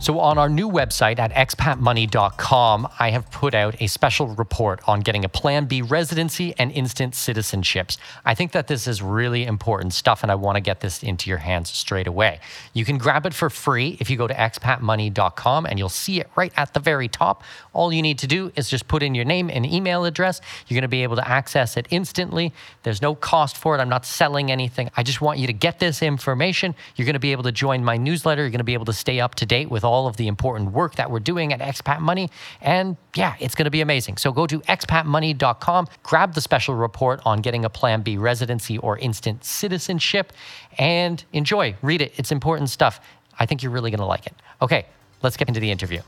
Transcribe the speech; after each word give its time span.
So, 0.00 0.20
on 0.20 0.38
our 0.38 0.48
new 0.48 0.70
website 0.70 1.18
at 1.18 1.32
expatmoney.com, 1.32 2.88
I 3.00 3.10
have 3.10 3.28
put 3.32 3.52
out 3.52 3.82
a 3.82 3.88
special 3.88 4.28
report 4.28 4.80
on 4.86 5.00
getting 5.00 5.24
a 5.24 5.28
Plan 5.28 5.66
B 5.66 5.82
residency 5.82 6.54
and 6.56 6.70
instant 6.70 7.14
citizenships. 7.14 7.98
I 8.24 8.36
think 8.36 8.52
that 8.52 8.68
this 8.68 8.86
is 8.86 9.02
really 9.02 9.44
important 9.44 9.92
stuff, 9.92 10.22
and 10.22 10.30
I 10.30 10.36
want 10.36 10.54
to 10.54 10.60
get 10.60 10.78
this 10.78 11.02
into 11.02 11.28
your 11.28 11.38
hands 11.38 11.70
straight 11.70 12.06
away. 12.06 12.38
You 12.74 12.84
can 12.84 12.96
grab 12.96 13.26
it 13.26 13.34
for 13.34 13.50
free 13.50 13.96
if 13.98 14.08
you 14.08 14.16
go 14.16 14.28
to 14.28 14.34
expatmoney.com, 14.34 15.66
and 15.66 15.80
you'll 15.80 15.88
see 15.88 16.20
it 16.20 16.30
right 16.36 16.52
at 16.56 16.74
the 16.74 16.80
very 16.80 17.08
top. 17.08 17.42
All 17.72 17.92
you 17.92 18.00
need 18.00 18.20
to 18.20 18.28
do 18.28 18.52
is 18.54 18.70
just 18.70 18.86
put 18.86 19.02
in 19.02 19.16
your 19.16 19.24
name 19.24 19.50
and 19.50 19.66
email 19.66 20.04
address. 20.04 20.40
You're 20.68 20.76
going 20.76 20.82
to 20.82 20.88
be 20.88 21.02
able 21.02 21.16
to 21.16 21.28
access 21.28 21.76
it 21.76 21.88
instantly. 21.90 22.52
There's 22.84 23.02
no 23.02 23.16
cost 23.16 23.56
for 23.56 23.76
it. 23.76 23.80
I'm 23.80 23.88
not 23.88 24.06
selling 24.06 24.52
anything. 24.52 24.90
I 24.96 25.02
just 25.02 25.20
want 25.20 25.40
you 25.40 25.48
to 25.48 25.52
get 25.52 25.80
this 25.80 26.02
information. 26.02 26.76
You're 26.94 27.06
going 27.06 27.14
to 27.14 27.18
be 27.18 27.32
able 27.32 27.42
to 27.42 27.52
join 27.52 27.84
my 27.84 27.96
newsletter. 27.96 28.42
You're 28.42 28.50
going 28.50 28.58
to 28.58 28.64
be 28.64 28.74
able 28.74 28.84
to 28.84 28.92
stay 28.92 29.18
up 29.18 29.34
to 29.36 29.46
date 29.46 29.68
with 29.68 29.87
all 29.88 30.06
of 30.06 30.16
the 30.16 30.28
important 30.28 30.72
work 30.72 30.96
that 30.96 31.10
we're 31.10 31.20
doing 31.20 31.52
at 31.52 31.60
Expat 31.60 32.00
Money. 32.00 32.30
And 32.60 32.96
yeah, 33.14 33.34
it's 33.40 33.54
going 33.54 33.64
to 33.64 33.70
be 33.70 33.80
amazing. 33.80 34.16
So 34.16 34.32
go 34.32 34.46
to 34.46 34.60
expatmoney.com, 34.60 35.88
grab 36.02 36.34
the 36.34 36.40
special 36.40 36.74
report 36.74 37.20
on 37.24 37.40
getting 37.40 37.64
a 37.64 37.70
Plan 37.70 38.02
B 38.02 38.16
residency 38.16 38.78
or 38.78 38.98
instant 38.98 39.44
citizenship, 39.44 40.32
and 40.78 41.24
enjoy. 41.32 41.74
Read 41.82 42.02
it. 42.02 42.12
It's 42.16 42.32
important 42.32 42.70
stuff. 42.70 43.00
I 43.38 43.46
think 43.46 43.62
you're 43.62 43.72
really 43.72 43.90
going 43.90 44.00
to 44.00 44.06
like 44.06 44.26
it. 44.26 44.34
Okay, 44.60 44.86
let's 45.22 45.36
get 45.36 45.48
into 45.48 45.60
the 45.60 45.70
interview. 45.70 46.00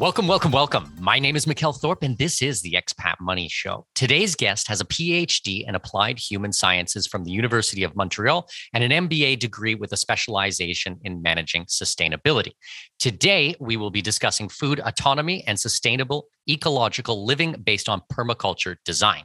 Welcome, 0.00 0.26
welcome, 0.26 0.50
welcome. 0.50 0.92
My 0.98 1.20
name 1.20 1.36
is 1.36 1.46
Mikkel 1.46 1.80
Thorup, 1.80 2.02
and 2.02 2.18
this 2.18 2.42
is 2.42 2.60
the 2.62 2.72
Expat 2.72 3.14
Money 3.20 3.48
Show. 3.48 3.86
Today's 3.94 4.34
guest 4.34 4.66
has 4.66 4.80
a 4.80 4.84
PhD 4.84 5.68
in 5.68 5.76
applied 5.76 6.18
human 6.18 6.52
sciences 6.52 7.06
from 7.06 7.22
the 7.22 7.30
University 7.30 7.84
of 7.84 7.94
Montreal 7.94 8.48
and 8.72 8.82
an 8.82 9.08
MBA 9.08 9.38
degree 9.38 9.76
with 9.76 9.92
a 9.92 9.96
specialization 9.96 10.98
in 11.04 11.22
managing 11.22 11.66
sustainability. 11.66 12.54
Today, 12.98 13.54
we 13.60 13.76
will 13.76 13.90
be 13.90 14.02
discussing 14.02 14.48
food 14.48 14.80
autonomy 14.80 15.44
and 15.46 15.60
sustainable 15.60 16.26
ecological 16.50 17.24
living 17.24 17.52
based 17.62 17.88
on 17.88 18.02
permaculture 18.12 18.76
design. 18.84 19.22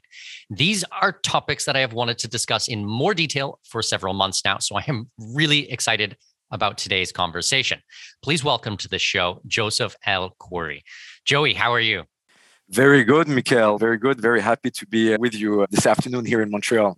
These 0.52 0.86
are 1.02 1.14
topics 1.14 1.66
that 1.66 1.76
I 1.76 1.80
have 1.80 1.94
wanted 1.94 2.20
to 2.20 2.28
discuss 2.28 2.68
in 2.68 2.86
more 2.86 3.16
detail 3.16 3.60
for 3.64 3.82
several 3.82 4.14
months 4.14 4.44
now, 4.46 4.60
so 4.60 4.76
I 4.76 4.84
am 4.88 5.10
really 5.18 5.70
excited 5.72 6.16
about 6.52 6.78
today's 6.78 7.12
conversation. 7.12 7.80
Please 8.22 8.44
welcome 8.44 8.78
to 8.78 8.88
the 8.88 9.00
show 9.00 9.42
Joseph 9.48 9.96
El-Khoury. 10.06 10.82
Joey, 11.26 11.54
how 11.54 11.74
are 11.74 11.80
you? 11.80 12.04
Very 12.70 13.04
good, 13.04 13.28
Mikkel. 13.28 13.80
Very 13.80 13.98
good. 13.98 14.22
Very 14.22 14.42
happy 14.42 14.70
to 14.72 14.88
be 14.88 15.14
uh, 15.14 15.18
with 15.20 15.34
you 15.34 15.64
uh, 15.64 15.68
this 15.72 15.86
afternoon 15.86 16.26
here 16.26 16.42
in 16.42 16.52
Montreal. 16.52 16.96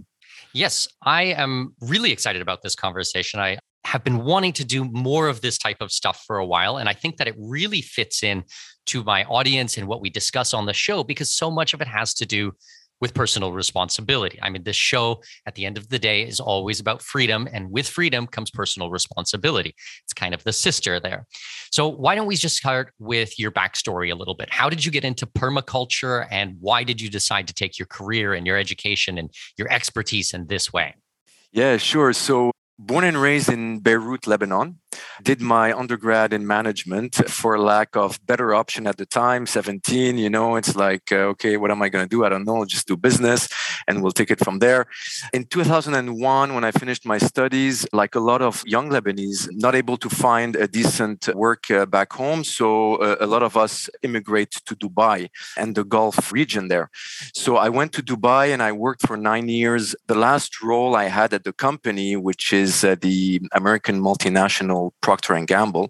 Yes, 0.53 0.87
I 1.01 1.23
am 1.23 1.75
really 1.79 2.11
excited 2.11 2.41
about 2.41 2.61
this 2.61 2.75
conversation. 2.75 3.39
I 3.39 3.59
have 3.85 4.03
been 4.03 4.23
wanting 4.23 4.53
to 4.53 4.65
do 4.65 4.83
more 4.83 5.27
of 5.27 5.41
this 5.41 5.57
type 5.57 5.77
of 5.79 5.91
stuff 5.91 6.23
for 6.27 6.37
a 6.37 6.45
while. 6.45 6.77
And 6.77 6.89
I 6.89 6.93
think 6.93 7.17
that 7.17 7.27
it 7.27 7.35
really 7.37 7.81
fits 7.81 8.21
in 8.21 8.43
to 8.87 9.03
my 9.03 9.23
audience 9.25 9.77
and 9.77 9.87
what 9.87 10.01
we 10.01 10.09
discuss 10.09 10.53
on 10.53 10.65
the 10.65 10.73
show 10.73 11.03
because 11.03 11.31
so 11.31 11.49
much 11.49 11.73
of 11.73 11.81
it 11.81 11.87
has 11.87 12.13
to 12.15 12.25
do 12.25 12.51
with 13.01 13.13
personal 13.13 13.51
responsibility. 13.51 14.39
I 14.41 14.49
mean, 14.49 14.63
this 14.63 14.75
show 14.75 15.21
at 15.45 15.55
the 15.55 15.65
end 15.65 15.77
of 15.77 15.89
the 15.89 15.99
day 15.99 16.21
is 16.21 16.39
always 16.39 16.79
about 16.79 17.01
freedom, 17.01 17.49
and 17.51 17.71
with 17.71 17.87
freedom 17.87 18.27
comes 18.27 18.51
personal 18.51 18.91
responsibility. 18.91 19.75
It's 20.03 20.13
kind 20.13 20.33
of 20.33 20.43
the 20.43 20.53
sister 20.53 20.99
there. 20.99 21.25
So, 21.71 21.87
why 21.87 22.15
don't 22.15 22.27
we 22.27 22.35
just 22.35 22.55
start 22.55 22.93
with 22.99 23.37
your 23.39 23.51
backstory 23.51 24.11
a 24.11 24.15
little 24.15 24.35
bit? 24.35 24.53
How 24.53 24.69
did 24.69 24.85
you 24.85 24.91
get 24.91 25.03
into 25.03 25.25
permaculture, 25.25 26.27
and 26.31 26.55
why 26.59 26.83
did 26.83 27.01
you 27.01 27.09
decide 27.09 27.47
to 27.47 27.53
take 27.53 27.79
your 27.79 27.87
career 27.87 28.33
and 28.33 28.45
your 28.45 28.57
education 28.57 29.17
and 29.17 29.31
your 29.57 29.71
expertise 29.71 30.33
in 30.33 30.47
this 30.47 30.71
way? 30.71 30.95
Yeah, 31.51 31.77
sure. 31.77 32.13
So, 32.13 32.51
born 32.79 33.03
and 33.03 33.21
raised 33.21 33.49
in 33.49 33.79
Beirut, 33.79 34.27
Lebanon. 34.27 34.79
Did 35.21 35.41
my 35.41 35.71
undergrad 35.71 36.33
in 36.33 36.47
management 36.47 37.15
for 37.29 37.59
lack 37.59 37.95
of 37.95 38.25
better 38.25 38.53
option 38.53 38.87
at 38.87 38.97
the 38.97 39.05
time. 39.05 39.45
17, 39.45 40.17
you 40.17 40.29
know, 40.29 40.55
it's 40.55 40.75
like, 40.75 41.11
uh, 41.11 41.31
okay, 41.33 41.57
what 41.57 41.71
am 41.71 41.81
I 41.81 41.89
going 41.89 42.05
to 42.05 42.09
do? 42.09 42.25
I 42.25 42.29
don't 42.29 42.45
know. 42.45 42.65
Just 42.65 42.87
do 42.87 42.97
business 42.97 43.47
and 43.87 44.01
we'll 44.01 44.11
take 44.11 44.31
it 44.31 44.39
from 44.39 44.59
there. 44.59 44.85
In 45.33 45.45
2001, 45.45 46.53
when 46.55 46.63
I 46.63 46.71
finished 46.71 47.05
my 47.05 47.17
studies, 47.17 47.85
like 47.93 48.15
a 48.15 48.19
lot 48.19 48.41
of 48.41 48.63
young 48.65 48.89
Lebanese, 48.89 49.47
not 49.51 49.75
able 49.75 49.97
to 49.97 50.09
find 50.09 50.55
a 50.55 50.67
decent 50.67 51.29
work 51.35 51.69
uh, 51.71 51.85
back 51.85 52.13
home. 52.13 52.43
So 52.43 52.95
uh, 52.95 53.17
a 53.19 53.27
lot 53.27 53.43
of 53.43 53.57
us 53.57 53.89
immigrate 54.03 54.51
to 54.67 54.75
Dubai 54.75 55.29
and 55.57 55.75
the 55.75 55.83
Gulf 55.83 56.31
region 56.31 56.67
there. 56.67 56.89
So 57.33 57.57
I 57.57 57.69
went 57.69 57.91
to 57.93 58.01
Dubai 58.03 58.53
and 58.53 58.61
I 58.61 58.71
worked 58.71 59.03
for 59.07 59.17
nine 59.17 59.47
years. 59.49 59.95
The 60.07 60.19
last 60.27 60.61
role 60.61 60.95
I 60.95 61.05
had 61.05 61.33
at 61.33 61.43
the 61.43 61.53
company, 61.53 62.15
which 62.15 62.53
is 62.53 62.83
uh, 62.83 62.95
the 63.07 63.41
American 63.53 64.01
multinational 64.01 64.91
Procter 65.01 65.33
and 65.33 65.47
Gamble. 65.47 65.87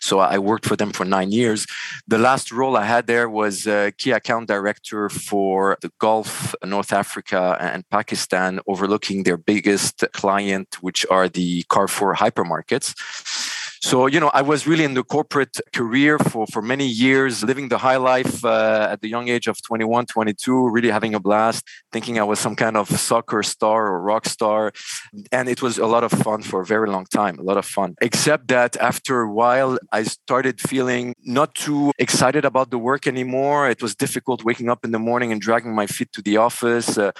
So 0.00 0.14
I 0.18 0.38
worked 0.38 0.66
for 0.66 0.76
them 0.76 0.92
for 0.92 1.04
nine 1.04 1.30
years. 1.32 1.66
The 2.06 2.18
last 2.18 2.46
role 2.52 2.76
I 2.76 2.86
had 2.94 3.06
there 3.06 3.28
was 3.28 3.66
uh, 3.66 3.90
key 3.98 4.12
account 4.12 4.44
director 4.48 5.08
for 5.08 5.78
the 5.82 5.90
Gulf, 5.98 6.54
North 6.64 6.92
Africa, 6.92 7.29
and 7.32 7.88
Pakistan, 7.90 8.60
overlooking 8.66 9.22
their 9.22 9.36
biggest 9.36 10.04
client, 10.12 10.76
which 10.80 11.06
are 11.10 11.28
the 11.28 11.64
Carrefour 11.70 12.14
hypermarkets. 12.14 12.94
So, 13.82 14.06
you 14.06 14.20
know, 14.20 14.30
I 14.34 14.42
was 14.42 14.66
really 14.66 14.84
in 14.84 14.92
the 14.92 15.02
corporate 15.02 15.58
career 15.72 16.18
for, 16.18 16.46
for 16.46 16.60
many 16.60 16.86
years, 16.86 17.42
living 17.42 17.70
the 17.70 17.78
high 17.78 17.96
life 17.96 18.44
uh, 18.44 18.88
at 18.90 19.00
the 19.00 19.08
young 19.08 19.28
age 19.28 19.46
of 19.46 19.60
21, 19.62 20.04
22, 20.04 20.68
really 20.68 20.90
having 20.90 21.14
a 21.14 21.20
blast, 21.20 21.64
thinking 21.90 22.18
I 22.18 22.24
was 22.24 22.38
some 22.38 22.54
kind 22.54 22.76
of 22.76 22.90
soccer 22.90 23.42
star 23.42 23.86
or 23.86 24.02
rock 24.02 24.26
star. 24.26 24.72
And 25.32 25.48
it 25.48 25.62
was 25.62 25.78
a 25.78 25.86
lot 25.86 26.04
of 26.04 26.12
fun 26.12 26.42
for 26.42 26.60
a 26.60 26.66
very 26.66 26.90
long 26.90 27.06
time, 27.06 27.38
a 27.38 27.42
lot 27.42 27.56
of 27.56 27.64
fun. 27.64 27.94
Except 28.02 28.48
that 28.48 28.76
after 28.76 29.22
a 29.22 29.32
while, 29.32 29.78
I 29.92 30.02
started 30.02 30.60
feeling 30.60 31.14
not 31.24 31.54
too 31.54 31.92
excited 31.98 32.44
about 32.44 32.70
the 32.70 32.78
work 32.78 33.06
anymore. 33.06 33.70
It 33.70 33.80
was 33.80 33.94
difficult 33.94 34.44
waking 34.44 34.68
up 34.68 34.84
in 34.84 34.90
the 34.90 34.98
morning 34.98 35.32
and 35.32 35.40
dragging 35.40 35.74
my 35.74 35.86
feet 35.86 36.12
to 36.12 36.22
the 36.22 36.36
office. 36.36 36.98
Uh, 36.98 37.12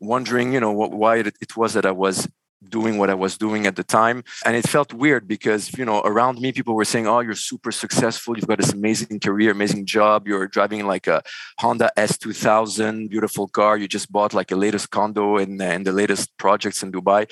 wondering, 0.00 0.52
you 0.54 0.60
know, 0.60 0.72
why 0.72 1.16
it 1.18 1.56
was 1.56 1.74
that 1.74 1.86
I 1.86 1.90
was 1.92 2.28
doing 2.68 2.98
what 2.98 3.10
I 3.10 3.14
was 3.14 3.36
doing 3.36 3.66
at 3.66 3.76
the 3.76 3.84
time. 3.84 4.24
And 4.44 4.56
it 4.56 4.68
felt 4.68 4.92
weird 4.92 5.28
because, 5.28 5.76
you 5.76 5.84
know, 5.84 6.00
around 6.00 6.40
me, 6.40 6.52
people 6.52 6.74
were 6.74 6.84
saying, 6.84 7.06
Oh, 7.06 7.20
you're 7.20 7.34
super 7.34 7.72
successful. 7.72 8.36
You've 8.36 8.46
got 8.46 8.58
this 8.58 8.72
amazing 8.72 9.20
career, 9.20 9.50
amazing 9.50 9.86
job. 9.86 10.26
You're 10.26 10.48
driving 10.48 10.86
like 10.86 11.06
a 11.06 11.22
Honda 11.58 11.90
S2000, 11.96 13.10
beautiful 13.10 13.48
car. 13.48 13.76
You 13.76 13.88
just 13.88 14.10
bought 14.10 14.34
like 14.34 14.50
a 14.50 14.56
latest 14.56 14.90
condo 14.90 15.36
in 15.36 15.58
the 15.58 15.92
latest 15.92 16.36
projects 16.38 16.82
in 16.82 16.92
Dubai. 16.92 17.30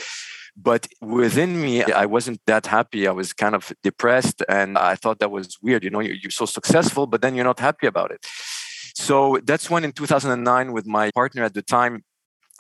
But 0.56 0.86
within 1.00 1.60
me, 1.60 1.82
I 1.82 2.06
wasn't 2.06 2.40
that 2.46 2.66
happy. 2.66 3.08
I 3.08 3.10
was 3.10 3.32
kind 3.32 3.54
of 3.54 3.72
depressed. 3.82 4.42
And 4.48 4.78
I 4.78 4.94
thought 4.94 5.18
that 5.18 5.30
was 5.30 5.58
weird. 5.60 5.82
You 5.82 5.90
know, 5.90 6.00
you're, 6.00 6.14
you're 6.14 6.30
so 6.30 6.46
successful, 6.46 7.06
but 7.06 7.22
then 7.22 7.34
you're 7.34 7.44
not 7.44 7.58
happy 7.58 7.86
about 7.86 8.12
it. 8.12 8.24
So 8.94 9.40
that's 9.42 9.68
when 9.68 9.84
in 9.84 9.92
2009, 9.92 10.72
with 10.72 10.86
my 10.86 11.10
partner 11.10 11.42
at 11.42 11.54
the 11.54 11.62
time, 11.62 12.04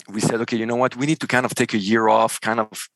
we 0.08 0.20
said, 0.20 0.40
okay, 0.42 0.56
you 0.56 0.66
know 0.66 0.76
what? 0.76 0.96
We 0.96 1.06
need 1.06 1.20
to 1.20 1.26
kind 1.26 1.46
of 1.46 1.54
take 1.54 1.74
a 1.74 1.78
year 1.78 2.08
off, 2.08 2.40
kind 2.40 2.60
of 2.60 2.88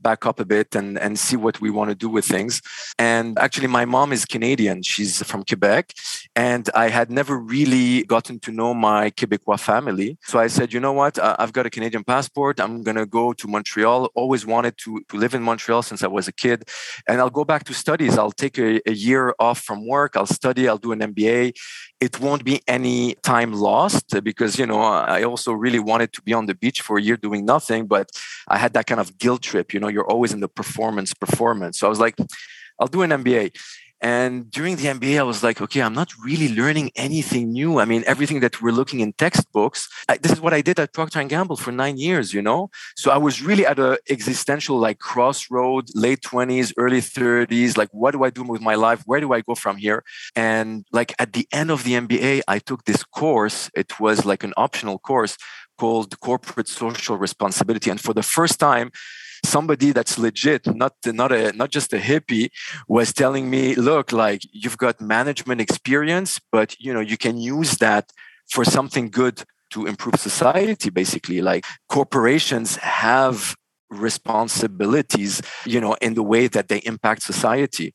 back 0.00 0.26
up 0.26 0.38
a 0.40 0.44
bit 0.44 0.74
and, 0.74 0.98
and 0.98 1.18
see 1.18 1.36
what 1.36 1.60
we 1.60 1.70
want 1.70 1.90
to 1.90 1.94
do 1.94 2.08
with 2.08 2.24
things. 2.24 2.60
And 2.98 3.38
actually, 3.38 3.68
my 3.68 3.84
mom 3.84 4.12
is 4.12 4.24
Canadian. 4.24 4.82
She's 4.82 5.22
from 5.22 5.44
Quebec. 5.44 5.92
And 6.36 6.68
I 6.74 6.88
had 6.88 7.10
never 7.10 7.38
really 7.38 8.04
gotten 8.04 8.38
to 8.40 8.52
know 8.52 8.74
my 8.74 9.10
Quebecois 9.10 9.60
family. 9.60 10.18
So 10.22 10.38
I 10.38 10.48
said, 10.48 10.72
you 10.72 10.80
know 10.80 10.92
what? 10.92 11.18
I've 11.18 11.52
got 11.52 11.66
a 11.66 11.70
Canadian 11.70 12.04
passport. 12.04 12.60
I'm 12.60 12.82
going 12.82 12.96
to 12.96 13.06
go 13.06 13.32
to 13.32 13.48
Montreal. 13.48 14.10
Always 14.14 14.44
wanted 14.44 14.76
to, 14.78 15.00
to 15.08 15.16
live 15.16 15.34
in 15.34 15.42
Montreal 15.42 15.82
since 15.82 16.02
I 16.02 16.08
was 16.08 16.28
a 16.28 16.32
kid. 16.32 16.68
And 17.08 17.20
I'll 17.20 17.30
go 17.30 17.44
back 17.44 17.64
to 17.64 17.74
studies. 17.74 18.18
I'll 18.18 18.32
take 18.32 18.58
a, 18.58 18.80
a 18.88 18.92
year 18.92 19.34
off 19.38 19.60
from 19.60 19.86
work. 19.86 20.16
I'll 20.16 20.26
study. 20.26 20.68
I'll 20.68 20.78
do 20.78 20.92
an 20.92 21.00
MBA 21.00 21.54
it 22.04 22.20
won't 22.20 22.44
be 22.44 22.60
any 22.68 23.14
time 23.22 23.52
lost 23.52 24.06
because 24.22 24.58
you 24.58 24.66
know 24.66 24.80
i 24.80 25.22
also 25.22 25.52
really 25.52 25.78
wanted 25.78 26.12
to 26.12 26.20
be 26.22 26.32
on 26.32 26.44
the 26.46 26.54
beach 26.54 26.80
for 26.82 26.98
a 26.98 27.02
year 27.02 27.16
doing 27.16 27.44
nothing 27.44 27.86
but 27.86 28.06
i 28.48 28.58
had 28.58 28.72
that 28.74 28.86
kind 28.86 29.00
of 29.00 29.16
guilt 29.16 29.42
trip 29.42 29.72
you 29.72 29.80
know 29.80 29.88
you're 29.94 30.10
always 30.14 30.32
in 30.32 30.40
the 30.40 30.48
performance 30.48 31.14
performance 31.14 31.78
so 31.78 31.86
i 31.86 31.90
was 31.90 32.00
like 32.00 32.16
i'll 32.80 32.88
do 32.96 33.02
an 33.02 33.10
mba 33.10 33.50
and 34.04 34.50
during 34.50 34.76
the 34.76 34.88
MBA, 34.88 35.18
I 35.18 35.22
was 35.22 35.42
like, 35.42 35.62
okay, 35.62 35.80
I'm 35.80 35.94
not 35.94 36.12
really 36.22 36.54
learning 36.54 36.90
anything 36.94 37.52
new. 37.52 37.78
I 37.80 37.86
mean, 37.86 38.04
everything 38.06 38.40
that 38.40 38.60
we're 38.60 38.70
looking 38.70 39.00
in 39.00 39.14
textbooks, 39.14 39.88
I, 40.10 40.18
this 40.18 40.30
is 40.30 40.42
what 40.42 40.52
I 40.52 40.60
did 40.60 40.78
at 40.78 40.92
Procter 40.92 41.20
and 41.20 41.30
Gamble 41.30 41.56
for 41.56 41.72
nine 41.72 41.96
years, 41.96 42.34
you 42.34 42.42
know? 42.42 42.68
So 42.96 43.10
I 43.10 43.16
was 43.16 43.40
really 43.40 43.64
at 43.64 43.78
a 43.78 43.98
existential 44.10 44.76
like 44.76 44.98
crossroad, 44.98 45.86
late 45.94 46.20
20s, 46.20 46.74
early 46.76 47.00
30s. 47.00 47.78
Like, 47.78 47.88
what 47.92 48.10
do 48.10 48.24
I 48.24 48.28
do 48.28 48.42
with 48.42 48.60
my 48.60 48.74
life? 48.74 49.02
Where 49.06 49.20
do 49.20 49.32
I 49.32 49.40
go 49.40 49.54
from 49.54 49.78
here? 49.78 50.04
And 50.36 50.84
like 50.92 51.14
at 51.18 51.32
the 51.32 51.48
end 51.50 51.70
of 51.70 51.84
the 51.84 51.92
MBA, 51.92 52.42
I 52.46 52.58
took 52.58 52.84
this 52.84 53.04
course. 53.04 53.70
It 53.74 53.98
was 53.98 54.26
like 54.26 54.44
an 54.44 54.52
optional 54.58 54.98
course 54.98 55.38
called 55.78 56.20
Corporate 56.20 56.68
Social 56.68 57.16
Responsibility. 57.16 57.88
And 57.88 57.98
for 57.98 58.12
the 58.12 58.22
first 58.22 58.60
time, 58.60 58.90
somebody 59.44 59.92
that's 59.92 60.18
legit, 60.18 60.66
not 60.74 60.94
not 61.06 61.32
a 61.32 61.52
not 61.52 61.70
just 61.70 61.92
a 61.92 61.98
hippie, 61.98 62.50
was 62.88 63.12
telling 63.12 63.50
me, 63.50 63.74
look, 63.74 64.12
like 64.12 64.42
you've 64.52 64.78
got 64.78 65.00
management 65.00 65.60
experience, 65.60 66.40
but 66.50 66.78
you 66.80 66.92
know 66.92 67.00
you 67.00 67.16
can 67.16 67.38
use 67.38 67.76
that 67.78 68.10
for 68.50 68.64
something 68.64 69.10
good 69.10 69.44
to 69.70 69.86
improve 69.86 70.16
society. 70.16 70.90
Basically, 70.90 71.40
like 71.40 71.64
corporations 71.88 72.76
have 72.76 73.54
responsibilities 73.90 75.40
you 75.64 75.80
know 75.80 75.94
in 76.00 76.14
the 76.14 76.22
way 76.22 76.48
that 76.48 76.68
they 76.68 76.78
impact 76.78 77.22
society 77.22 77.94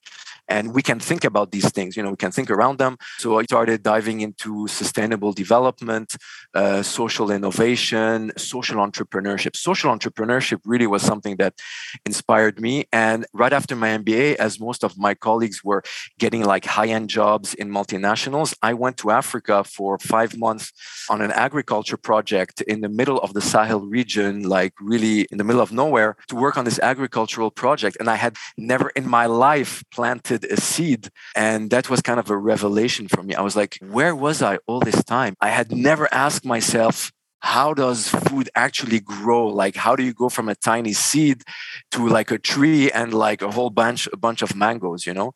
and 0.50 0.74
we 0.74 0.82
can 0.82 1.00
think 1.00 1.24
about 1.24 1.52
these 1.52 1.70
things 1.72 1.96
you 1.96 2.04
know 2.04 2.12
we 2.12 2.18
can 2.26 2.32
think 2.32 2.50
around 2.50 2.78
them. 2.80 2.98
So 3.18 3.40
i 3.40 3.44
started 3.44 3.84
diving 3.84 4.22
into 4.22 4.68
sustainable 4.68 5.32
development 5.34 6.16
uh, 6.54 6.82
social 6.84 7.32
innovation 7.32 8.32
social 8.38 8.78
entrepreneurship. 8.78 9.56
Social 9.56 9.90
entrepreneurship 9.96 10.60
really 10.66 10.88
was 10.88 11.02
something 11.02 11.36
that 11.38 11.54
inspired 12.06 12.60
me. 12.60 12.86
And 12.92 13.26
right 13.34 13.54
after 13.54 13.76
my 13.76 13.90
mba 14.02 14.36
as 14.36 14.60
most 14.60 14.84
of 14.84 14.98
my 14.98 15.14
colleagues 15.14 15.64
were 15.64 15.84
getting 16.18 16.44
like 16.44 16.66
high-end 16.66 17.10
jobs 17.10 17.54
in 17.54 17.70
multinationals 17.70 18.50
i 18.62 18.74
went 18.74 18.98
to 18.98 19.12
africa 19.12 19.64
for 19.64 19.98
five 20.00 20.38
months 20.38 20.72
on 21.10 21.22
an 21.22 21.32
agriculture 21.32 21.98
project 21.98 22.62
in 22.62 22.82
the 22.82 22.90
middle 22.90 23.20
of 23.20 23.34
the 23.34 23.42
sahel 23.42 23.82
region 23.82 24.44
like 24.58 24.74
really 24.82 25.28
in 25.32 25.38
the 25.38 25.44
middle 25.44 25.62
of 25.62 25.72
nowhere 25.72 26.16
to 26.28 26.36
work 26.36 26.58
on 26.58 26.66
this 26.66 26.80
agricultural 26.80 27.52
project. 27.52 27.98
And 28.00 28.10
i 28.10 28.16
had 28.16 28.36
never 28.58 28.90
in 28.90 29.08
my 29.08 29.26
life 29.26 29.84
planted 29.92 30.39
planted 30.40 30.58
a 30.58 30.62
seed. 30.62 31.10
And 31.36 31.70
that 31.72 31.90
was 31.90 32.02
kind 32.02 32.20
of 32.20 32.30
a 32.30 32.38
revelation 32.38 33.08
for 33.08 33.24
me. 33.24 33.36
I 33.36 33.42
was 33.42 33.56
like, 33.56 33.78
where 33.82 34.16
was 34.16 34.42
I 34.42 34.60
all 34.68 34.80
this 34.80 35.04
time? 35.04 35.36
I 35.42 35.50
had 35.50 35.72
never 35.72 36.08
asked 36.14 36.46
myself, 36.46 37.12
how 37.42 37.74
does 37.74 38.10
food 38.10 38.50
actually 38.54 39.00
grow 39.00 39.48
like 39.48 39.78
how 39.78 39.96
do 39.96 40.04
you 40.04 40.14
go 40.14 40.28
from 40.28 40.50
a 40.50 40.56
tiny 40.56 40.92
seed 40.92 41.42
to 41.90 42.06
like 42.06 42.32
a 42.32 42.38
tree 42.38 42.92
and 42.92 43.14
like 43.14 43.42
a 43.42 43.50
whole 43.50 43.70
bunch 43.70 44.10
a 44.12 44.18
bunch 44.18 44.42
of 44.42 44.58
mangoes 44.58 45.06
you 45.06 45.14
know 45.14 45.32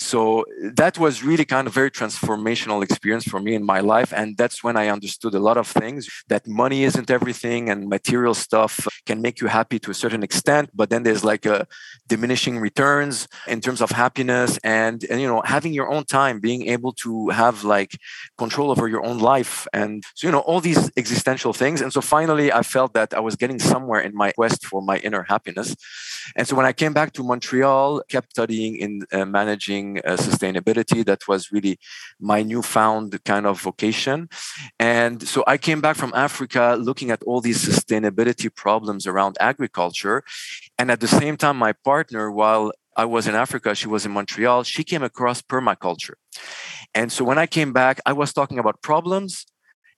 so 0.00 0.44
that 0.62 0.96
was 0.96 1.24
really 1.24 1.44
kind 1.44 1.66
of 1.66 1.74
very 1.74 1.90
transformational 1.90 2.82
experience 2.84 3.24
for 3.24 3.40
me 3.40 3.54
in 3.54 3.64
my 3.64 3.80
life. 3.80 4.12
And 4.14 4.36
that's 4.36 4.62
when 4.62 4.76
I 4.76 4.88
understood 4.88 5.34
a 5.34 5.40
lot 5.40 5.56
of 5.56 5.66
things 5.66 6.08
that 6.28 6.46
money 6.46 6.84
isn't 6.84 7.10
everything 7.10 7.68
and 7.68 7.88
material 7.88 8.34
stuff 8.34 8.86
can 9.06 9.20
make 9.20 9.40
you 9.40 9.48
happy 9.48 9.78
to 9.80 9.90
a 9.90 9.94
certain 9.94 10.22
extent. 10.22 10.70
But 10.72 10.90
then 10.90 11.02
there's 11.02 11.24
like 11.24 11.46
a 11.46 11.66
diminishing 12.06 12.58
returns 12.60 13.26
in 13.48 13.60
terms 13.60 13.80
of 13.80 13.90
happiness 13.90 14.58
and, 14.62 15.04
and 15.10 15.20
you 15.20 15.26
know, 15.26 15.42
having 15.44 15.72
your 15.72 15.90
own 15.90 16.04
time, 16.04 16.38
being 16.38 16.68
able 16.68 16.92
to 17.04 17.30
have 17.30 17.64
like 17.64 17.98
control 18.38 18.70
over 18.70 18.86
your 18.86 19.04
own 19.04 19.18
life. 19.18 19.66
And 19.72 20.04
so, 20.14 20.28
you 20.28 20.32
know, 20.32 20.40
all 20.40 20.60
these 20.60 20.90
existential 20.96 21.52
things. 21.52 21.80
And 21.80 21.92
so 21.92 22.00
finally 22.00 22.52
I 22.52 22.62
felt 22.62 22.94
that 22.94 23.14
I 23.14 23.20
was 23.20 23.34
getting 23.34 23.58
somewhere 23.58 24.00
in 24.00 24.14
my 24.14 24.30
quest 24.30 24.64
for 24.64 24.80
my 24.80 24.98
inner 24.98 25.24
happiness. 25.28 25.74
And 26.36 26.46
so 26.46 26.54
when 26.54 26.66
I 26.66 26.72
came 26.72 26.92
back 26.92 27.12
to 27.14 27.24
Montreal, 27.24 28.02
kept 28.08 28.30
studying 28.30 28.76
in 28.76 29.02
uh, 29.12 29.24
managing 29.24 29.87
uh, 29.98 30.16
sustainability. 30.28 31.00
That 31.04 31.22
was 31.30 31.40
really 31.54 31.74
my 32.20 32.40
newfound 32.42 33.08
kind 33.24 33.46
of 33.46 33.54
vocation. 33.60 34.28
And 34.78 35.16
so 35.32 35.38
I 35.46 35.56
came 35.56 35.80
back 35.80 35.96
from 35.96 36.12
Africa 36.14 36.76
looking 36.88 37.10
at 37.10 37.22
all 37.28 37.40
these 37.40 37.60
sustainability 37.70 38.48
problems 38.64 39.06
around 39.06 39.36
agriculture. 39.40 40.18
And 40.78 40.90
at 40.90 41.00
the 41.00 41.12
same 41.20 41.36
time, 41.36 41.56
my 41.56 41.74
partner, 41.90 42.24
while 42.30 42.72
I 42.96 43.04
was 43.04 43.26
in 43.28 43.34
Africa, 43.44 43.74
she 43.74 43.88
was 43.88 44.04
in 44.06 44.12
Montreal, 44.12 44.64
she 44.64 44.82
came 44.82 45.04
across 45.04 45.40
permaculture. 45.40 46.16
And 46.94 47.12
so 47.12 47.24
when 47.24 47.38
I 47.38 47.46
came 47.46 47.72
back, 47.72 48.00
I 48.04 48.12
was 48.12 48.32
talking 48.32 48.58
about 48.58 48.82
problems 48.82 49.46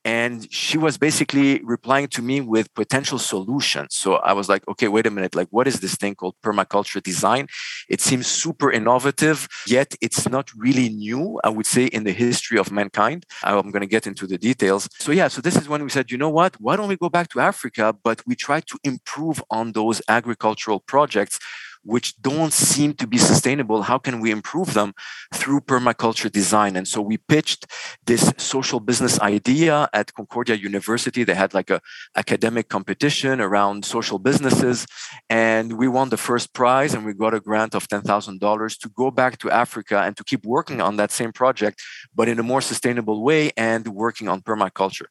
and 0.03 0.51
she 0.51 0.77
was 0.77 0.97
basically 0.97 1.61
replying 1.63 2.07
to 2.07 2.21
me 2.21 2.41
with 2.41 2.73
potential 2.73 3.19
solutions. 3.19 3.95
So 3.95 4.15
i 4.15 4.33
was 4.33 4.49
like 4.49 4.67
okay 4.67 4.87
wait 4.87 5.05
a 5.07 5.11
minute. 5.11 5.35
Like 5.35 5.49
what 5.51 5.67
is 5.67 5.79
this 5.79 5.95
thing 5.95 6.15
called 6.15 6.35
permaculture 6.43 7.01
design? 7.01 7.47
It 7.89 8.01
seems 8.01 8.27
super 8.27 8.71
innovative 8.71 9.47
yet 9.67 9.95
it's 10.01 10.27
not 10.29 10.49
really 10.55 10.89
new 10.89 11.39
i 11.43 11.49
would 11.49 11.65
say 11.65 11.85
in 11.85 12.03
the 12.03 12.11
history 12.11 12.57
of 12.57 12.71
mankind. 12.71 13.25
I'm 13.43 13.71
going 13.71 13.81
to 13.81 13.93
get 13.97 14.07
into 14.07 14.25
the 14.27 14.37
details. 14.37 14.87
So 14.99 15.11
yeah 15.11 15.27
so 15.27 15.41
this 15.41 15.55
is 15.55 15.69
when 15.69 15.83
we 15.83 15.89
said 15.89 16.11
you 16.11 16.17
know 16.17 16.29
what? 16.29 16.59
Why 16.59 16.75
don't 16.75 16.87
we 16.87 16.97
go 16.97 17.09
back 17.09 17.29
to 17.29 17.39
africa 17.39 17.95
but 18.03 18.17
we 18.27 18.35
try 18.35 18.59
to 18.61 18.77
improve 18.83 19.43
on 19.49 19.73
those 19.73 20.01
agricultural 20.07 20.79
projects 20.79 21.39
which 21.83 22.19
don't 22.21 22.53
seem 22.53 22.93
to 22.93 23.07
be 23.07 23.17
sustainable. 23.17 23.83
How 23.83 23.97
can 23.97 24.19
we 24.19 24.31
improve 24.31 24.73
them 24.73 24.93
through 25.33 25.61
permaculture 25.61 26.31
design? 26.31 26.75
And 26.75 26.87
so 26.87 27.01
we 27.01 27.17
pitched 27.17 27.65
this 28.05 28.31
social 28.37 28.79
business 28.79 29.19
idea 29.19 29.89
at 29.93 30.13
Concordia 30.13 30.55
University. 30.55 31.23
They 31.23 31.35
had 31.35 31.53
like 31.53 31.69
a 31.69 31.81
academic 32.15 32.69
competition 32.69 33.41
around 33.41 33.85
social 33.85 34.19
businesses, 34.19 34.85
and 35.29 35.73
we 35.73 35.87
won 35.87 36.09
the 36.09 36.17
first 36.17 36.53
prize, 36.53 36.93
and 36.93 37.05
we 37.05 37.13
got 37.13 37.33
a 37.33 37.39
grant 37.39 37.75
of 37.75 37.87
ten 37.87 38.01
thousand 38.01 38.39
dollars 38.39 38.77
to 38.77 38.89
go 38.89 39.11
back 39.11 39.37
to 39.39 39.49
Africa 39.49 40.01
and 40.01 40.15
to 40.17 40.23
keep 40.23 40.45
working 40.45 40.81
on 40.81 40.97
that 40.97 41.11
same 41.11 41.31
project, 41.31 41.81
but 42.13 42.27
in 42.27 42.39
a 42.39 42.43
more 42.43 42.61
sustainable 42.61 43.23
way 43.23 43.51
and 43.57 43.87
working 43.87 44.27
on 44.27 44.41
permaculture. 44.41 45.07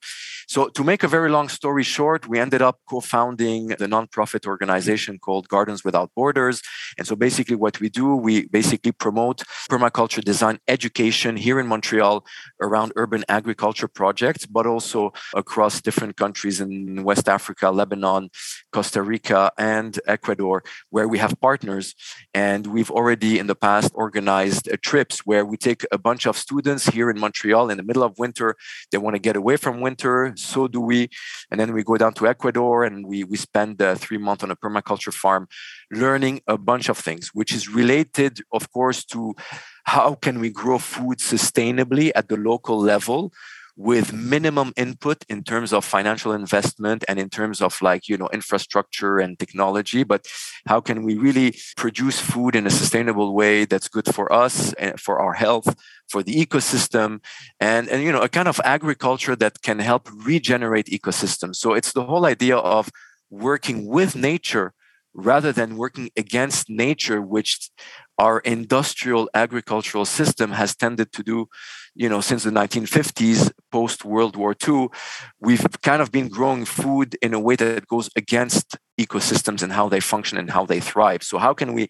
So 0.47 0.69
to 0.69 0.83
make 0.83 1.03
a 1.03 1.09
very 1.09 1.31
long 1.31 1.49
story 1.49 1.85
short, 1.85 2.29
we 2.29 2.39
ended 2.39 2.63
up 2.63 2.81
co-founding 2.89 3.69
the 3.69 3.87
nonprofit 3.87 4.47
organization 4.47 5.19
called 5.19 5.49
Gardens 5.49 5.85
Without 5.85 6.11
Borders 6.17 6.60
and 6.99 7.07
so 7.07 7.17
basically 7.17 7.57
what 7.57 7.81
we 7.81 7.89
do, 7.89 8.15
we 8.17 8.47
basically 8.47 8.93
promote 8.93 9.43
permaculture 9.71 10.23
design 10.23 10.59
education 10.69 11.37
here 11.37 11.61
in 11.61 11.67
Montreal 11.67 12.25
around 12.61 12.93
urban 12.97 13.25
agriculture 13.29 13.89
projects, 13.89 14.47
but 14.47 14.67
also 14.67 15.13
across 15.35 15.81
different 15.81 16.17
countries 16.17 16.61
in 16.61 17.03
West 17.05 17.29
Africa, 17.29 17.71
Lebanon, 17.71 18.31
Costa 18.73 19.03
Rica, 19.03 19.51
and 19.59 19.99
Ecuador, 20.07 20.63
where 20.91 21.09
we 21.09 21.19
have 21.19 21.41
partners. 21.41 21.95
And 22.35 22.67
we've 22.67 22.91
already 22.91 23.39
in 23.39 23.47
the 23.47 23.55
past 23.55 23.93
organized 23.95 24.69
uh, 24.71 24.77
trips 24.83 25.21
where 25.27 25.45
we 25.45 25.57
take 25.57 25.85
a 25.93 25.99
bunch 25.99 26.27
of 26.27 26.37
students 26.37 26.87
here 26.87 27.11
in 27.11 27.19
Montreal 27.19 27.71
in 27.71 27.77
the 27.77 27.83
middle 27.83 28.03
of 28.03 28.19
winter. 28.19 28.57
They 28.91 28.99
want 28.99 29.15
to 29.15 29.21
get 29.21 29.37
away 29.37 29.57
from 29.57 29.81
winter. 29.81 30.33
So 30.37 30.69
do 30.69 30.81
we. 30.81 31.09
And 31.51 31.59
then 31.59 31.73
we 31.73 31.83
go 31.83 31.97
down 31.97 32.15
to 32.15 32.27
Ecuador 32.27 32.85
and 32.85 33.07
we, 33.07 33.25
we 33.25 33.37
spend 33.37 33.81
uh, 33.81 33.95
three 33.95 34.19
months 34.19 34.45
on 34.45 34.51
a 34.51 34.57
permaculture 34.57 35.13
farm 35.13 35.49
learning 35.91 36.41
a 36.51 36.59
bunch 36.59 36.89
of 36.89 36.99
things, 36.99 37.29
which 37.29 37.53
is 37.53 37.69
related, 37.69 38.41
of 38.53 38.71
course, 38.73 39.05
to 39.07 39.35
how 39.85 40.15
can 40.15 40.41
we 40.41 40.51
grow 40.51 40.79
food 40.79 41.19
sustainably 41.19 42.11
at 42.15 42.29
the 42.29 42.37
local 42.37 42.79
level 42.79 43.33
with 43.77 44.13
minimum 44.13 44.75
input 44.77 45.25
in 45.31 45.43
terms 45.43 45.73
of 45.73 45.85
financial 45.85 46.33
investment 46.33 47.03
and 47.09 47.19
in 47.19 47.31
terms 47.31 47.63
of 47.63 47.81
like 47.81 48.09
you 48.09 48.17
know 48.17 48.29
infrastructure 48.33 49.19
and 49.19 49.39
technology. 49.39 50.03
But 50.05 50.27
how 50.67 50.81
can 50.81 51.03
we 51.03 51.17
really 51.17 51.55
produce 51.77 52.21
food 52.21 52.55
in 52.55 52.67
a 52.67 52.71
sustainable 52.71 53.35
way 53.35 53.65
that's 53.65 53.89
good 53.89 54.13
for 54.15 54.31
us 54.31 54.75
and 54.75 55.01
for 55.01 55.19
our 55.19 55.33
health 55.33 55.75
for 56.09 56.23
the 56.23 56.35
ecosystem 56.35 57.21
and 57.59 57.89
and 57.89 58.03
you 58.03 58.13
know 58.13 58.21
a 58.21 58.29
kind 58.29 58.49
of 58.49 58.61
agriculture 58.65 59.37
that 59.37 59.63
can 59.63 59.79
help 59.79 60.11
regenerate 60.13 60.87
ecosystems? 60.87 61.57
So 61.57 61.73
it's 61.73 61.93
the 61.93 62.05
whole 62.05 62.27
idea 62.27 62.59
of 62.59 62.91
working 63.31 63.87
with 63.87 64.15
nature 64.15 64.75
rather 65.15 65.53
than 65.53 65.77
working 65.77 66.11
against 66.17 66.71
nature, 66.71 67.21
which 67.21 67.71
our 68.19 68.41
industrial 68.41 69.31
agricultural 69.35 70.05
system 70.05 70.53
has 70.53 70.77
tended 70.77 71.13
to 71.13 71.23
do, 71.23 71.49
you 71.95 72.09
know, 72.09 72.21
since 72.21 72.45
the 72.45 72.51
1950s, 72.51 73.51
post 73.73 74.05
World 74.05 74.37
War 74.37 74.55
II. 74.67 74.89
We've 75.41 75.67
kind 75.83 76.03
of 76.03 76.13
been 76.13 76.29
growing 76.29 76.65
food 76.65 77.17
in 77.23 77.35
a 77.35 77.41
way 77.41 77.57
that 77.57 77.87
goes 77.87 78.11
against 78.15 78.77
ecosystems 79.01 79.63
and 79.63 79.73
how 79.73 79.89
they 79.89 80.01
function 80.01 80.39
and 80.39 80.51
how 80.51 80.67
they 80.67 80.81
thrive. 80.81 81.23
So, 81.23 81.39
how 81.39 81.55
can 81.55 81.73
we 81.73 81.89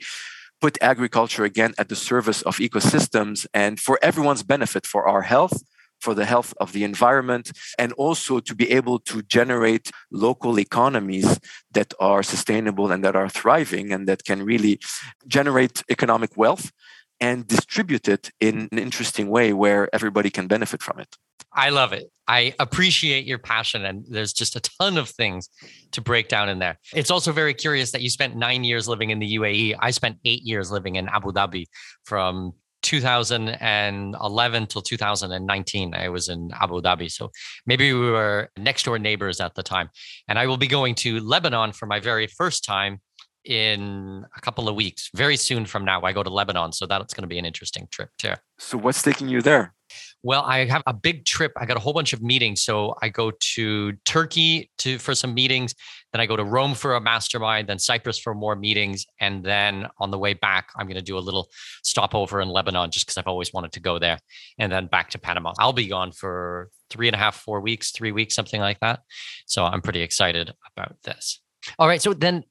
put 0.61 0.79
agriculture 0.81 1.45
again 1.45 1.75
at 1.79 1.89
the 1.89 1.97
service 1.97 2.43
of 2.43 2.57
ecosystems 2.59 3.47
and 3.55 3.81
for 3.81 3.99
everyone's 4.03 4.43
benefit, 4.43 4.87
for 4.87 5.09
our 5.09 5.23
health, 5.23 5.63
for 6.01 6.15
the 6.15 6.25
health 6.25 6.55
of 6.61 6.73
the 6.73 6.85
environment, 6.85 7.53
and 7.79 7.93
also 7.95 8.41
to 8.41 8.55
be 8.55 8.71
able 8.71 8.99
to 8.99 9.23
generate 9.23 9.91
local 10.11 10.59
economies 10.59 11.39
that 11.73 11.95
are 12.01 12.23
sustainable 12.23 12.91
and 12.91 13.05
that 13.05 13.17
are 13.17 13.29
thriving 13.29 13.93
and 13.93 14.09
that 14.09 14.25
can 14.25 14.43
really 14.43 14.81
generate 15.27 15.83
economic 15.91 16.37
wealth 16.37 16.73
and 17.21 17.47
distribute 17.47 18.09
it 18.09 18.31
in 18.41 18.69
an 18.73 18.79
interesting 18.79 19.29
way 19.29 19.53
where 19.53 19.89
everybody 19.93 20.31
can 20.31 20.47
benefit 20.47 20.83
from 20.83 20.99
it. 20.99 21.17
I 21.53 21.71
love 21.71 21.93
it. 21.93 22.11
I 22.29 22.55
appreciate 22.59 23.27
your 23.27 23.39
passion, 23.39 23.85
and 23.85 24.05
there's 24.09 24.33
just 24.33 24.55
a 24.55 24.61
ton 24.61 24.97
of 24.97 25.09
things 25.09 25.49
to 25.93 26.01
break 26.01 26.29
down 26.29 26.49
in 26.49 26.61
there. 26.61 26.79
It's 26.95 27.11
also 27.11 27.33
very 27.33 27.55
curious 27.55 27.91
that 27.91 28.03
you 28.03 28.11
spent 28.11 28.37
nine 28.37 28.63
years 28.63 28.87
living 28.87 29.11
in 29.11 29.19
the 29.19 29.37
UAE. 29.37 29.75
I 29.81 29.91
spent 29.91 30.19
eight 30.25 30.43
years 30.43 30.71
living 30.71 30.95
in 30.95 31.09
Abu 31.09 31.33
Dhabi 31.33 31.67
from 32.05 32.53
2011 32.83 34.67
till 34.67 34.83
2019 34.83 35.95
i 35.95 36.09
was 36.09 36.29
in 36.29 36.51
abu 36.61 36.81
dhabi. 36.81 37.11
So 37.11 37.31
maybe 37.67 37.93
we 37.93 38.11
were 38.11 38.51
next 38.57 38.85
door 38.85 38.99
neighbors 38.99 39.41
at 39.41 39.55
the 39.55 39.63
time. 39.63 39.91
And 40.29 40.39
i 40.39 40.47
will 40.47 40.57
be 40.57 40.67
going 40.67 40.95
to 40.97 41.21
lebanon 41.21 41.73
for 41.73 41.87
my 41.87 42.01
very 42.01 42.27
first 42.27 42.65
time 42.65 43.01
in 43.45 44.25
a 44.37 44.41
couple 44.41 44.69
of 44.69 44.75
weeks. 44.75 45.11
Very 45.15 45.37
soon 45.37 45.65
from 45.67 45.85
now 45.85 46.03
i 46.03 46.13
go 46.13 46.23
to 46.23 46.31
lebanon. 46.31 46.73
So 46.73 46.87
that's 46.87 47.15
going 47.15 47.23
to 47.23 47.29
be 47.29 47.39
an 47.39 47.45
interesting 47.45 47.89
trip 47.91 48.11
too. 48.19 48.35
So 48.59 48.79
what's 48.79 49.03
taking 49.03 49.29
you 49.29 49.43
there 49.43 49.75
well, 50.23 50.43
I 50.43 50.67
have 50.67 50.83
a 50.87 50.93
big 50.93 51.25
trip. 51.25 51.53
I 51.57 51.65
got 51.65 51.77
a 51.77 51.81
whole 51.81 51.93
bunch 51.93 52.13
of 52.13 52.23
meetings. 52.23 52.63
So 52.63 52.95
I 53.01 53.09
go 53.09 53.33
to 53.55 53.93
Turkey 54.05 54.71
to 54.79 54.99
for 54.99 55.15
some 55.15 55.33
meetings, 55.33 55.75
then 56.13 56.21
I 56.21 56.27
go 56.27 56.37
to 56.37 56.45
Rome 56.45 56.75
for 56.75 56.95
a 56.95 57.01
mastermind, 57.01 57.69
then 57.69 57.79
Cyprus 57.79 58.19
for 58.19 58.35
more 58.35 58.55
meetings, 58.55 59.07
and 59.21 59.43
then 59.43 59.87
on 59.99 60.11
the 60.11 60.19
way 60.19 60.35
back, 60.35 60.71
I'm 60.77 60.87
going 60.87 60.97
to 60.97 61.03
do 61.03 61.17
a 61.17 61.21
little 61.21 61.49
stopover 61.83 62.41
in 62.41 62.49
Lebanon 62.49 62.91
just 62.91 63.07
because 63.07 63.17
I've 63.17 63.27
always 63.27 63.53
wanted 63.53 63.73
to 63.73 63.81
go 63.81 63.99
there, 63.99 64.19
and 64.59 64.71
then 64.71 64.87
back 64.87 65.11
to 65.11 65.19
Panama. 65.19 65.55
I'll 65.59 65.73
be 65.73 65.87
gone 65.87 66.13
for 66.13 66.69
three 66.91 67.09
and 67.09 67.15
a 67.15 67.19
half, 67.19 67.37
four 67.37 67.61
weeks, 67.61 67.93
three 67.93 68.13
weeks, 68.13 68.35
something 68.35 68.61
like 68.61 68.81
that. 68.81 69.01
So 69.47 69.65
I'm 69.65 69.81
pretty 69.81 70.03
excited 70.03 70.53
about 70.75 70.97
this. 71.05 71.41
All 71.79 71.89
right, 71.89 72.03
so 72.03 72.13
then 72.13 72.45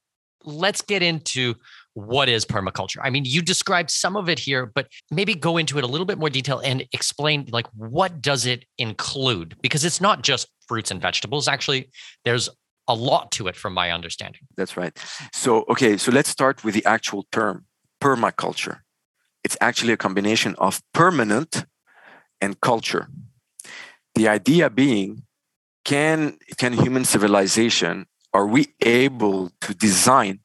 let's 0.43 0.81
get 0.81 1.03
into 1.03 1.55
what 1.93 2.29
is 2.29 2.46
permaculture? 2.46 2.98
I 3.01 3.10
mean 3.10 3.25
you 3.25 3.41
described 3.41 3.91
some 3.91 4.15
of 4.15 4.29
it 4.29 4.39
here 4.39 4.65
but 4.65 4.88
maybe 5.12 5.34
go 5.36 5.58
into 5.58 5.77
it 5.77 5.84
a 5.84 5.88
little 5.88 6.05
bit 6.05 6.17
more 6.17 6.29
detail 6.29 6.60
and 6.60 6.86
explain 6.93 7.48
like 7.51 7.67
what 7.75 8.22
does 8.22 8.46
it 8.46 8.65
include? 8.77 9.55
Because 9.62 9.84
it's 9.84 10.01
not 10.01 10.22
just 10.22 10.48
fruits 10.67 10.91
and 10.91 11.01
vegetables 11.01 11.48
actually 11.48 11.89
there's 12.25 12.50
a 12.88 12.96
lot 12.96 13.31
to 13.31 13.48
it 13.48 13.55
from 13.55 13.74
my 13.74 13.91
understanding. 13.91 14.41
That's 14.58 14.75
right. 14.77 14.98
So 15.34 15.65
okay 15.69 15.98
so 15.98 16.12
let's 16.12 16.29
start 16.29 16.63
with 16.63 16.74
the 16.74 16.86
actual 16.86 17.27
term 17.31 17.65
permaculture. 18.01 18.79
It's 19.43 19.58
actually 19.62 19.93
a 19.93 19.98
combination 19.98 20.55
of 20.58 20.81
permanent 20.93 21.65
and 22.41 22.60
culture. 22.62 23.08
The 24.15 24.27
idea 24.27 24.69
being 24.69 25.24
can 25.86 26.38
can 26.58 26.74
human 26.74 27.05
civilization 27.05 28.05
are 28.34 28.46
we 28.46 28.67
able 28.81 29.51
to 29.62 29.74
design 29.74 30.39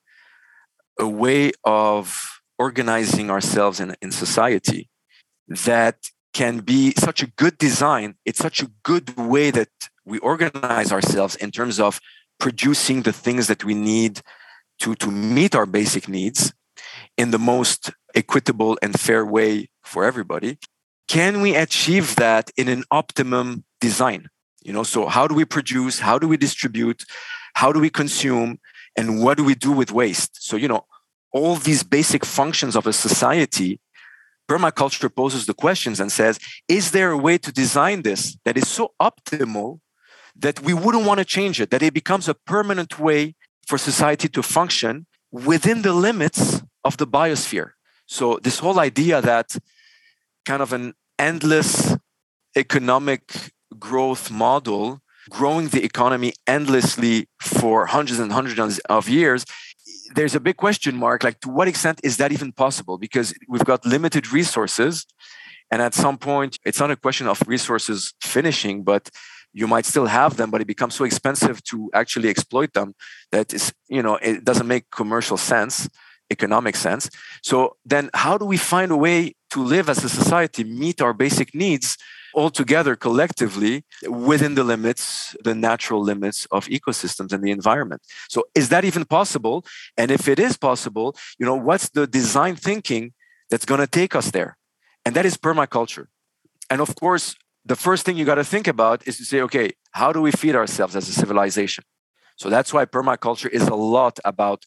a 0.98 1.08
way 1.08 1.52
of 1.64 2.40
organizing 2.58 3.30
ourselves 3.30 3.80
in, 3.80 3.94
in 4.00 4.10
society 4.10 4.88
that 5.48 5.96
can 6.32 6.58
be 6.58 6.92
such 6.96 7.22
a 7.22 7.26
good 7.26 7.58
design. 7.58 8.16
It's 8.24 8.38
such 8.38 8.62
a 8.62 8.70
good 8.82 9.16
way 9.16 9.50
that 9.50 9.68
we 10.04 10.18
organize 10.18 10.92
ourselves 10.92 11.36
in 11.36 11.50
terms 11.50 11.80
of 11.80 12.00
producing 12.38 13.02
the 13.02 13.12
things 13.12 13.46
that 13.46 13.64
we 13.64 13.74
need 13.74 14.20
to, 14.80 14.94
to 14.96 15.10
meet 15.10 15.54
our 15.54 15.66
basic 15.66 16.08
needs 16.08 16.52
in 17.16 17.30
the 17.30 17.38
most 17.38 17.92
equitable 18.14 18.78
and 18.82 18.98
fair 18.98 19.24
way 19.24 19.68
for 19.82 20.04
everybody. 20.04 20.58
Can 21.06 21.40
we 21.40 21.54
achieve 21.54 22.16
that 22.16 22.50
in 22.56 22.68
an 22.68 22.84
optimum 22.90 23.64
design? 23.80 24.28
You 24.62 24.72
know, 24.72 24.82
so 24.82 25.06
how 25.06 25.28
do 25.28 25.34
we 25.34 25.44
produce? 25.44 26.00
How 26.00 26.18
do 26.18 26.26
we 26.26 26.36
distribute? 26.36 27.04
How 27.54 27.70
do 27.70 27.78
we 27.80 27.90
consume? 27.90 28.58
And 28.96 29.22
what 29.22 29.36
do 29.36 29.44
we 29.44 29.54
do 29.54 29.72
with 29.72 29.90
waste? 29.92 30.46
So, 30.46 30.56
you 30.56 30.68
know, 30.68 30.86
all 31.32 31.56
these 31.56 31.82
basic 31.82 32.24
functions 32.24 32.76
of 32.76 32.86
a 32.86 32.92
society, 32.92 33.80
permaculture 34.48 35.14
poses 35.14 35.46
the 35.46 35.54
questions 35.54 35.98
and 36.00 36.12
says, 36.12 36.38
is 36.68 36.92
there 36.92 37.10
a 37.10 37.18
way 37.18 37.38
to 37.38 37.52
design 37.52 38.02
this 38.02 38.36
that 38.44 38.56
is 38.56 38.68
so 38.68 38.92
optimal 39.00 39.80
that 40.36 40.60
we 40.60 40.74
wouldn't 40.74 41.06
want 41.06 41.18
to 41.18 41.24
change 41.24 41.60
it, 41.60 41.70
that 41.70 41.82
it 41.82 41.94
becomes 41.94 42.28
a 42.28 42.34
permanent 42.34 42.98
way 42.98 43.34
for 43.66 43.78
society 43.78 44.28
to 44.28 44.42
function 44.42 45.06
within 45.32 45.82
the 45.82 45.92
limits 45.92 46.62
of 46.84 46.96
the 46.96 47.06
biosphere? 47.06 47.70
So, 48.06 48.38
this 48.42 48.58
whole 48.58 48.78
idea 48.78 49.20
that 49.22 49.56
kind 50.44 50.62
of 50.62 50.72
an 50.72 50.94
endless 51.18 51.96
economic 52.56 53.50
growth 53.78 54.30
model 54.30 55.00
growing 55.30 55.68
the 55.68 55.84
economy 55.84 56.32
endlessly 56.46 57.28
for 57.40 57.86
hundreds 57.86 58.18
and 58.18 58.32
hundreds 58.32 58.78
of 58.80 59.08
years 59.08 59.44
there's 60.14 60.34
a 60.34 60.40
big 60.40 60.56
question 60.56 60.96
mark 60.96 61.24
like 61.24 61.40
to 61.40 61.48
what 61.48 61.68
extent 61.68 62.00
is 62.02 62.16
that 62.18 62.32
even 62.32 62.52
possible? 62.52 62.98
Because 62.98 63.34
we've 63.48 63.64
got 63.64 63.84
limited 63.84 64.32
resources 64.32 65.06
and 65.70 65.82
at 65.82 65.94
some 65.94 66.18
point 66.18 66.58
it's 66.64 66.80
not 66.80 66.90
a 66.90 66.96
question 66.96 67.26
of 67.26 67.42
resources 67.46 68.14
finishing 68.22 68.82
but 68.82 69.10
you 69.52 69.66
might 69.66 69.86
still 69.86 70.06
have 70.06 70.36
them 70.36 70.50
but 70.50 70.60
it 70.60 70.66
becomes 70.66 70.94
so 70.94 71.04
expensive 71.04 71.62
to 71.64 71.90
actually 71.94 72.28
exploit 72.28 72.72
them 72.72 72.94
that 73.32 73.52
is 73.52 73.72
you 73.88 74.02
know 74.02 74.16
it 74.16 74.44
doesn't 74.44 74.68
make 74.68 74.90
commercial 74.90 75.36
sense 75.36 75.88
economic 76.30 76.74
sense. 76.74 77.10
So 77.42 77.76
then 77.84 78.10
how 78.14 78.38
do 78.38 78.46
we 78.46 78.56
find 78.56 78.90
a 78.90 78.96
way 78.96 79.34
to 79.50 79.62
live 79.62 79.88
as 79.88 80.02
a 80.02 80.08
society 80.08 80.64
meet 80.64 81.02
our 81.02 81.12
basic 81.12 81.54
needs 81.54 81.98
all 82.34 82.50
together 82.50 82.96
collectively 82.96 83.84
within 84.08 84.54
the 84.54 84.64
limits, 84.64 85.36
the 85.42 85.54
natural 85.54 86.02
limits 86.02 86.46
of 86.50 86.66
ecosystems 86.66 87.32
and 87.32 87.42
the 87.42 87.50
environment. 87.50 88.02
So 88.28 88.44
is 88.54 88.68
that 88.68 88.84
even 88.84 89.04
possible? 89.04 89.64
And 89.96 90.10
if 90.10 90.28
it 90.28 90.38
is 90.38 90.56
possible, 90.56 91.16
you 91.38 91.46
know, 91.46 91.54
what's 91.54 91.88
the 91.90 92.06
design 92.06 92.56
thinking 92.56 93.12
that's 93.50 93.64
going 93.64 93.80
to 93.80 93.86
take 93.86 94.14
us 94.14 94.30
there? 94.30 94.56
And 95.04 95.14
that 95.16 95.26
is 95.26 95.36
permaculture. 95.36 96.06
And 96.70 96.80
of 96.80 96.94
course, 96.96 97.36
the 97.64 97.76
first 97.76 98.04
thing 98.04 98.16
you 98.16 98.24
got 98.24 98.34
to 98.36 98.44
think 98.44 98.66
about 98.66 99.06
is 99.06 99.16
to 99.18 99.24
say, 99.24 99.40
okay, 99.42 99.72
how 99.92 100.12
do 100.12 100.20
we 100.20 100.30
feed 100.30 100.54
ourselves 100.54 100.96
as 100.96 101.08
a 101.08 101.12
civilization? 101.12 101.84
So 102.36 102.50
that's 102.50 102.72
why 102.74 102.84
permaculture 102.84 103.48
is 103.48 103.68
a 103.68 103.74
lot 103.74 104.18
about 104.24 104.64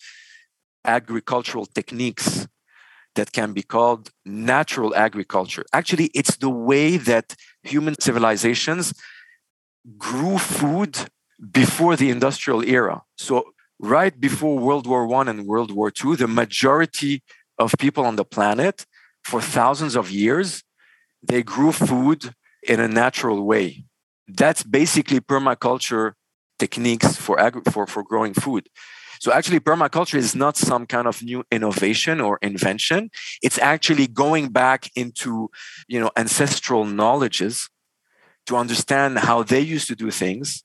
agricultural 0.85 1.65
techniques 1.65 2.47
that 3.17 3.31
can 3.31 3.49
be 3.59 3.63
called 3.75 4.03
natural 4.25 4.91
agriculture. 5.07 5.65
Actually, 5.73 6.07
it's 6.19 6.35
the 6.37 6.53
way 6.71 6.97
that 7.11 7.35
human 7.73 7.95
civilizations 7.99 8.93
grew 9.97 10.37
food 10.37 10.93
before 11.61 11.95
the 11.95 12.09
industrial 12.09 12.61
era. 12.63 12.95
So, 13.17 13.35
right 13.95 14.15
before 14.27 14.57
World 14.67 14.85
War 14.91 15.03
I 15.17 15.29
and 15.31 15.45
World 15.45 15.71
War 15.77 15.89
II, 16.03 16.15
the 16.15 16.27
majority 16.43 17.13
of 17.63 17.75
people 17.83 18.05
on 18.05 18.15
the 18.15 18.25
planet, 18.35 18.85
for 19.23 19.39
thousands 19.41 19.95
of 20.01 20.05
years, 20.09 20.63
they 21.21 21.41
grew 21.43 21.71
food 21.71 22.19
in 22.71 22.79
a 22.79 22.87
natural 22.87 23.39
way. 23.51 23.67
That's 24.41 24.63
basically 24.63 25.19
permaculture 25.19 26.13
techniques 26.63 27.15
for, 27.25 27.35
agri- 27.39 27.67
for, 27.73 27.85
for 27.93 28.03
growing 28.03 28.33
food. 28.33 28.63
So 29.19 29.31
actually, 29.31 29.59
permaculture 29.59 30.15
is 30.15 30.35
not 30.35 30.57
some 30.57 30.85
kind 30.85 31.07
of 31.07 31.23
new 31.23 31.43
innovation 31.51 32.21
or 32.21 32.39
invention. 32.41 33.09
It's 33.41 33.59
actually 33.59 34.07
going 34.07 34.49
back 34.49 34.89
into, 34.95 35.49
you 35.87 35.99
know, 35.99 36.11
ancestral 36.15 36.85
knowledges 36.85 37.69
to 38.47 38.55
understand 38.55 39.19
how 39.19 39.43
they 39.43 39.59
used 39.59 39.87
to 39.87 39.95
do 39.95 40.11
things 40.11 40.63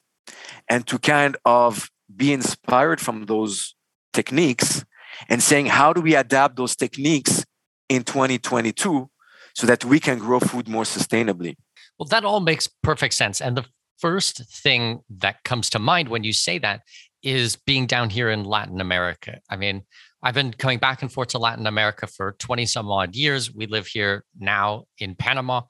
and 0.68 0.86
to 0.86 0.98
kind 0.98 1.36
of 1.44 1.90
be 2.14 2.32
inspired 2.32 3.00
from 3.00 3.26
those 3.26 3.74
techniques 4.12 4.84
and 5.28 5.42
saying, 5.42 5.66
how 5.66 5.92
do 5.92 6.00
we 6.00 6.14
adapt 6.14 6.56
those 6.56 6.76
techniques 6.76 7.44
in 7.88 8.04
2022 8.04 9.10
so 9.54 9.66
that 9.66 9.84
we 9.84 10.00
can 10.00 10.18
grow 10.18 10.40
food 10.40 10.68
more 10.68 10.84
sustainably? 10.84 11.56
Well, 11.98 12.06
that 12.08 12.24
all 12.24 12.40
makes 12.40 12.68
perfect 12.82 13.14
sense. 13.14 13.40
And 13.40 13.56
the 13.56 13.64
first 13.98 14.44
thing 14.62 15.00
that 15.08 15.44
comes 15.44 15.70
to 15.70 15.78
mind 15.78 16.08
when 16.08 16.24
you 16.24 16.32
say 16.32 16.58
that 16.58 16.80
is 17.22 17.56
being 17.56 17.86
down 17.86 18.10
here 18.10 18.30
in 18.30 18.44
Latin 18.44 18.80
America. 18.80 19.40
I 19.48 19.56
mean, 19.56 19.82
I've 20.22 20.34
been 20.34 20.52
coming 20.52 20.78
back 20.78 21.02
and 21.02 21.12
forth 21.12 21.28
to 21.28 21.38
Latin 21.38 21.66
America 21.66 22.06
for 22.06 22.32
20 22.38 22.66
some 22.66 22.90
odd 22.90 23.16
years. 23.16 23.52
We 23.52 23.66
live 23.66 23.86
here 23.86 24.24
now 24.38 24.84
in 24.98 25.14
Panama. 25.16 25.62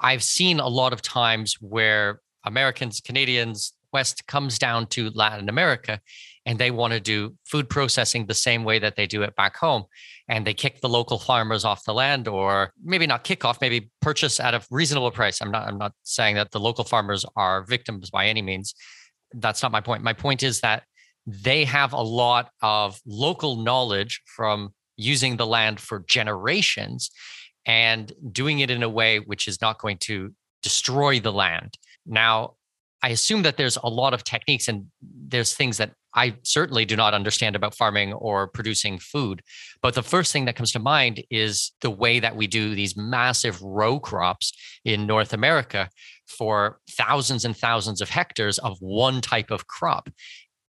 I've 0.00 0.22
seen 0.22 0.58
a 0.58 0.68
lot 0.68 0.92
of 0.92 1.00
times 1.00 1.56
where 1.60 2.20
Americans, 2.44 3.00
Canadians, 3.00 3.72
West 3.92 4.26
comes 4.26 4.58
down 4.58 4.86
to 4.86 5.10
Latin 5.10 5.48
America 5.48 6.00
and 6.46 6.58
they 6.58 6.70
want 6.70 6.92
to 6.92 7.00
do 7.00 7.36
food 7.44 7.68
processing 7.68 8.26
the 8.26 8.34
same 8.34 8.64
way 8.64 8.78
that 8.78 8.96
they 8.96 9.06
do 9.06 9.22
it 9.22 9.36
back 9.36 9.56
home. 9.56 9.84
And 10.28 10.46
they 10.46 10.54
kick 10.54 10.80
the 10.80 10.88
local 10.88 11.18
farmers 11.18 11.64
off 11.64 11.84
the 11.84 11.92
land, 11.92 12.28
or 12.28 12.72
maybe 12.82 13.06
not 13.06 13.24
kick 13.24 13.44
off, 13.44 13.60
maybe 13.60 13.90
purchase 14.00 14.38
at 14.38 14.54
a 14.54 14.62
reasonable 14.70 15.10
price. 15.10 15.40
I'm 15.40 15.50
not, 15.50 15.66
I'm 15.66 15.78
not 15.78 15.92
saying 16.04 16.36
that 16.36 16.52
the 16.52 16.60
local 16.60 16.84
farmers 16.84 17.26
are 17.36 17.64
victims 17.64 18.10
by 18.10 18.26
any 18.26 18.40
means. 18.40 18.74
That's 19.32 19.62
not 19.62 19.72
my 19.72 19.80
point. 19.80 20.02
My 20.02 20.12
point 20.12 20.42
is 20.42 20.60
that 20.60 20.84
they 21.30 21.64
have 21.64 21.92
a 21.92 22.00
lot 22.00 22.50
of 22.62 23.00
local 23.06 23.56
knowledge 23.56 24.22
from 24.24 24.74
using 24.96 25.36
the 25.36 25.46
land 25.46 25.80
for 25.80 26.04
generations 26.08 27.10
and 27.66 28.12
doing 28.32 28.60
it 28.60 28.70
in 28.70 28.82
a 28.82 28.88
way 28.88 29.18
which 29.18 29.48
is 29.48 29.60
not 29.60 29.78
going 29.78 29.98
to 29.98 30.34
destroy 30.62 31.20
the 31.20 31.32
land. 31.32 31.78
Now, 32.06 32.54
I 33.02 33.10
assume 33.10 33.42
that 33.42 33.56
there's 33.56 33.78
a 33.82 33.88
lot 33.88 34.12
of 34.12 34.24
techniques 34.24 34.68
and 34.68 34.86
there's 35.00 35.54
things 35.54 35.78
that 35.78 35.92
I 36.14 36.34
certainly 36.42 36.84
do 36.84 36.96
not 36.96 37.14
understand 37.14 37.54
about 37.54 37.76
farming 37.76 38.12
or 38.12 38.48
producing 38.48 38.98
food. 38.98 39.42
But 39.80 39.94
the 39.94 40.02
first 40.02 40.32
thing 40.32 40.44
that 40.46 40.56
comes 40.56 40.72
to 40.72 40.78
mind 40.78 41.22
is 41.30 41.72
the 41.80 41.90
way 41.90 42.18
that 42.18 42.36
we 42.36 42.46
do 42.46 42.74
these 42.74 42.96
massive 42.96 43.62
row 43.62 44.00
crops 44.00 44.52
in 44.84 45.06
North 45.06 45.32
America 45.32 45.88
for 46.26 46.80
thousands 46.90 47.44
and 47.44 47.56
thousands 47.56 48.00
of 48.00 48.10
hectares 48.10 48.58
of 48.58 48.76
one 48.80 49.20
type 49.20 49.50
of 49.50 49.66
crop 49.66 50.10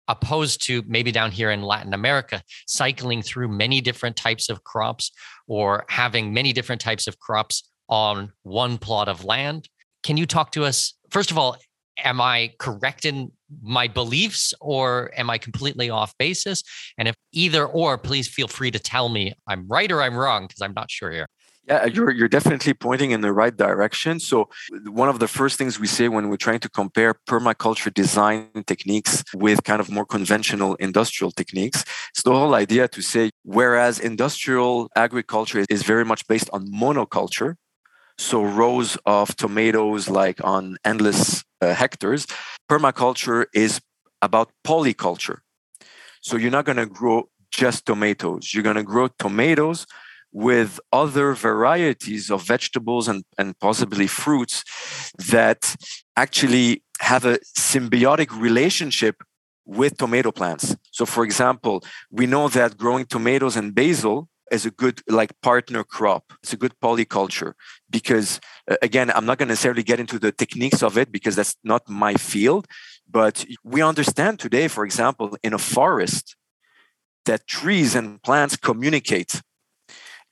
opposed 0.08 0.64
to 0.66 0.84
maybe 0.88 1.12
down 1.12 1.32
here 1.32 1.52
in 1.52 1.62
Latin 1.62 1.94
America, 1.94 2.42
cycling 2.68 3.22
through 3.22 3.48
many 3.48 3.82
different 3.82 4.16
types 4.16 4.50
of 4.50 4.64
crops 4.64 5.12
or 5.48 5.86
having 5.90 6.34
many 6.34 6.54
different 6.54 6.82
types 6.82 7.08
of 7.08 7.20
crops 7.20 7.70
on 7.90 8.32
one 8.44 8.78
plot 8.78 9.08
of 9.08 9.24
land. 9.24 9.70
Can 10.04 10.18
you 10.18 10.26
talk 10.26 10.52
to 10.52 10.64
us, 10.64 10.94
first 11.10 11.32
of 11.32 11.38
all, 11.38 11.58
am 12.04 12.20
I 12.20 12.54
correct 12.60 13.06
in 13.06 13.32
my 13.62 13.88
beliefs 13.88 14.54
or 14.60 15.12
am 15.16 15.30
I 15.30 15.38
completely 15.38 15.90
off 15.90 16.14
basis? 16.18 16.64
And 16.98 17.08
if 17.08 17.16
either 17.32 17.66
or, 17.66 17.98
please 17.98 18.28
feel 18.28 18.48
free 18.48 18.72
to 18.72 18.80
tell 18.80 19.10
me 19.10 19.34
I'm 19.48 19.68
right 19.68 19.92
or 19.92 20.02
I'm 20.02 20.16
wrong 20.16 20.48
because 20.48 20.62
I'm 20.62 20.74
not 20.74 20.92
sure 20.92 21.12
here. 21.12 21.28
Yeah, 21.68 21.86
you're 21.86 22.12
you're 22.12 22.28
definitely 22.28 22.76
pointing 22.76 23.10
in 23.10 23.22
the 23.22 23.34
right 23.34 23.56
direction. 23.56 24.20
So 24.20 24.50
one 24.86 25.10
of 25.10 25.18
the 25.18 25.28
first 25.28 25.58
things 25.58 25.80
we 25.80 25.88
say 25.88 26.08
when 26.08 26.30
we're 26.30 26.38
trying 26.38 26.60
to 26.60 26.70
compare 26.70 27.16
permaculture 27.28 27.92
design 27.92 28.50
techniques 28.68 29.24
with 29.34 29.64
kind 29.64 29.80
of 29.80 29.90
more 29.90 30.06
conventional 30.06 30.76
industrial 30.76 31.32
techniques, 31.32 31.84
it's 32.12 32.22
the 32.22 32.34
whole 32.34 32.54
idea 32.54 32.88
to 32.90 33.02
say 33.02 33.32
whereas 33.44 34.00
industrial 34.00 34.92
agriculture 34.96 35.66
is 35.68 35.82
very 35.82 36.06
much 36.06 36.28
based 36.28 36.52
on 36.54 36.68
monoculture, 36.72 37.56
so 38.20 38.44
rows 38.44 38.96
of 39.08 39.36
tomatoes 39.36 40.08
like 40.08 40.40
on 40.44 40.78
endless 40.86 41.44
uh, 41.62 41.74
hectares. 41.74 42.28
Permaculture 42.70 43.46
is 43.56 43.82
about 44.22 44.52
polyculture. 44.64 45.40
So 46.22 46.38
you're 46.38 46.52
not 46.52 46.66
going 46.66 46.78
to 46.78 46.86
grow 46.86 47.30
just 47.50 47.88
tomatoes. 47.88 48.54
You're 48.54 48.64
going 48.64 48.76
to 48.76 48.84
grow 48.84 49.08
tomatoes 49.08 49.88
with 50.36 50.82
other 50.92 51.34
varieties 51.34 52.30
of 52.30 52.44
vegetables 52.44 53.08
and, 53.08 53.24
and 53.38 53.58
possibly 53.60 54.06
fruits 54.06 54.66
that 55.30 55.78
actually 56.18 56.84
have 57.00 57.24
a 57.24 57.38
symbiotic 57.58 58.38
relationship 58.38 59.16
with 59.66 59.98
tomato 59.98 60.34
plants. 60.34 60.76
So, 60.92 61.06
for 61.06 61.24
example, 61.24 61.86
we 62.12 62.26
know 62.26 62.50
that 62.50 62.78
growing 62.78 63.06
tomatoes 63.06 63.56
and 63.56 63.74
basil 63.74 64.28
is 64.52 64.66
a 64.66 64.72
good 64.72 65.02
like 65.08 65.32
partner 65.42 65.86
crop. 65.86 66.34
It's 66.44 66.52
a 66.52 66.58
good 66.58 66.76
polyculture 66.84 67.54
because 67.90 68.42
uh, 68.70 68.76
again, 68.82 69.12
I'm 69.12 69.26
not 69.26 69.38
going 69.38 69.48
to 69.48 69.54
necessarily 69.54 69.84
get 69.84 70.02
into 70.02 70.20
the 70.20 70.34
techniques 70.34 70.84
of 70.84 70.98
it 70.98 71.14
because 71.14 71.38
that's 71.38 71.56
not 71.64 71.88
my 71.88 72.14
field. 72.16 72.68
But 73.10 73.46
we 73.64 73.82
understand 73.82 74.40
today, 74.40 74.68
for 74.68 74.84
example, 74.84 75.38
in 75.44 75.54
a 75.54 75.58
forest, 75.58 76.36
that 77.24 77.48
trees 77.48 77.96
and 77.96 78.22
plants 78.22 78.58
communicate 78.58 79.42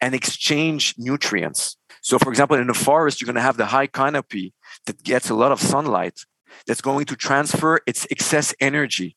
and 0.03 0.13
exchange 0.13 0.95
nutrients. 0.97 1.77
So, 2.01 2.19
for 2.19 2.29
example, 2.29 2.57
in 2.57 2.69
a 2.69 2.73
forest, 2.73 3.21
you're 3.21 3.31
going 3.31 3.43
to 3.43 3.49
have 3.49 3.55
the 3.55 3.67
high 3.77 3.87
canopy 3.87 4.51
that 4.85 5.01
gets 5.01 5.29
a 5.29 5.33
lot 5.33 5.53
of 5.53 5.61
sunlight 5.61 6.25
that's 6.67 6.81
going 6.81 7.05
to 7.05 7.15
transfer 7.15 7.79
its 7.87 8.05
excess 8.11 8.53
energy 8.59 9.15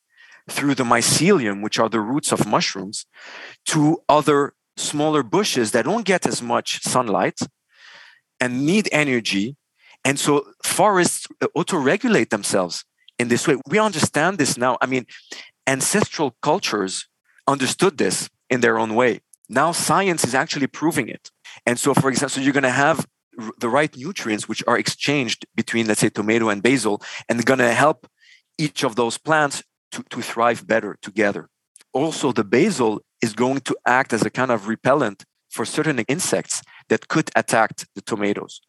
through 0.49 0.77
the 0.77 0.85
mycelium, 0.85 1.61
which 1.65 1.81
are 1.81 1.89
the 1.89 1.99
roots 1.99 2.31
of 2.31 2.47
mushrooms, 2.47 3.05
to 3.73 4.01
other 4.09 4.55
smaller 4.77 5.25
bushes 5.25 5.73
that 5.73 5.87
don't 5.87 6.07
get 6.07 6.25
as 6.25 6.41
much 6.41 6.81
sunlight 6.83 7.41
and 8.39 8.65
need 8.65 8.89
energy. 8.93 9.57
And 10.05 10.21
so 10.21 10.47
forests 10.63 11.27
uh, 11.41 11.49
auto 11.57 11.79
regulate 11.79 12.31
themselves 12.31 12.85
in 13.19 13.27
this 13.27 13.49
way. 13.49 13.57
We 13.69 13.81
understand 13.81 14.39
this 14.39 14.57
now. 14.57 14.79
I 14.81 14.87
mean, 14.87 15.07
ancestral 15.67 16.37
cultures 16.43 17.09
understood 17.49 17.99
this 17.99 18.31
in 18.49 18.61
their 18.61 18.79
own 18.79 18.95
way. 18.95 19.21
Now 19.49 19.73
science 19.73 20.25
is 20.25 20.35
actually 20.35 20.67
proving 20.67 21.09
it. 21.09 21.31
And 21.65 21.79
so, 21.79 21.95
for 21.95 22.09
example, 22.09 22.35
so 22.35 22.41
you're 22.41 22.53
going 22.53 22.63
to 22.63 22.71
have 22.71 23.07
the 23.59 23.69
right 23.69 23.95
nutrients 23.97 24.49
which 24.49 24.63
are 24.67 24.79
exchanged 24.79 25.47
between, 25.55 25.87
let's 25.87 26.01
say, 26.01 26.09
tomato 26.09 26.49
and 26.49 26.63
basil, 26.63 27.03
and 27.29 27.45
going 27.45 27.59
to 27.59 27.73
help 27.73 28.07
each 28.59 28.83
of 28.83 28.97
those 28.97 29.19
plants 29.19 29.63
to, 29.93 30.03
to 30.11 30.23
thrive 30.23 30.67
better 30.67 30.97
together. 31.03 31.49
Also, 31.93 32.33
the 32.33 32.45
basil 32.45 33.03
is 33.23 33.33
going 33.35 33.61
to 33.61 33.77
act 33.87 34.13
as 34.13 34.23
a 34.23 34.31
kind 34.31 34.51
of 34.51 34.69
repellent 34.69 35.25
for 35.51 35.65
certain 35.65 35.99
insects 36.01 36.63
that 36.89 37.09
could 37.09 37.31
attack 37.35 37.71
the 37.95 38.03
tomatoes. 38.03 38.61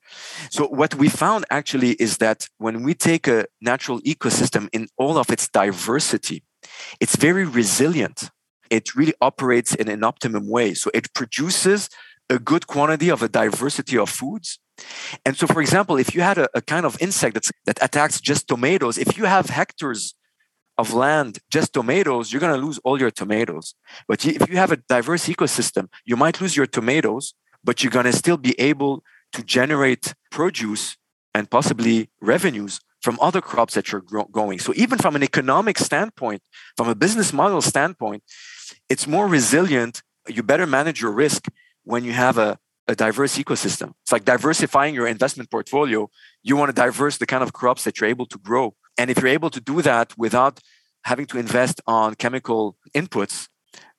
So, 0.49 0.67
what 0.67 0.95
we 0.95 1.09
found 1.09 1.45
actually 1.49 1.91
is 1.93 2.17
that 2.17 2.47
when 2.57 2.83
we 2.83 2.93
take 2.93 3.27
a 3.27 3.45
natural 3.61 3.99
ecosystem 4.01 4.69
in 4.71 4.87
all 4.97 5.17
of 5.17 5.29
its 5.29 5.47
diversity, 5.49 6.43
it's 6.99 7.15
very 7.15 7.45
resilient. 7.45 8.29
It 8.69 8.95
really 8.95 9.13
operates 9.21 9.73
in 9.75 9.87
an 9.89 10.03
optimum 10.03 10.47
way. 10.47 10.73
So, 10.73 10.89
it 10.93 11.13
produces 11.13 11.89
a 12.29 12.39
good 12.39 12.67
quantity 12.67 13.09
of 13.09 13.21
a 13.21 13.29
diversity 13.29 13.97
of 13.97 14.09
foods. 14.09 14.59
And 15.25 15.35
so, 15.35 15.47
for 15.47 15.61
example, 15.61 15.97
if 15.97 16.13
you 16.13 16.21
had 16.21 16.37
a, 16.37 16.49
a 16.53 16.61
kind 16.61 16.85
of 16.85 17.01
insect 17.01 17.33
that's, 17.35 17.51
that 17.65 17.79
attacks 17.81 18.21
just 18.21 18.47
tomatoes, 18.47 18.97
if 18.97 19.17
you 19.17 19.25
have 19.25 19.47
hectares 19.49 20.13
of 20.77 20.93
land, 20.93 21.39
just 21.49 21.73
tomatoes, 21.73 22.31
you're 22.31 22.39
going 22.39 22.53
to 22.53 22.63
lose 22.63 22.77
all 22.79 22.99
your 22.99 23.09
tomatoes. 23.09 23.73
But 24.07 24.25
if 24.25 24.49
you 24.49 24.57
have 24.57 24.71
a 24.71 24.77
diverse 24.77 25.27
ecosystem, 25.27 25.87
you 26.05 26.15
might 26.15 26.39
lose 26.39 26.55
your 26.55 26.67
tomatoes, 26.67 27.33
but 27.63 27.83
you're 27.83 27.91
going 27.91 28.05
to 28.05 28.13
still 28.13 28.37
be 28.37 28.59
able 28.59 29.03
to 29.33 29.43
generate 29.43 30.13
produce 30.31 30.97
and 31.33 31.49
possibly 31.49 32.09
revenues 32.21 32.79
from 33.07 33.17
other 33.21 33.41
crops 33.51 33.73
that 33.75 33.85
you're 33.89 34.05
growing. 34.37 34.59
So 34.59 34.71
even 34.83 34.97
from 35.03 35.13
an 35.15 35.23
economic 35.31 35.77
standpoint, 35.89 36.41
from 36.77 36.87
a 36.89 36.95
business 37.03 37.29
model 37.41 37.61
standpoint, 37.73 38.21
it's 38.89 39.05
more 39.15 39.27
resilient. 39.39 39.93
You 40.35 40.43
better 40.43 40.67
manage 40.77 40.99
your 41.03 41.13
risk 41.25 41.41
when 41.91 42.01
you 42.07 42.13
have 42.25 42.37
a, 42.37 42.51
a 42.85 42.95
diverse 43.05 43.33
ecosystem. 43.43 43.89
It's 44.01 44.11
like 44.15 44.25
diversifying 44.25 44.93
your 44.93 45.07
investment 45.07 45.47
portfolio. 45.49 46.09
You 46.43 46.57
want 46.59 46.69
to 46.73 46.77
diverse 46.85 47.15
the 47.17 47.29
kind 47.33 47.43
of 47.45 47.53
crops 47.59 47.81
that 47.85 47.93
you're 47.97 48.09
able 48.15 48.27
to 48.33 48.37
grow 48.49 48.75
and 48.97 49.09
if 49.11 49.15
you're 49.19 49.37
able 49.39 49.51
to 49.51 49.61
do 49.61 49.81
that 49.83 50.07
without 50.17 50.59
having 51.11 51.27
to 51.27 51.37
invest 51.37 51.79
on 51.87 52.15
chemical 52.15 52.75
inputs, 52.93 53.47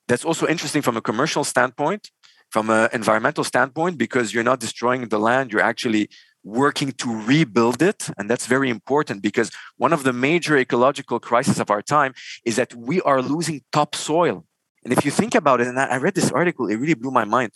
that's 0.08 0.24
also 0.24 0.46
interesting 0.46 0.82
from 0.82 0.96
a 0.96 1.00
commercial 1.00 1.44
standpoint, 1.44 2.10
from 2.50 2.68
an 2.68 2.88
environmental 2.92 3.44
standpoint, 3.44 3.96
because 3.96 4.34
you're 4.34 4.48
not 4.52 4.60
destroying 4.60 5.08
the 5.08 5.18
land, 5.18 5.52
you're 5.52 5.68
actually 5.72 6.10
working 6.44 6.92
to 6.92 7.22
rebuild 7.22 7.82
it. 7.82 8.08
And 8.16 8.28
that's 8.30 8.46
very 8.46 8.70
important 8.70 9.22
because 9.22 9.50
one 9.76 9.92
of 9.92 10.02
the 10.04 10.12
major 10.12 10.56
ecological 10.56 11.20
crises 11.20 11.60
of 11.60 11.70
our 11.70 11.82
time 11.82 12.14
is 12.44 12.56
that 12.56 12.74
we 12.74 13.00
are 13.02 13.20
losing 13.20 13.62
topsoil. 13.72 14.44
And 14.84 14.92
if 14.92 15.04
you 15.04 15.10
think 15.10 15.34
about 15.34 15.60
it, 15.60 15.66
and 15.66 15.78
I 15.78 15.96
read 15.96 16.14
this 16.14 16.30
article, 16.30 16.68
it 16.68 16.76
really 16.76 16.94
blew 16.94 17.10
my 17.10 17.24
mind 17.24 17.52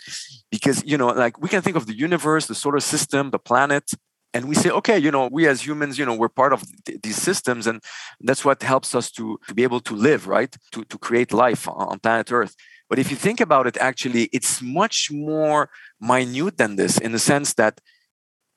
because, 0.51 0.85
you 0.85 0.99
know, 0.99 1.07
like 1.09 1.40
we 1.40 1.49
can 1.49 1.62
think 1.62 1.77
of 1.77 1.87
the 1.87 1.97
universe, 1.97 2.47
the 2.47 2.55
solar 2.55 2.81
system, 2.81 3.31
the 3.31 3.38
planet, 3.38 3.92
and 4.35 4.49
we 4.49 4.55
say 4.55 4.71
okay 4.71 4.99
you 4.99 5.11
know 5.11 5.29
we 5.31 5.47
as 5.47 5.66
humans 5.66 5.99
you 5.99 6.07
know 6.07 6.14
we're 6.14 6.29
part 6.29 6.53
of 6.53 6.62
th- 6.85 7.01
these 7.03 7.16
systems 7.16 7.66
and 7.66 7.83
that's 8.21 8.45
what 8.45 8.62
helps 8.62 8.95
us 8.95 9.11
to, 9.11 9.38
to 9.47 9.55
be 9.55 9.62
able 9.62 9.81
to 9.81 9.95
live 9.95 10.27
right 10.27 10.57
to, 10.73 10.85
to 10.85 10.99
create 10.99 11.33
life 11.33 11.68
on, 11.68 11.88
on 11.88 11.99
planet 11.99 12.33
earth 12.33 12.55
but 12.88 12.99
if 12.99 13.11
you 13.11 13.16
think 13.16 13.40
about 13.40 13.66
it 13.66 13.77
actually 13.79 14.25
it's 14.33 14.62
much 14.62 15.11
more 15.11 15.71
minute 16.01 16.57
than 16.57 16.77
this 16.77 16.99
in 16.99 17.12
the 17.12 17.18
sense 17.18 17.55
that 17.55 17.81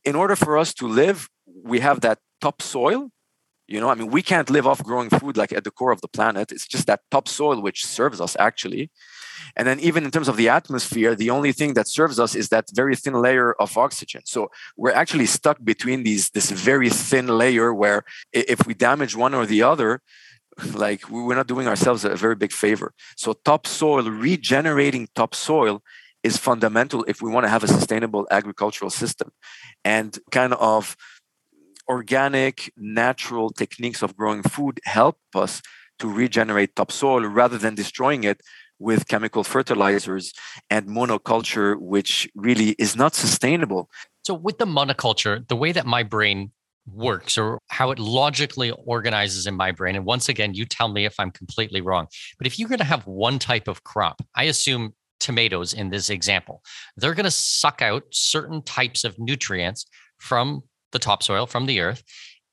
in 0.06 0.16
order 0.16 0.36
for 0.36 0.58
us 0.58 0.74
to 0.74 0.88
live 0.88 1.30
we 1.64 1.80
have 1.80 2.02
that 2.02 2.20
topsoil 2.42 3.10
you 3.68 3.80
know 3.80 3.90
i 3.90 3.96
mean 3.96 4.10
we 4.10 4.22
can't 4.22 4.50
live 4.50 4.68
off 4.68 4.84
growing 4.84 5.10
food 5.10 5.36
like 5.38 5.52
at 5.52 5.64
the 5.64 5.72
core 5.72 5.92
of 5.92 6.02
the 6.02 6.08
planet 6.08 6.52
it's 6.52 6.68
just 6.68 6.88
that 6.88 7.02
topsoil 7.12 7.62
which 7.62 7.86
serves 7.86 8.22
us 8.22 8.36
actually 8.40 8.90
and 9.56 9.68
then 9.68 9.80
even 9.80 10.04
in 10.04 10.12
terms 10.12 10.28
of 10.28 10.38
the 10.38 10.50
atmosphere, 10.50 11.16
the 11.16 11.30
only 11.30 11.52
thing 11.52 11.74
that 11.74 11.88
serves 11.88 12.20
us 12.20 12.36
is 12.36 12.50
that 12.50 12.66
very 12.74 12.96
thin 12.96 13.14
layer 13.14 13.54
of 13.54 13.78
oxygen. 13.78 14.22
So 14.26 14.52
we're 14.78 14.92
actually 14.94 15.26
stuck 15.26 15.64
between 15.64 16.04
these 16.04 16.30
this 16.32 16.52
very 16.52 16.90
thin 16.90 17.28
layer 17.28 17.74
where 17.74 18.04
if 18.32 18.66
we 18.66 18.74
damage 18.74 19.16
one 19.16 19.34
or 19.34 19.46
the 19.46 19.62
other, 19.62 20.02
like 20.74 21.10
we're 21.10 21.36
not 21.36 21.48
doing 21.48 21.68
ourselves 21.68 22.06
a 22.06 22.16
very 22.16 22.36
big 22.36 22.52
favor. 22.52 22.94
So 23.18 23.34
topsoil, 23.34 24.10
regenerating 24.10 25.08
topsoil 25.16 25.82
is 26.24 26.38
fundamental 26.38 27.04
if 27.08 27.22
we 27.22 27.30
want 27.30 27.46
to 27.46 27.50
have 27.50 27.64
a 27.64 27.68
sustainable 27.68 28.28
agricultural 28.32 28.90
system. 28.90 29.32
And 29.86 30.20
kind 30.32 30.54
of 30.56 30.98
organic, 31.88 32.74
natural 32.76 33.52
techniques 33.52 34.02
of 34.02 34.18
growing 34.18 34.44
food 34.44 34.82
help 34.84 35.20
us 35.34 35.62
to 36.00 36.12
regenerate 36.12 36.76
topsoil 36.76 37.26
rather 37.26 37.58
than 37.58 37.76
destroying 37.76 38.26
it 38.26 38.42
with 38.80 39.08
chemical 39.08 39.44
fertilizers 39.44 40.34
and 40.70 40.88
monoculture, 40.88 41.80
which 41.80 42.30
really 42.36 42.76
is 42.78 42.96
not 42.96 43.16
sustainable. 43.16 43.90
So, 44.24 44.34
with 44.34 44.58
the 44.58 44.66
monoculture, 44.66 45.48
the 45.48 45.56
way 45.56 45.72
that 45.72 45.86
my 45.86 46.04
brain 46.04 46.52
works 46.88 47.38
or 47.38 47.60
how 47.70 47.92
it 47.92 48.00
logically 48.00 48.72
organizes 48.72 49.48
in 49.48 49.56
my 49.56 49.72
brain. 49.72 49.96
And 49.96 50.06
once 50.06 50.30
again, 50.30 50.54
you 50.54 50.66
tell 50.66 50.88
me 50.88 51.06
if 51.06 51.16
I'm 51.20 51.32
completely 51.32 51.82
wrong. 51.82 52.08
But 52.38 52.48
if 52.48 52.60
you're 52.60 52.70
going 52.70 52.80
to 52.80 52.86
have 52.86 53.08
one 53.08 53.40
type 53.40 53.68
of 53.68 53.84
crop, 53.84 54.22
I 54.36 54.44
assume 54.44 54.94
tomatoes 55.20 55.74
in 55.74 55.90
this 55.90 56.10
example, 56.10 56.62
they're 56.98 57.14
going 57.14 57.26
to 57.26 57.32
suck 57.32 57.82
out 57.82 58.04
certain 58.12 58.62
types 58.62 59.04
of 59.04 59.18
nutrients 59.20 59.86
from 60.20 60.64
the 60.92 61.00
topsoil, 61.00 61.46
from 61.46 61.66
the 61.66 61.80
earth, 61.80 62.04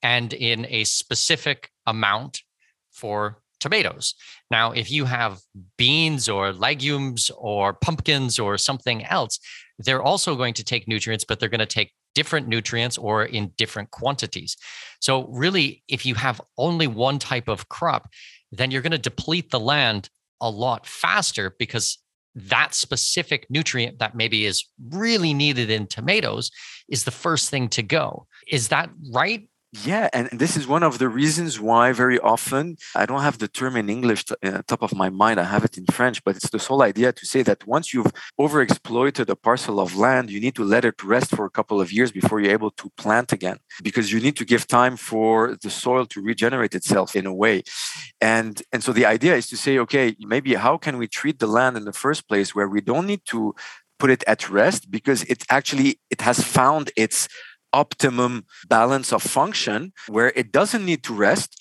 and 0.02 0.32
in 0.32 0.66
a 0.68 0.84
specific 0.84 1.70
amount 1.86 2.40
for 2.90 3.42
tomatoes. 3.60 4.14
Now, 4.50 4.72
if 4.72 4.90
you 4.90 5.04
have 5.04 5.40
beans 5.78 6.28
or 6.28 6.52
legumes 6.52 7.30
or 7.36 7.72
pumpkins 7.72 8.38
or 8.38 8.58
something 8.58 9.04
else, 9.04 9.38
they're 9.78 10.02
also 10.02 10.34
going 10.34 10.54
to 10.54 10.64
take 10.64 10.88
nutrients, 10.88 11.24
but 11.24 11.38
they're 11.38 11.48
going 11.48 11.60
to 11.60 11.66
take 11.66 11.92
different 12.14 12.48
nutrients 12.48 12.98
or 12.98 13.24
in 13.24 13.52
different 13.56 13.90
quantities. 13.90 14.56
So, 15.00 15.26
really, 15.28 15.82
if 15.88 16.04
you 16.04 16.14
have 16.16 16.40
only 16.58 16.86
one 16.86 17.18
type 17.18 17.48
of 17.48 17.68
crop, 17.68 18.08
then 18.50 18.70
you're 18.70 18.82
going 18.82 18.92
to 18.92 18.98
deplete 18.98 19.50
the 19.50 19.60
land 19.60 20.10
a 20.40 20.50
lot 20.50 20.86
faster 20.86 21.54
because 21.58 21.98
that 22.34 22.74
specific 22.74 23.46
nutrient 23.50 23.98
that 23.98 24.14
maybe 24.14 24.46
is 24.46 24.64
really 24.90 25.34
needed 25.34 25.70
in 25.70 25.86
tomatoes 25.86 26.50
is 26.88 27.04
the 27.04 27.10
first 27.10 27.50
thing 27.50 27.68
to 27.68 27.82
go. 27.82 28.26
Is 28.48 28.68
that 28.68 28.90
right? 29.12 29.48
Yeah, 29.74 30.10
and 30.12 30.28
this 30.30 30.54
is 30.54 30.66
one 30.66 30.82
of 30.82 30.98
the 30.98 31.08
reasons 31.08 31.58
why 31.58 31.92
very 31.92 32.18
often 32.18 32.76
I 32.94 33.06
don't 33.06 33.22
have 33.22 33.38
the 33.38 33.48
term 33.48 33.74
in 33.74 33.88
English 33.88 34.26
uh, 34.42 34.60
top 34.66 34.82
of 34.82 34.94
my 34.94 35.08
mind. 35.08 35.40
I 35.40 35.44
have 35.44 35.64
it 35.64 35.78
in 35.78 35.86
French, 35.86 36.22
but 36.24 36.36
it's 36.36 36.50
this 36.50 36.66
whole 36.66 36.82
idea 36.82 37.10
to 37.10 37.24
say 37.24 37.42
that 37.44 37.66
once 37.66 37.94
you've 37.94 38.12
overexploited 38.38 39.30
a 39.30 39.34
parcel 39.34 39.80
of 39.80 39.96
land, 39.96 40.30
you 40.30 40.40
need 40.40 40.54
to 40.56 40.64
let 40.64 40.84
it 40.84 41.02
rest 41.02 41.30
for 41.34 41.46
a 41.46 41.50
couple 41.50 41.80
of 41.80 41.90
years 41.90 42.12
before 42.12 42.38
you're 42.38 42.52
able 42.52 42.70
to 42.72 42.90
plant 42.98 43.32
again, 43.32 43.60
because 43.82 44.12
you 44.12 44.20
need 44.20 44.36
to 44.36 44.44
give 44.44 44.66
time 44.66 44.98
for 44.98 45.56
the 45.62 45.70
soil 45.70 46.04
to 46.04 46.20
regenerate 46.20 46.74
itself 46.74 47.16
in 47.16 47.24
a 47.24 47.32
way. 47.32 47.62
And 48.20 48.62
and 48.72 48.84
so 48.84 48.92
the 48.92 49.06
idea 49.06 49.36
is 49.36 49.46
to 49.48 49.56
say, 49.56 49.78
okay, 49.78 50.14
maybe 50.20 50.52
how 50.52 50.76
can 50.76 50.98
we 50.98 51.08
treat 51.08 51.38
the 51.38 51.46
land 51.46 51.78
in 51.78 51.86
the 51.86 51.94
first 51.94 52.28
place 52.28 52.54
where 52.54 52.68
we 52.68 52.82
don't 52.82 53.06
need 53.06 53.24
to 53.26 53.54
put 53.98 54.10
it 54.10 54.24
at 54.26 54.50
rest 54.50 54.90
because 54.90 55.22
it 55.24 55.44
actually 55.48 56.00
it 56.10 56.20
has 56.22 56.40
found 56.42 56.90
its 56.96 57.28
optimum 57.72 58.44
balance 58.68 59.12
of 59.12 59.22
function 59.22 59.92
where 60.08 60.32
it 60.36 60.52
doesn't 60.52 60.84
need 60.84 61.02
to 61.04 61.14
rest 61.14 61.60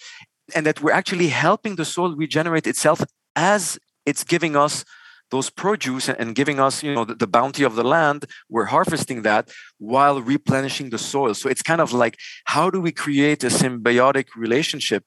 and 0.53 0.65
that 0.65 0.81
we're 0.81 0.91
actually 0.91 1.29
helping 1.29 1.75
the 1.75 1.85
soil 1.85 2.15
regenerate 2.15 2.67
itself 2.67 3.01
as 3.35 3.79
it's 4.05 4.23
giving 4.23 4.55
us 4.55 4.83
those 5.29 5.49
produce 5.49 6.09
and 6.09 6.35
giving 6.35 6.59
us 6.59 6.83
you 6.83 6.93
know 6.93 7.05
the, 7.05 7.15
the, 7.15 7.27
bounty 7.27 7.63
of 7.63 7.75
the 7.75 7.83
land. 7.83 8.25
We're 8.49 8.65
harvesting 8.65 9.21
that 9.21 9.49
while 9.77 10.21
replenishing 10.21 10.89
the 10.89 10.97
soil. 10.97 11.33
So 11.33 11.49
it's 11.49 11.61
kind 11.61 11.81
of 11.81 11.93
like 11.93 12.17
how 12.45 12.69
do 12.69 12.81
we 12.81 12.91
create 12.91 13.43
a 13.43 13.47
symbiotic 13.47 14.27
relationship 14.35 15.05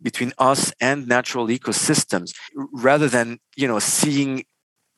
between 0.00 0.32
us 0.38 0.72
and 0.80 1.08
natural 1.08 1.46
ecosystems 1.46 2.34
rather 2.72 3.08
than 3.08 3.38
you 3.56 3.66
know 3.66 3.78
seeing 3.78 4.44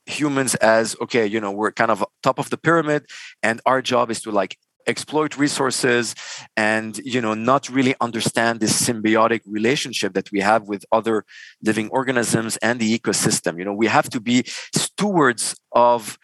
humans 0.06 0.54
as 0.56 0.96
okay 1.00 1.26
you 1.26 1.40
know 1.40 1.50
we're 1.50 1.72
kind 1.72 1.90
of 1.90 2.04
top 2.22 2.38
of 2.38 2.50
the 2.50 2.58
pyramid 2.58 3.06
and 3.42 3.60
our 3.64 3.80
job 3.80 4.10
is 4.10 4.20
to 4.20 4.30
like 4.30 4.58
exploit 4.86 5.36
resources 5.36 6.14
and 6.56 6.98
you 7.04 7.20
know 7.20 7.34
not 7.34 7.68
really 7.68 7.94
understand 8.00 8.60
this 8.60 8.80
symbiotic 8.86 9.40
relationship 9.46 10.14
that 10.14 10.30
we 10.32 10.40
have 10.40 10.68
with 10.68 10.84
other 10.92 11.24
living 11.62 11.88
organisms 11.90 12.56
and 12.58 12.80
the 12.80 12.98
ecosystem. 12.98 13.58
You 13.58 13.64
know 13.64 13.74
we 13.74 13.86
have 13.86 14.08
to 14.10 14.20
be 14.20 14.44
stewards 14.74 15.56
of 15.72 16.18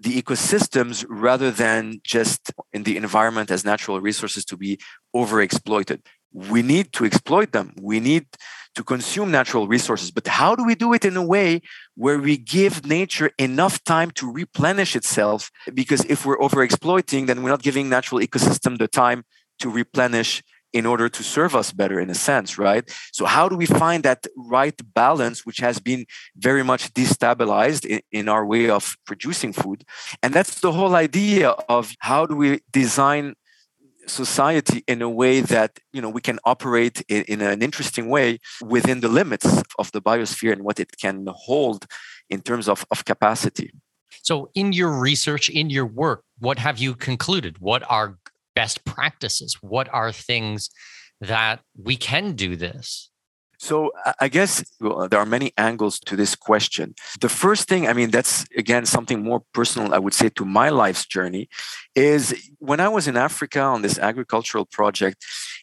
the 0.00 0.20
ecosystems 0.20 1.04
rather 1.08 1.50
than 1.50 2.00
just 2.02 2.52
in 2.72 2.84
the 2.84 2.96
environment 2.96 3.50
as 3.50 3.64
natural 3.64 4.00
resources 4.00 4.44
to 4.46 4.56
be 4.56 4.78
overexploited. 5.14 6.00
We 6.32 6.62
need 6.62 6.92
to 6.94 7.04
exploit 7.04 7.52
them. 7.52 7.74
We 7.80 8.00
need 8.00 8.26
to 8.74 8.84
consume 8.84 9.30
natural 9.30 9.66
resources. 9.66 10.10
But 10.10 10.26
how 10.26 10.54
do 10.54 10.64
we 10.64 10.74
do 10.74 10.92
it 10.92 11.04
in 11.04 11.16
a 11.16 11.24
way 11.24 11.60
where 11.96 12.18
we 12.18 12.36
give 12.36 12.86
nature 12.86 13.30
enough 13.38 13.82
time 13.84 14.10
to 14.12 14.30
replenish 14.30 14.94
itself? 14.94 15.50
Because 15.74 16.04
if 16.04 16.24
we're 16.24 16.38
overexploiting, 16.38 17.26
then 17.26 17.42
we're 17.42 17.50
not 17.50 17.62
giving 17.62 17.88
natural 17.88 18.20
ecosystem 18.20 18.78
the 18.78 18.88
time 18.88 19.24
to 19.58 19.68
replenish 19.68 20.42
in 20.72 20.86
order 20.86 21.08
to 21.08 21.22
serve 21.22 21.56
us 21.56 21.72
better 21.72 21.98
in 21.98 22.10
a 22.10 22.14
sense 22.14 22.58
right 22.58 22.88
so 23.12 23.24
how 23.24 23.48
do 23.48 23.56
we 23.56 23.66
find 23.66 24.04
that 24.04 24.24
right 24.36 24.80
balance 24.94 25.44
which 25.44 25.58
has 25.58 25.80
been 25.80 26.06
very 26.36 26.62
much 26.62 26.92
destabilized 26.94 27.84
in, 27.84 28.00
in, 28.12 28.28
our 28.28 28.46
way 28.46 28.70
of 28.70 28.96
producing 29.06 29.52
food 29.52 29.84
and 30.22 30.32
that's 30.32 30.60
the 30.60 30.72
whole 30.72 30.94
idea 30.94 31.50
of 31.68 31.92
how 32.00 32.24
do 32.24 32.36
we 32.36 32.60
design 32.70 33.34
society 34.10 34.84
in 34.86 35.02
a 35.02 35.08
way 35.08 35.40
that 35.40 35.78
you 35.92 36.00
know 36.02 36.10
we 36.10 36.20
can 36.20 36.38
operate 36.44 37.02
in, 37.08 37.22
in, 37.24 37.40
an 37.40 37.62
interesting 37.62 38.08
way 38.08 38.38
within 38.62 39.00
the 39.00 39.08
limits 39.08 39.62
of 39.78 39.92
the 39.92 40.02
biosphere 40.02 40.52
and 40.52 40.62
what 40.62 40.78
it 40.80 40.96
can 40.98 41.26
hold 41.28 41.86
in 42.28 42.40
terms 42.40 42.68
of, 42.68 42.84
of 42.90 43.04
capacity. 43.04 43.72
So 44.22 44.50
in 44.54 44.72
your 44.72 44.90
research 44.90 45.48
in 45.48 45.70
your 45.70 45.86
work 45.86 46.22
what 46.40 46.58
have 46.58 46.78
you 46.78 46.94
concluded? 46.94 47.58
What 47.58 47.82
are 47.88 48.18
best 48.56 48.84
practices? 48.84 49.58
What 49.60 49.88
are 49.92 50.10
things 50.10 50.70
that 51.20 51.60
we 51.76 51.96
can 51.96 52.32
do 52.32 52.56
this 52.56 53.09
so 53.60 53.92
I 54.18 54.28
guess 54.28 54.64
there 54.80 55.20
are 55.20 55.26
many 55.26 55.52
angles 55.58 56.00
to 56.00 56.16
this 56.16 56.34
question. 56.34 56.94
The 57.20 57.28
first 57.28 57.68
thing, 57.68 57.86
I 57.86 57.92
mean, 57.92 58.10
that's 58.10 58.46
again 58.56 58.86
something 58.86 59.22
more 59.22 59.42
personal, 59.52 59.92
I 59.92 59.98
would 59.98 60.14
say, 60.14 60.30
to 60.30 60.44
my 60.46 60.70
life's 60.70 61.04
journey, 61.04 61.50
is 61.94 62.34
when 62.58 62.80
I 62.80 62.88
was 62.88 63.06
in 63.06 63.18
Africa 63.18 63.60
on 63.60 63.82
this 63.82 63.98
agricultural 63.98 64.64
project, 64.64 65.18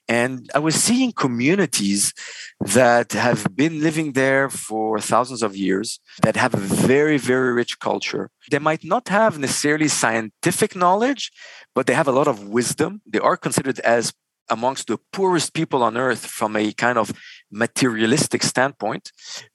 and 0.08 0.48
I 0.54 0.60
was 0.60 0.76
seeing 0.76 1.12
communities 1.12 2.14
that 2.62 3.14
have 3.14 3.48
been 3.56 3.82
living 3.82 4.14
there 4.14 4.48
for 4.50 5.00
thousands 5.00 5.42
of 5.42 5.58
years, 5.58 6.00
that 6.22 6.36
have 6.36 6.54
a 6.54 6.66
very, 6.92 7.18
very 7.18 7.52
rich 7.52 7.80
culture. 7.80 8.30
They 8.52 8.60
might 8.60 8.84
not 8.84 9.10
have 9.10 9.40
necessarily 9.40 9.88
scientific 9.88 10.76
knowledge, 10.76 11.32
but 11.74 11.88
they 11.88 11.96
have 11.96 12.08
a 12.08 12.18
lot 12.20 12.28
of 12.28 12.48
wisdom. 12.48 13.02
They 13.08 13.20
are 13.20 13.38
considered 13.38 13.80
as 13.80 14.14
amongst 14.50 14.88
the 14.88 14.98
poorest 15.12 15.54
people 15.54 15.84
on 15.84 15.98
earth 15.98 16.26
from 16.26 16.56
a 16.56 16.72
kind 16.74 16.98
of 16.98 17.14
materialistic 17.52 18.44
standpoint. 18.44 19.12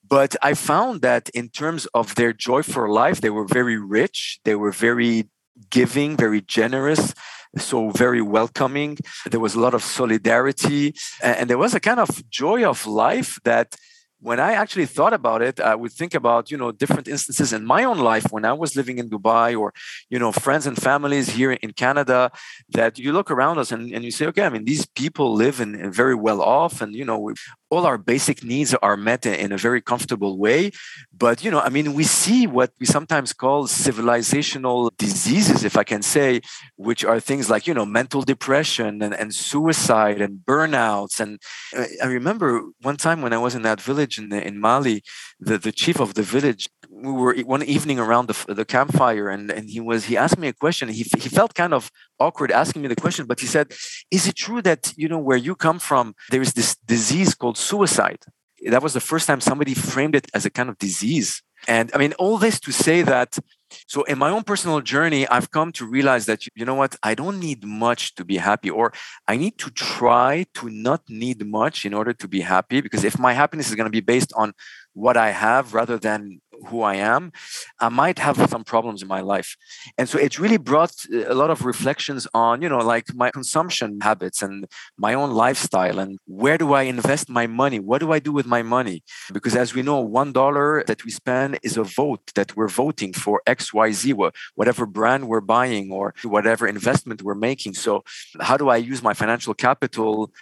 But 0.06 0.36
I 0.42 0.54
found 0.54 1.02
that 1.02 1.28
in 1.30 1.48
terms 1.48 1.86
of 1.94 2.14
their 2.14 2.32
joy 2.32 2.62
for 2.62 2.88
life, 2.88 3.20
they 3.20 3.30
were 3.30 3.46
very 3.46 3.78
rich, 3.78 4.40
they 4.44 4.54
were 4.54 4.72
very 4.72 5.28
giving, 5.70 6.16
very 6.16 6.40
generous, 6.40 7.14
so 7.56 7.90
very 7.90 8.22
welcoming. 8.22 8.98
There 9.30 9.40
was 9.40 9.54
a 9.54 9.60
lot 9.60 9.74
of 9.74 9.82
solidarity, 9.82 10.94
and 11.22 11.48
there 11.48 11.58
was 11.58 11.74
a 11.74 11.80
kind 11.80 12.00
of 12.00 12.28
joy 12.30 12.64
of 12.64 12.86
life 12.86 13.38
that 13.44 13.76
when 14.22 14.38
I 14.38 14.52
actually 14.52 14.86
thought 14.86 15.12
about 15.12 15.42
it, 15.42 15.58
I 15.60 15.74
would 15.74 15.92
think 15.92 16.14
about, 16.14 16.50
you 16.50 16.56
know, 16.56 16.70
different 16.70 17.08
instances 17.08 17.52
in 17.52 17.64
my 17.64 17.82
own 17.82 17.98
life 17.98 18.26
when 18.30 18.44
I 18.44 18.52
was 18.52 18.76
living 18.76 18.98
in 18.98 19.10
Dubai 19.10 19.58
or, 19.58 19.74
you 20.08 20.18
know, 20.18 20.30
friends 20.30 20.64
and 20.64 20.80
families 20.80 21.30
here 21.30 21.52
in 21.52 21.72
Canada 21.72 22.30
that 22.70 22.98
you 22.98 23.12
look 23.12 23.30
around 23.32 23.58
us 23.58 23.72
and, 23.72 23.92
and 23.92 24.04
you 24.04 24.12
say, 24.12 24.26
okay, 24.26 24.44
I 24.44 24.48
mean, 24.48 24.64
these 24.64 24.86
people 24.86 25.34
live 25.34 25.60
in, 25.60 25.92
very 25.92 26.14
well 26.14 26.40
off 26.40 26.80
and, 26.80 26.94
you 26.94 27.04
know, 27.04 27.32
all 27.72 27.84
our 27.86 27.98
basic 27.98 28.44
needs 28.44 28.74
are 28.74 28.96
met 28.96 29.24
in 29.24 29.50
a 29.50 29.56
very 29.56 29.80
comfortable 29.80 30.36
way. 30.38 30.70
But, 31.16 31.42
you 31.42 31.50
know, 31.50 31.60
I 31.60 31.70
mean, 31.70 31.94
we 31.94 32.04
see 32.04 32.46
what 32.46 32.70
we 32.78 32.86
sometimes 32.86 33.32
call 33.32 33.66
civilizational 33.66 34.90
diseases, 34.98 35.64
if 35.64 35.76
I 35.76 35.84
can 35.84 36.02
say, 36.02 36.42
which 36.76 37.02
are 37.04 37.18
things 37.18 37.48
like, 37.48 37.66
you 37.66 37.74
know, 37.74 37.86
mental 37.86 38.22
depression 38.22 39.02
and, 39.02 39.14
and 39.14 39.34
suicide 39.34 40.20
and 40.20 40.40
burnouts. 40.44 41.18
And 41.18 41.40
uh, 41.76 41.86
I 42.02 42.06
remember 42.06 42.62
one 42.82 42.98
time 42.98 43.22
when 43.22 43.32
I 43.32 43.38
was 43.38 43.54
in 43.54 43.62
that 43.62 43.80
village 43.80 44.11
in, 44.18 44.32
in 44.32 44.60
Mali, 44.60 45.02
the, 45.40 45.58
the 45.58 45.72
chief 45.72 46.00
of 46.00 46.14
the 46.14 46.22
village 46.22 46.68
we 46.90 47.10
were 47.10 47.34
one 47.40 47.62
evening 47.62 47.98
around 47.98 48.28
the, 48.28 48.54
the 48.54 48.64
campfire 48.64 49.28
and, 49.28 49.50
and 49.50 49.70
he 49.70 49.80
was 49.80 50.04
he 50.04 50.16
asked 50.16 50.38
me 50.38 50.48
a 50.48 50.52
question. 50.52 50.88
He, 50.88 51.04
he 51.18 51.28
felt 51.28 51.54
kind 51.54 51.74
of 51.74 51.90
awkward 52.20 52.50
asking 52.52 52.82
me 52.82 52.88
the 52.88 52.96
question 52.96 53.26
but 53.26 53.40
he 53.40 53.46
said 53.46 53.72
is 54.10 54.26
it 54.26 54.36
true 54.36 54.62
that 54.62 54.92
you 54.96 55.08
know 55.08 55.18
where 55.18 55.36
you 55.36 55.54
come 55.54 55.78
from 55.78 56.14
there 56.30 56.42
is 56.42 56.52
this 56.52 56.76
disease 56.76 57.34
called 57.34 57.58
suicide? 57.58 58.22
That 58.66 58.82
was 58.82 58.92
the 58.92 59.00
first 59.00 59.26
time 59.26 59.40
somebody 59.40 59.74
framed 59.74 60.14
it 60.14 60.28
as 60.34 60.46
a 60.46 60.50
kind 60.50 60.68
of 60.68 60.78
disease 60.78 61.42
and 61.68 61.90
i 61.94 61.98
mean 61.98 62.12
all 62.14 62.38
this 62.38 62.58
to 62.60 62.72
say 62.72 63.02
that 63.02 63.38
so 63.86 64.02
in 64.04 64.18
my 64.18 64.30
own 64.30 64.42
personal 64.42 64.80
journey 64.80 65.26
i've 65.28 65.50
come 65.50 65.72
to 65.72 65.86
realize 65.86 66.26
that 66.26 66.46
you 66.54 66.64
know 66.64 66.74
what? 66.74 66.96
I 67.02 67.14
don't 67.14 67.40
need 67.40 67.64
much 67.64 68.14
to 68.16 68.24
be 68.24 68.36
happy 68.36 68.70
or 68.70 68.92
i 69.28 69.36
need 69.36 69.58
to 69.58 69.70
try 69.70 70.44
to 70.54 70.68
not 70.70 71.02
need 71.08 71.46
much 71.46 71.84
in 71.84 71.94
order 71.94 72.12
to 72.12 72.28
be 72.28 72.40
happy 72.40 72.80
because 72.80 73.04
if 73.04 73.18
my 73.18 73.32
happiness 73.32 73.68
is 73.68 73.74
going 73.74 73.86
to 73.86 73.90
be 73.90 74.00
based 74.00 74.32
on 74.36 74.52
what 74.94 75.16
i 75.16 75.30
have 75.30 75.74
rather 75.74 75.98
than 75.98 76.40
who 76.68 76.82
I 76.82 76.96
am, 76.96 77.32
I 77.80 77.88
might 77.88 78.18
have 78.18 78.36
some 78.50 78.64
problems 78.64 79.02
in 79.02 79.08
my 79.08 79.20
life. 79.20 79.56
And 79.98 80.08
so 80.08 80.18
it 80.18 80.38
really 80.38 80.56
brought 80.56 80.94
uh, 81.12 81.32
a 81.32 81.34
lot 81.34 81.50
of 81.50 81.64
reflections 81.64 82.26
on, 82.34 82.62
you 82.62 82.68
know, 82.68 82.78
like 82.78 83.14
my 83.14 83.30
consumption 83.30 84.00
habits 84.00 84.42
and 84.42 84.66
my 84.96 85.14
own 85.14 85.30
lifestyle 85.32 85.98
and 85.98 86.18
where 86.26 86.58
do 86.58 86.72
I 86.72 86.82
invest 86.82 87.28
my 87.28 87.46
money? 87.46 87.78
What 87.78 88.00
do 88.00 88.12
I 88.12 88.18
do 88.18 88.32
with 88.32 88.46
my 88.46 88.62
money? 88.62 89.02
Because 89.32 89.56
as 89.56 89.74
we 89.74 89.82
know, 89.82 90.00
one 90.00 90.32
dollar 90.32 90.84
that 90.86 91.04
we 91.04 91.10
spend 91.10 91.58
is 91.62 91.76
a 91.76 91.84
vote 91.84 92.32
that 92.34 92.56
we're 92.56 92.68
voting 92.68 93.12
for 93.12 93.42
XYZ, 93.46 94.32
whatever 94.54 94.86
brand 94.86 95.28
we're 95.28 95.40
buying 95.40 95.90
or 95.90 96.14
whatever 96.24 96.66
investment 96.66 97.22
we're 97.22 97.34
making. 97.34 97.74
So 97.74 98.04
how 98.40 98.56
do 98.56 98.68
I 98.68 98.76
use 98.76 99.02
my 99.02 99.14
financial 99.14 99.54
capital 99.54 100.32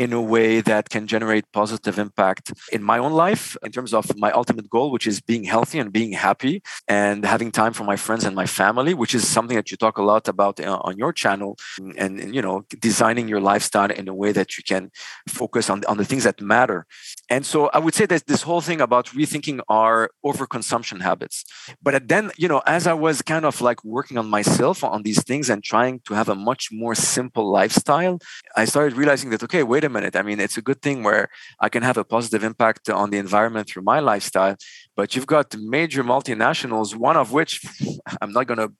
in 0.00 0.14
a 0.14 0.22
way 0.34 0.62
that 0.62 0.88
can 0.88 1.06
generate 1.06 1.44
positive 1.52 1.98
impact 1.98 2.44
in 2.72 2.82
my 2.82 2.98
own 3.04 3.12
life 3.12 3.44
in 3.66 3.70
terms 3.70 3.92
of 3.92 4.04
my 4.16 4.30
ultimate 4.40 4.68
goal 4.70 4.90
which 4.90 5.06
is 5.06 5.20
being 5.20 5.44
healthy 5.44 5.78
and 5.78 5.92
being 5.92 6.12
happy 6.12 6.62
and 6.88 7.18
having 7.34 7.50
time 7.52 7.74
for 7.78 7.84
my 7.84 7.96
friends 7.96 8.24
and 8.24 8.34
my 8.34 8.46
family 8.46 8.94
which 8.94 9.14
is 9.14 9.28
something 9.36 9.56
that 9.60 9.70
you 9.70 9.76
talk 9.76 9.98
a 9.98 10.06
lot 10.12 10.26
about 10.26 10.58
uh, 10.58 10.88
on 10.88 10.96
your 10.96 11.12
channel 11.12 11.50
and, 11.98 12.18
and 12.22 12.34
you 12.34 12.40
know 12.40 12.64
designing 12.88 13.28
your 13.28 13.42
lifestyle 13.52 13.90
in 13.90 14.08
a 14.08 14.14
way 14.22 14.32
that 14.32 14.56
you 14.56 14.64
can 14.72 14.90
focus 15.28 15.68
on, 15.68 15.84
on 15.84 15.98
the 15.98 16.04
things 16.10 16.24
that 16.24 16.40
matter. 16.40 16.86
And 17.28 17.44
so 17.44 17.58
i 17.76 17.78
would 17.78 17.94
say 17.94 18.06
that 18.06 18.26
this 18.26 18.42
whole 18.48 18.62
thing 18.62 18.80
about 18.80 19.06
rethinking 19.18 19.60
our 19.68 20.10
overconsumption 20.24 21.02
habits. 21.02 21.44
But 21.82 22.08
then 22.08 22.30
you 22.38 22.48
know 22.48 22.62
as 22.66 22.86
i 22.86 22.94
was 23.06 23.20
kind 23.20 23.44
of 23.44 23.60
like 23.60 23.80
working 23.84 24.16
on 24.16 24.26
myself 24.38 24.82
on 24.82 25.02
these 25.02 25.22
things 25.30 25.50
and 25.50 25.62
trying 25.62 26.00
to 26.06 26.14
have 26.14 26.30
a 26.30 26.38
much 26.50 26.62
more 26.72 26.94
simple 26.94 27.46
lifestyle 27.58 28.18
i 28.56 28.64
started 28.64 28.96
realizing 28.96 29.28
that 29.30 29.42
okay 29.42 29.62
wait 29.62 29.84
a 29.84 29.89
minute. 29.90 30.16
I 30.16 30.22
mean, 30.22 30.40
it's 30.40 30.56
a 30.56 30.62
good 30.62 30.80
thing 30.82 31.02
where 31.02 31.28
I 31.60 31.68
can 31.68 31.82
have 31.82 31.96
a 31.96 32.04
positive 32.04 32.42
impact 32.44 32.88
on 32.88 33.10
the 33.10 33.18
environment 33.18 33.68
through 33.68 33.82
my 33.82 34.00
lifestyle. 34.00 34.56
But 34.96 35.14
you've 35.14 35.26
got 35.26 35.54
major 35.56 36.02
multinationals, 36.04 36.94
one 36.94 37.16
of 37.16 37.32
which 37.32 37.60
I'm 38.20 38.32
not 38.32 38.46
going 38.46 38.58
to 38.58 38.72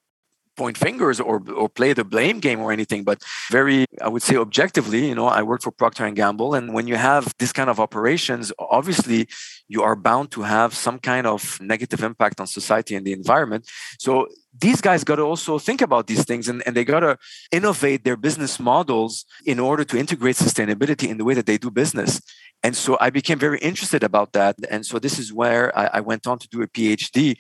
point 0.57 0.77
fingers 0.77 1.21
or 1.21 1.43
or 1.61 1.69
play 1.69 1.93
the 1.93 2.05
blame 2.05 2.39
game 2.41 2.61
or 2.61 2.71
anything 2.73 3.03
but 3.03 3.23
very 3.51 3.87
i 4.03 4.09
would 4.09 4.25
say 4.29 4.37
objectively 4.37 5.09
you 5.09 5.15
know 5.15 5.29
i 5.39 5.43
work 5.43 5.63
for 5.63 5.71
procter 5.71 6.05
and 6.05 6.17
gamble 6.17 6.55
and 6.55 6.75
when 6.75 6.87
you 6.87 6.97
have 6.97 7.33
this 7.39 7.53
kind 7.53 7.71
of 7.71 7.79
operations 7.81 8.53
obviously 8.59 9.29
you 9.71 9.83
are 9.83 9.97
bound 9.97 10.27
to 10.31 10.43
have 10.43 10.71
some 10.75 10.99
kind 10.99 11.27
of 11.27 11.41
negative 11.61 12.03
impact 12.03 12.41
on 12.41 12.47
society 12.47 12.95
and 12.97 13.07
the 13.07 13.13
environment 13.13 13.63
so 13.99 14.27
these 14.61 14.81
guys 14.81 15.05
got 15.05 15.17
to 15.17 15.23
also 15.23 15.59
think 15.59 15.81
about 15.81 16.09
these 16.09 16.25
things 16.25 16.49
and, 16.49 16.63
and 16.67 16.77
they 16.77 16.85
got 16.85 17.01
to 17.01 17.17
innovate 17.53 18.03
their 18.05 18.17
business 18.17 18.59
models 18.59 19.25
in 19.47 19.59
order 19.61 19.85
to 19.85 19.97
integrate 19.97 20.37
sustainability 20.37 21.09
in 21.09 21.19
the 21.19 21.25
way 21.25 21.35
that 21.35 21.47
they 21.47 21.57
do 21.57 21.71
business 21.71 22.21
and 22.63 22.77
so 22.77 22.99
I 23.01 23.11
became 23.11 23.39
very 23.39 23.59
interested 23.59 24.03
about 24.03 24.33
that. 24.33 24.57
And 24.71 24.85
so 24.85 24.99
this 24.99 25.19
is 25.19 25.33
where 25.33 25.77
I, 25.79 25.91
I, 25.95 26.01
went 26.01 26.27
on 26.27 26.39
to 26.39 26.49
do 26.49 26.61
a 26.61 26.67
PhD 26.67 27.39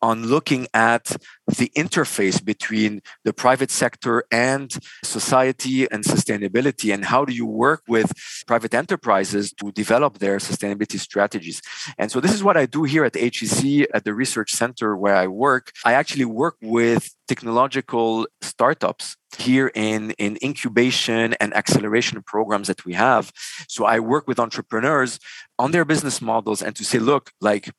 on 0.00 0.26
looking 0.26 0.68
at 0.72 1.16
the 1.58 1.70
interface 1.76 2.44
between 2.44 3.02
the 3.24 3.32
private 3.32 3.70
sector 3.72 4.24
and 4.30 4.72
society 5.02 5.90
and 5.90 6.04
sustainability. 6.04 6.94
And 6.94 7.04
how 7.04 7.24
do 7.24 7.32
you 7.32 7.46
work 7.46 7.82
with 7.88 8.12
private 8.46 8.74
enterprises 8.74 9.52
to 9.54 9.72
develop 9.72 10.18
their 10.18 10.36
sustainability 10.38 11.00
strategies? 11.00 11.60
And 11.98 12.10
so 12.10 12.20
this 12.20 12.32
is 12.32 12.42
what 12.42 12.56
I 12.56 12.66
do 12.66 12.84
here 12.84 13.04
at 13.04 13.14
HEC 13.14 13.88
at 13.94 14.04
the 14.04 14.14
research 14.14 14.52
center 14.52 14.96
where 14.96 15.16
I 15.16 15.26
work. 15.26 15.72
I 15.84 15.92
actually 15.94 16.24
work 16.24 16.56
with 16.60 17.14
technological 17.28 18.26
startups 18.42 19.16
here 19.38 19.70
in, 19.74 20.10
in 20.12 20.38
incubation 20.42 21.34
and 21.34 21.54
acceleration 21.54 22.22
programs 22.22 22.66
that 22.68 22.84
we 22.84 22.94
have. 22.94 23.32
So 23.68 23.84
I 23.84 24.00
work 24.00 24.26
with 24.26 24.38
entrepreneurs 24.40 25.18
on 25.58 25.70
their 25.70 25.84
business 25.84 26.20
models 26.20 26.62
and 26.62 26.74
to 26.76 26.84
say, 26.84 26.98
look, 26.98 27.30
like 27.40 27.70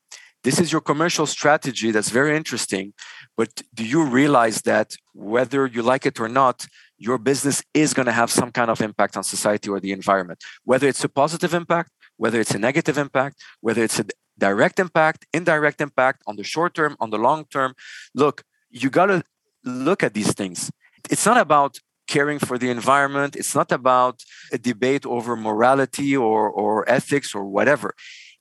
this 0.44 0.58
is 0.58 0.72
your 0.72 0.80
commercial 0.80 1.26
strategy 1.26 1.92
that's 1.92 2.10
very 2.10 2.36
interesting, 2.36 2.94
but 3.36 3.62
do 3.74 3.84
you 3.84 4.02
realize 4.04 4.62
that 4.62 4.96
whether 5.14 5.66
you 5.66 5.82
like 5.82 6.04
it 6.04 6.18
or 6.18 6.28
not, 6.28 6.66
your 6.98 7.18
business 7.18 7.62
is 7.74 7.94
going 7.94 8.06
to 8.06 8.12
have 8.12 8.30
some 8.30 8.50
kind 8.50 8.70
of 8.70 8.80
impact 8.80 9.16
on 9.16 9.22
society 9.22 9.68
or 9.68 9.78
the 9.78 9.92
environment, 9.92 10.40
whether 10.64 10.88
it's 10.88 11.04
a 11.04 11.08
positive 11.08 11.54
impact, 11.54 11.91
whether 12.16 12.40
it's 12.40 12.54
a 12.54 12.58
negative 12.58 12.98
impact, 12.98 13.36
whether 13.60 13.82
it's 13.82 13.98
a 13.98 14.06
direct 14.38 14.78
impact, 14.78 15.26
indirect 15.32 15.80
impact 15.80 16.22
on 16.26 16.36
the 16.36 16.44
short 16.44 16.74
term, 16.74 16.96
on 17.00 17.10
the 17.10 17.18
long 17.18 17.44
term. 17.46 17.74
Look, 18.14 18.44
you 18.70 18.90
got 18.90 19.06
to 19.06 19.22
look 19.64 20.02
at 20.02 20.14
these 20.14 20.32
things 20.32 20.70
it's 21.10 21.26
not 21.26 21.36
about 21.36 21.78
caring 22.06 22.38
for 22.38 22.58
the 22.58 22.70
environment. 22.70 23.36
It's 23.36 23.54
not 23.54 23.72
about 23.72 24.22
a 24.52 24.58
debate 24.58 25.06
over 25.06 25.36
morality 25.36 26.16
or, 26.16 26.48
or 26.48 26.88
ethics 26.88 27.34
or 27.34 27.44
whatever. 27.44 27.94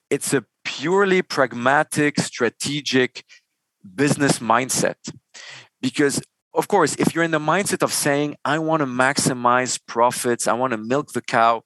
It's 0.09 0.33
a 0.33 0.45
purely 0.63 1.21
pragmatic, 1.21 2.19
strategic 2.19 3.23
business 3.95 4.39
mindset. 4.39 4.95
Because, 5.81 6.21
of 6.53 6.67
course, 6.67 6.95
if 6.95 7.15
you're 7.15 7.23
in 7.23 7.31
the 7.31 7.39
mindset 7.39 7.81
of 7.81 7.93
saying, 7.93 8.35
I 8.43 8.59
want 8.59 8.81
to 8.81 8.85
maximize 8.85 9.79
profits, 9.87 10.47
I 10.47 10.53
want 10.53 10.71
to 10.71 10.77
milk 10.77 11.13
the 11.13 11.21
cow 11.21 11.63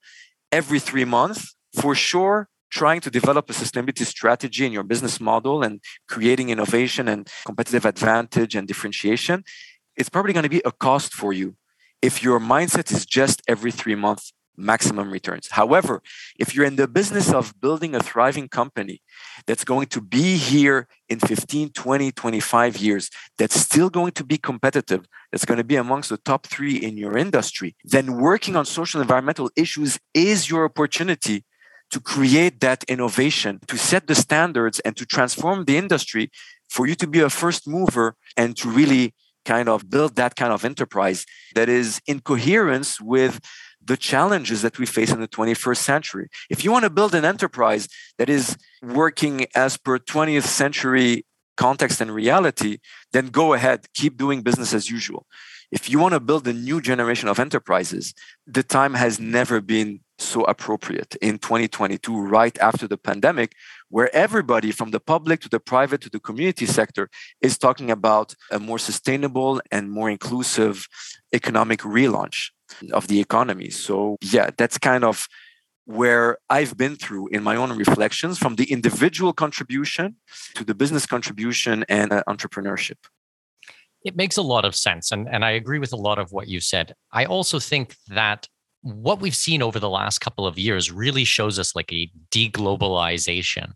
every 0.52 0.80
three 0.80 1.06
months, 1.06 1.55
for 1.76 1.96
sure, 1.96 2.48
trying 2.72 3.02
to 3.02 3.12
develop 3.12 3.50
a 3.50 3.54
sustainability 3.54 4.06
strategy 4.06 4.66
in 4.66 4.72
your 4.72 4.84
business 4.84 5.20
model 5.20 5.64
and 5.64 5.82
creating 6.08 6.50
innovation 6.50 7.08
and 7.08 7.30
competitive 7.46 7.86
advantage 7.86 8.56
and 8.56 8.68
differentiation 8.68 9.44
it's 9.98 10.10
probably 10.10 10.34
going 10.34 10.44
to 10.44 10.50
be 10.50 10.62
a 10.66 10.72
cost 10.72 11.14
for 11.14 11.34
you 11.34 11.56
if 12.02 12.22
your 12.22 12.40
mindset 12.40 12.92
is 12.92 13.06
just 13.06 13.42
every 13.48 13.72
three 13.72 13.96
months 13.96 14.34
maximum 14.58 15.12
returns. 15.12 15.50
However, 15.52 16.02
if 16.40 16.56
you're 16.56 16.66
in 16.66 16.78
the 16.78 16.88
business 16.88 17.34
of 17.34 17.60
building 17.60 17.94
a 17.94 18.00
thriving 18.00 18.48
company 18.48 19.02
that's 19.46 19.66
going 19.66 19.88
to 19.88 20.00
be 20.00 20.38
here 20.38 20.88
in 21.10 21.20
15, 21.20 21.72
20, 21.72 22.12
25 22.14 22.78
years, 22.78 23.10
that's 23.38 23.60
still 23.60 23.90
going 23.90 24.14
to 24.14 24.24
be 24.24 24.38
competitive, 24.38 25.06
that's 25.30 25.44
going 25.44 25.58
to 25.58 25.66
be 25.66 25.76
amongst 25.76 26.10
the 26.10 26.16
top 26.16 26.48
three 26.48 26.78
in 26.78 26.96
your 26.96 27.18
industry, 27.18 27.76
then 27.84 28.16
working 28.16 28.56
on 28.56 28.66
social 28.66 29.02
environmental 29.02 29.52
issues 29.58 30.00
is 30.14 30.50
your 30.50 30.64
opportunity 30.64 31.44
to 31.91 32.00
create 32.00 32.60
that 32.62 32.84
innovation, 32.86 33.60
to 33.67 33.78
set 33.78 34.08
the 34.08 34.15
standards 34.15 34.80
and 34.82 34.98
to 34.98 35.06
transform 35.06 35.65
the 35.65 35.78
industry 35.78 36.32
for 36.69 36.88
you 36.88 36.95
to 36.95 37.08
be 37.08 37.19
a 37.19 37.30
first 37.30 37.67
mover 37.67 38.15
and 38.36 38.58
to 38.58 38.69
really 38.69 39.13
kind 39.45 39.69
of 39.69 39.89
build 39.89 40.15
that 40.15 40.36
kind 40.36 40.52
of 40.52 40.65
enterprise 40.65 41.26
that 41.54 41.69
is 41.69 42.02
in 42.08 42.19
coherence 42.19 43.00
with 43.00 43.39
the 43.84 43.95
challenges 43.95 44.63
that 44.63 44.80
we 44.80 44.86
face 44.86 45.12
in 45.12 45.21
the 45.21 45.28
21st 45.28 45.78
century. 45.78 46.28
If 46.50 46.63
you 46.63 46.71
want 46.71 46.84
to 46.84 46.89
build 46.89 47.13
an 47.13 47.24
enterprise 47.24 47.88
that 48.17 48.30
is 48.30 48.58
working 48.82 49.45
as 49.54 49.78
per 49.78 50.00
20th 50.00 50.43
century 50.43 51.26
context 51.56 52.02
and 52.02 52.12
reality, 52.12 52.80
then 53.13 53.28
go 53.28 53.54
ahead, 53.54 53.88
keep 53.93 54.17
doing 54.17 54.41
business 54.41 54.74
as 54.74 54.89
usual. 54.89 55.26
If 55.71 55.89
you 55.89 56.00
want 56.00 56.13
to 56.13 56.19
build 56.19 56.48
a 56.48 56.54
new 56.54 56.82
generation 56.82 57.30
of 57.30 57.39
enterprises, 57.39 58.13
the 58.48 58.63
time 58.63 58.95
has 58.95 59.19
never 59.19 59.62
been 59.62 60.02
so 60.17 60.43
appropriate 60.43 61.15
in 61.21 61.38
2022, 61.39 62.19
right 62.19 62.58
after 62.60 62.88
the 62.88 62.97
pandemic, 62.97 63.54
where 63.89 64.13
everybody 64.15 64.71
from 64.71 64.91
the 64.91 64.99
public 64.99 65.41
to 65.41 65.49
the 65.49 65.60
private 65.60 66.01
to 66.01 66.10
the 66.10 66.19
community 66.19 66.65
sector 66.65 67.10
is 67.41 67.58
talking 67.58 67.91
about 67.91 68.36
a 68.51 68.60
more 68.60 68.80
sustainable 68.80 69.62
and 69.71 69.91
more 69.91 70.10
inclusive 70.10 70.88
economic 71.34 71.82
relaunch 71.82 72.51
of 72.93 73.08
the 73.08 73.19
economy. 73.19 73.69
So, 73.69 74.17
yeah, 74.21 74.49
that's 74.58 74.78
kind 74.78 75.04
of 75.04 75.28
where 75.86 76.38
I've 76.49 76.75
been 76.78 76.95
through 76.95 77.28
in 77.28 77.43
my 77.43 77.56
own 77.56 77.71
reflections 77.78 78.39
from 78.39 78.56
the 78.56 78.71
individual 78.71 79.34
contribution 79.34 80.15
to 80.56 80.63
the 80.63 80.73
business 80.73 81.06
contribution 81.06 81.86
and 81.88 82.12
uh, 82.12 82.23
entrepreneurship. 82.28 82.97
It 84.04 84.15
makes 84.15 84.38
a 84.38 84.41
lot 84.41 84.65
of 84.65 84.75
sense. 84.75 85.12
And, 85.12 85.28
and 85.28 85.45
I 85.45 85.51
agree 85.51 85.80
with 85.80 85.93
a 85.93 85.97
lot 85.97 86.19
of 86.19 86.32
what 86.32 86.47
you 86.47 86.60
said. 86.60 86.95
I 87.12 87.25
also 87.25 87.60
think 87.60 87.95
that 88.08 88.47
what 88.86 89.19
we've 89.19 89.36
seen 89.36 89.63
over 89.63 89.80
the 89.80 89.89
last 89.89 90.19
couple 90.19 90.45
of 90.45 90.60
years 90.60 90.91
really 90.91 91.24
shows 91.24 91.58
us 91.58 91.76
like 91.76 91.91
a 91.91 92.08
deglobalization 92.30 93.74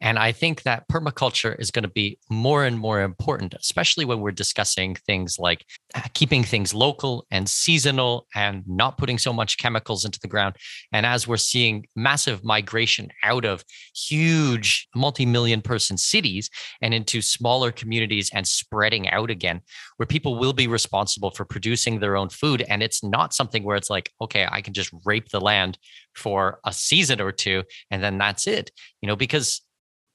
and 0.00 0.18
I 0.18 0.32
think 0.32 0.62
that 0.62 0.88
permaculture 0.88 1.58
is 1.58 1.70
going 1.70 1.82
to 1.82 1.88
be 1.88 2.18
more 2.30 2.64
and 2.64 2.78
more 2.78 3.02
important, 3.02 3.54
especially 3.54 4.04
when 4.04 4.20
we're 4.20 4.30
discussing 4.30 4.94
things 4.94 5.38
like 5.38 5.64
uh, 5.94 6.02
keeping 6.14 6.44
things 6.44 6.72
local 6.72 7.26
and 7.30 7.48
seasonal 7.48 8.26
and 8.34 8.62
not 8.66 8.96
putting 8.96 9.18
so 9.18 9.32
much 9.32 9.58
chemicals 9.58 10.04
into 10.04 10.20
the 10.20 10.28
ground. 10.28 10.54
And 10.92 11.04
as 11.04 11.26
we're 11.26 11.36
seeing 11.36 11.86
massive 11.96 12.44
migration 12.44 13.08
out 13.24 13.44
of 13.44 13.64
huge 13.94 14.88
multi 14.94 15.26
million 15.26 15.62
person 15.62 15.96
cities 15.96 16.48
and 16.80 16.94
into 16.94 17.20
smaller 17.20 17.72
communities 17.72 18.30
and 18.32 18.46
spreading 18.46 19.08
out 19.08 19.30
again, 19.30 19.60
where 19.96 20.06
people 20.06 20.38
will 20.38 20.52
be 20.52 20.68
responsible 20.68 21.32
for 21.32 21.44
producing 21.44 21.98
their 21.98 22.16
own 22.16 22.28
food. 22.28 22.64
And 22.68 22.82
it's 22.82 23.02
not 23.02 23.34
something 23.34 23.64
where 23.64 23.76
it's 23.76 23.90
like, 23.90 24.12
okay, 24.20 24.46
I 24.50 24.60
can 24.60 24.74
just 24.74 24.92
rape 25.04 25.30
the 25.30 25.40
land 25.40 25.78
for 26.14 26.58
a 26.64 26.72
season 26.72 27.20
or 27.20 27.32
two 27.32 27.62
and 27.90 28.02
then 28.02 28.18
that's 28.18 28.46
it 28.46 28.70
you 29.00 29.06
know 29.06 29.16
because 29.16 29.62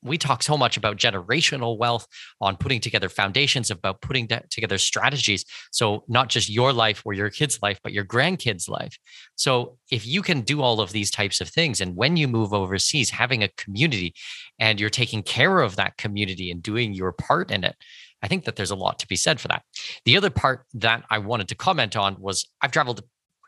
we 0.04 0.18
talk 0.18 0.44
so 0.44 0.58
much 0.58 0.78
about 0.78 0.98
generational 0.98 1.78
wealth 1.78 2.08
on 2.42 2.58
putting 2.58 2.82
together 2.82 3.10
foundations 3.10 3.72
about 3.72 4.02
putting 4.02 4.28
together 4.50 4.78
strategies. 4.78 5.46
So 5.72 6.04
not 6.08 6.30
just 6.30 6.50
your 6.50 6.74
life 6.74 7.02
or 7.06 7.14
your 7.14 7.30
kids 7.30 7.60
life 7.62 7.80
but 7.84 7.94
your 7.94 8.06
grandkids 8.06 8.70
life. 8.70 8.98
So 9.36 9.78
if 9.92 10.06
you 10.06 10.22
can 10.22 10.42
do 10.42 10.62
all 10.62 10.82
of 10.82 10.92
these 10.92 11.12
types 11.12 11.42
of 11.42 11.50
things 11.50 11.82
and 11.82 11.96
when 11.96 12.18
you 12.18 12.28
move 12.28 12.54
overseas 12.54 13.10
having 13.10 13.44
a 13.44 13.50
community 13.50 14.14
and 14.60 14.80
you're 14.80 14.90
taking 14.90 15.24
care 15.24 15.60
of 15.60 15.76
that 15.76 15.98
community 15.98 16.52
and 16.52 16.62
doing 16.62 16.94
your 16.94 17.12
part 17.12 17.52
in 17.52 17.64
it 17.64 17.76
i 18.22 18.28
think 18.28 18.46
that 18.46 18.56
there's 18.56 18.72
a 18.72 18.76
lot 18.76 19.00
to 19.00 19.08
be 19.08 19.16
said 19.16 19.40
for 19.40 19.48
that. 19.48 19.64
The 20.06 20.18
other 20.18 20.30
part 20.30 20.66
that 20.74 21.04
i 21.10 21.18
wanted 21.18 21.48
to 21.50 21.56
comment 21.56 21.96
on 21.96 22.16
was 22.20 22.48
i've 22.62 22.72
traveled 22.72 23.02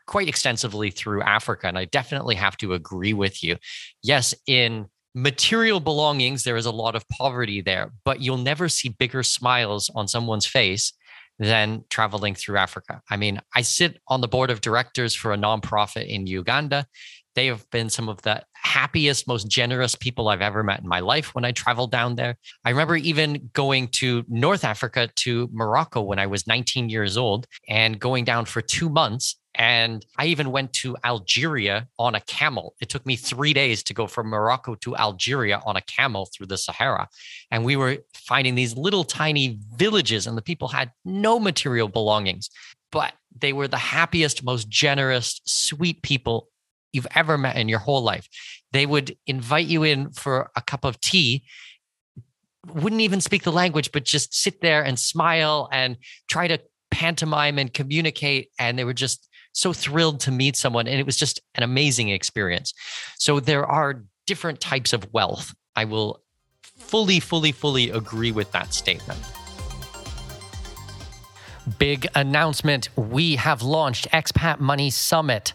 quite 0.06 0.28
extensively 0.28 0.90
through 0.90 1.22
africa 1.22 1.66
and 1.66 1.78
i 1.78 1.84
definitely 1.84 2.34
have 2.34 2.56
to 2.58 2.74
agree 2.74 3.12
with 3.12 3.42
you. 3.42 3.56
Yes 4.02 4.34
in 4.46 4.86
material 5.16 5.80
belongings, 5.80 6.44
there 6.44 6.58
is 6.58 6.66
a 6.66 6.70
lot 6.70 6.94
of 6.94 7.08
poverty 7.08 7.62
there, 7.62 7.90
but 8.04 8.20
you'll 8.20 8.36
never 8.36 8.68
see 8.68 8.90
bigger 8.90 9.22
smiles 9.22 9.90
on 9.94 10.06
someone's 10.06 10.44
face 10.46 10.92
than 11.38 11.84
traveling 11.88 12.34
through 12.34 12.58
Africa. 12.58 13.00
I 13.10 13.16
mean, 13.16 13.40
I 13.54 13.62
sit 13.62 13.98
on 14.08 14.20
the 14.20 14.28
board 14.28 14.50
of 14.50 14.60
directors 14.60 15.14
for 15.14 15.32
a 15.32 15.36
nonprofit 15.38 16.06
in 16.06 16.26
Uganda. 16.26 16.86
They 17.34 17.46
have 17.46 17.68
been 17.70 17.88
some 17.88 18.10
of 18.10 18.20
the 18.22 18.42
happiest, 18.52 19.26
most 19.26 19.48
generous 19.48 19.94
people 19.94 20.28
I've 20.28 20.42
ever 20.42 20.62
met 20.62 20.80
in 20.80 20.88
my 20.88 21.00
life 21.00 21.34
when 21.34 21.44
I 21.46 21.52
traveled 21.52 21.90
down 21.90 22.16
there. 22.16 22.36
I 22.64 22.70
remember 22.70 22.96
even 22.96 23.50
going 23.54 23.88
to 23.88 24.24
North 24.28 24.64
Africa 24.64 25.08
to 25.16 25.48
Morocco 25.50 26.02
when 26.02 26.18
I 26.18 26.26
was 26.26 26.46
19 26.46 26.90
years 26.90 27.16
old 27.16 27.46
and 27.68 27.98
going 27.98 28.24
down 28.24 28.44
for 28.44 28.60
two 28.60 28.90
months 28.90 29.36
and 29.56 30.04
I 30.18 30.26
even 30.26 30.52
went 30.52 30.72
to 30.74 30.96
Algeria 31.04 31.88
on 31.98 32.14
a 32.14 32.20
camel. 32.20 32.74
It 32.80 32.88
took 32.88 33.04
me 33.06 33.16
three 33.16 33.52
days 33.52 33.82
to 33.84 33.94
go 33.94 34.06
from 34.06 34.28
Morocco 34.28 34.74
to 34.76 34.96
Algeria 34.96 35.62
on 35.66 35.76
a 35.76 35.80
camel 35.80 36.26
through 36.26 36.46
the 36.46 36.58
Sahara. 36.58 37.08
And 37.50 37.64
we 37.64 37.76
were 37.76 37.98
finding 38.14 38.54
these 38.54 38.76
little 38.76 39.04
tiny 39.04 39.58
villages, 39.76 40.26
and 40.26 40.36
the 40.36 40.42
people 40.42 40.68
had 40.68 40.92
no 41.04 41.40
material 41.40 41.88
belongings, 41.88 42.50
but 42.92 43.14
they 43.38 43.52
were 43.52 43.68
the 43.68 43.76
happiest, 43.76 44.44
most 44.44 44.68
generous, 44.68 45.40
sweet 45.44 46.02
people 46.02 46.48
you've 46.92 47.06
ever 47.14 47.36
met 47.36 47.56
in 47.56 47.68
your 47.68 47.78
whole 47.78 48.02
life. 48.02 48.28
They 48.72 48.86
would 48.86 49.16
invite 49.26 49.66
you 49.66 49.82
in 49.82 50.10
for 50.10 50.50
a 50.54 50.62
cup 50.62 50.84
of 50.84 51.00
tea 51.00 51.44
wouldn't 52.74 53.02
even 53.02 53.20
speak 53.20 53.42
the 53.42 53.52
language, 53.52 53.92
but 53.92 54.04
just 54.04 54.34
sit 54.34 54.60
there 54.60 54.82
and 54.82 54.98
smile 54.98 55.68
and 55.72 55.96
try 56.28 56.48
to 56.48 56.58
pantomime 56.90 57.58
and 57.58 57.72
communicate. 57.72 58.50
And 58.58 58.78
they 58.78 58.84
were 58.84 58.94
just 58.94 59.25
so 59.56 59.72
thrilled 59.72 60.20
to 60.20 60.30
meet 60.30 60.54
someone. 60.54 60.86
And 60.86 61.00
it 61.00 61.06
was 61.06 61.16
just 61.16 61.40
an 61.54 61.62
amazing 61.62 62.10
experience. 62.10 62.74
So 63.18 63.40
there 63.40 63.64
are 63.66 64.04
different 64.26 64.60
types 64.60 64.92
of 64.92 65.12
wealth. 65.14 65.54
I 65.74 65.86
will 65.86 66.20
fully, 66.62 67.20
fully, 67.20 67.52
fully 67.52 67.88
agree 67.88 68.32
with 68.32 68.52
that 68.52 68.74
statement. 68.74 69.18
Big 71.78 72.06
announcement. 72.14 72.90
We 72.96 73.36
have 73.36 73.62
launched 73.62 74.08
Expat 74.12 74.60
Money 74.60 74.90
Summit. 74.90 75.54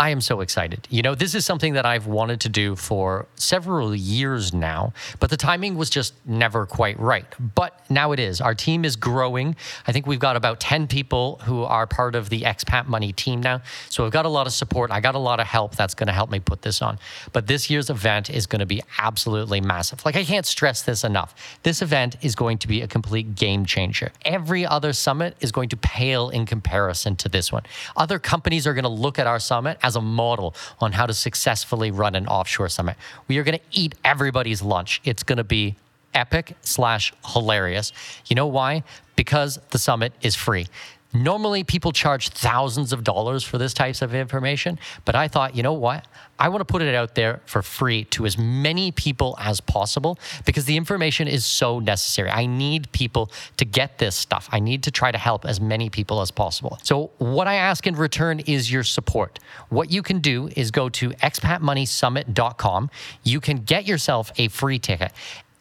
I 0.00 0.10
am 0.10 0.20
so 0.20 0.42
excited. 0.42 0.86
You 0.90 1.02
know, 1.02 1.16
this 1.16 1.34
is 1.34 1.44
something 1.44 1.72
that 1.72 1.84
I've 1.84 2.06
wanted 2.06 2.40
to 2.42 2.48
do 2.48 2.76
for 2.76 3.26
several 3.34 3.96
years 3.96 4.54
now, 4.54 4.92
but 5.18 5.28
the 5.28 5.36
timing 5.36 5.76
was 5.76 5.90
just 5.90 6.14
never 6.24 6.66
quite 6.66 7.00
right. 7.00 7.26
But 7.56 7.80
now 7.90 8.12
it 8.12 8.20
is. 8.20 8.40
Our 8.40 8.54
team 8.54 8.84
is 8.84 8.94
growing. 8.94 9.56
I 9.88 9.92
think 9.92 10.06
we've 10.06 10.20
got 10.20 10.36
about 10.36 10.60
10 10.60 10.86
people 10.86 11.40
who 11.42 11.64
are 11.64 11.84
part 11.88 12.14
of 12.14 12.28
the 12.30 12.42
Expat 12.42 12.86
Money 12.86 13.12
team 13.12 13.40
now. 13.40 13.60
So 13.88 14.06
I've 14.06 14.12
got 14.12 14.24
a 14.24 14.28
lot 14.28 14.46
of 14.46 14.52
support. 14.52 14.92
I 14.92 15.00
got 15.00 15.16
a 15.16 15.18
lot 15.18 15.40
of 15.40 15.48
help 15.48 15.74
that's 15.74 15.94
going 15.94 16.06
to 16.06 16.12
help 16.12 16.30
me 16.30 16.38
put 16.38 16.62
this 16.62 16.80
on. 16.80 17.00
But 17.32 17.48
this 17.48 17.68
year's 17.68 17.90
event 17.90 18.30
is 18.30 18.46
going 18.46 18.60
to 18.60 18.66
be 18.66 18.80
absolutely 18.98 19.60
massive. 19.60 20.04
Like, 20.04 20.14
I 20.14 20.22
can't 20.22 20.46
stress 20.46 20.82
this 20.82 21.02
enough. 21.02 21.34
This 21.64 21.82
event 21.82 22.18
is 22.22 22.36
going 22.36 22.58
to 22.58 22.68
be 22.68 22.82
a 22.82 22.86
complete 22.86 23.34
game 23.34 23.64
changer. 23.64 24.12
Every 24.24 24.64
other 24.64 24.92
summit 24.92 25.36
is 25.40 25.50
going 25.50 25.70
to 25.70 25.76
pale 25.76 26.28
in 26.28 26.46
comparison 26.46 27.16
to 27.16 27.28
this 27.28 27.50
one. 27.50 27.64
Other 27.96 28.20
companies 28.20 28.64
are 28.64 28.74
going 28.74 28.84
to 28.84 28.88
look 28.88 29.18
at 29.18 29.26
our 29.26 29.40
summit 29.40 29.76
as 29.88 29.96
a 29.96 30.00
model 30.00 30.54
on 30.78 30.92
how 30.92 31.06
to 31.06 31.14
successfully 31.14 31.90
run 31.90 32.14
an 32.14 32.28
offshore 32.28 32.68
summit. 32.68 32.96
We 33.26 33.38
are 33.38 33.42
going 33.42 33.58
to 33.58 33.64
eat 33.72 33.94
everybody's 34.04 34.62
lunch. 34.62 35.00
It's 35.02 35.22
going 35.24 35.38
to 35.38 35.44
be 35.44 35.76
epic 36.14 36.56
slash 36.62 37.12
hilarious. 37.32 37.92
You 38.26 38.36
know 38.36 38.46
why? 38.46 38.84
Because 39.16 39.58
the 39.70 39.78
summit 39.78 40.12
is 40.20 40.34
free. 40.34 40.66
Normally, 41.14 41.64
people 41.64 41.92
charge 41.92 42.28
thousands 42.28 42.92
of 42.92 43.02
dollars 43.02 43.42
for 43.42 43.56
this 43.56 43.72
types 43.72 44.02
of 44.02 44.14
information, 44.14 44.78
but 45.06 45.14
I 45.14 45.26
thought, 45.26 45.56
you 45.56 45.62
know 45.62 45.72
what? 45.72 46.06
I 46.38 46.50
want 46.50 46.60
to 46.60 46.66
put 46.66 46.82
it 46.82 46.94
out 46.94 47.14
there 47.14 47.40
for 47.46 47.62
free 47.62 48.04
to 48.04 48.26
as 48.26 48.36
many 48.36 48.92
people 48.92 49.34
as 49.40 49.60
possible 49.60 50.18
because 50.44 50.66
the 50.66 50.76
information 50.76 51.26
is 51.26 51.44
so 51.44 51.78
necessary. 51.80 52.30
I 52.30 52.46
need 52.46 52.92
people 52.92 53.30
to 53.56 53.64
get 53.64 53.98
this 53.98 54.14
stuff. 54.14 54.48
I 54.52 54.60
need 54.60 54.82
to 54.84 54.90
try 54.90 55.10
to 55.10 55.18
help 55.18 55.44
as 55.44 55.60
many 55.60 55.88
people 55.88 56.20
as 56.20 56.30
possible. 56.30 56.78
So, 56.82 57.10
what 57.18 57.48
I 57.48 57.54
ask 57.54 57.86
in 57.86 57.96
return 57.96 58.40
is 58.40 58.70
your 58.70 58.84
support. 58.84 59.38
What 59.70 59.90
you 59.90 60.02
can 60.02 60.20
do 60.20 60.50
is 60.56 60.70
go 60.70 60.88
to 60.90 61.10
expatmoneysummit.com. 61.10 62.90
You 63.24 63.40
can 63.40 63.56
get 63.58 63.86
yourself 63.86 64.30
a 64.36 64.48
free 64.48 64.78
ticket 64.78 65.12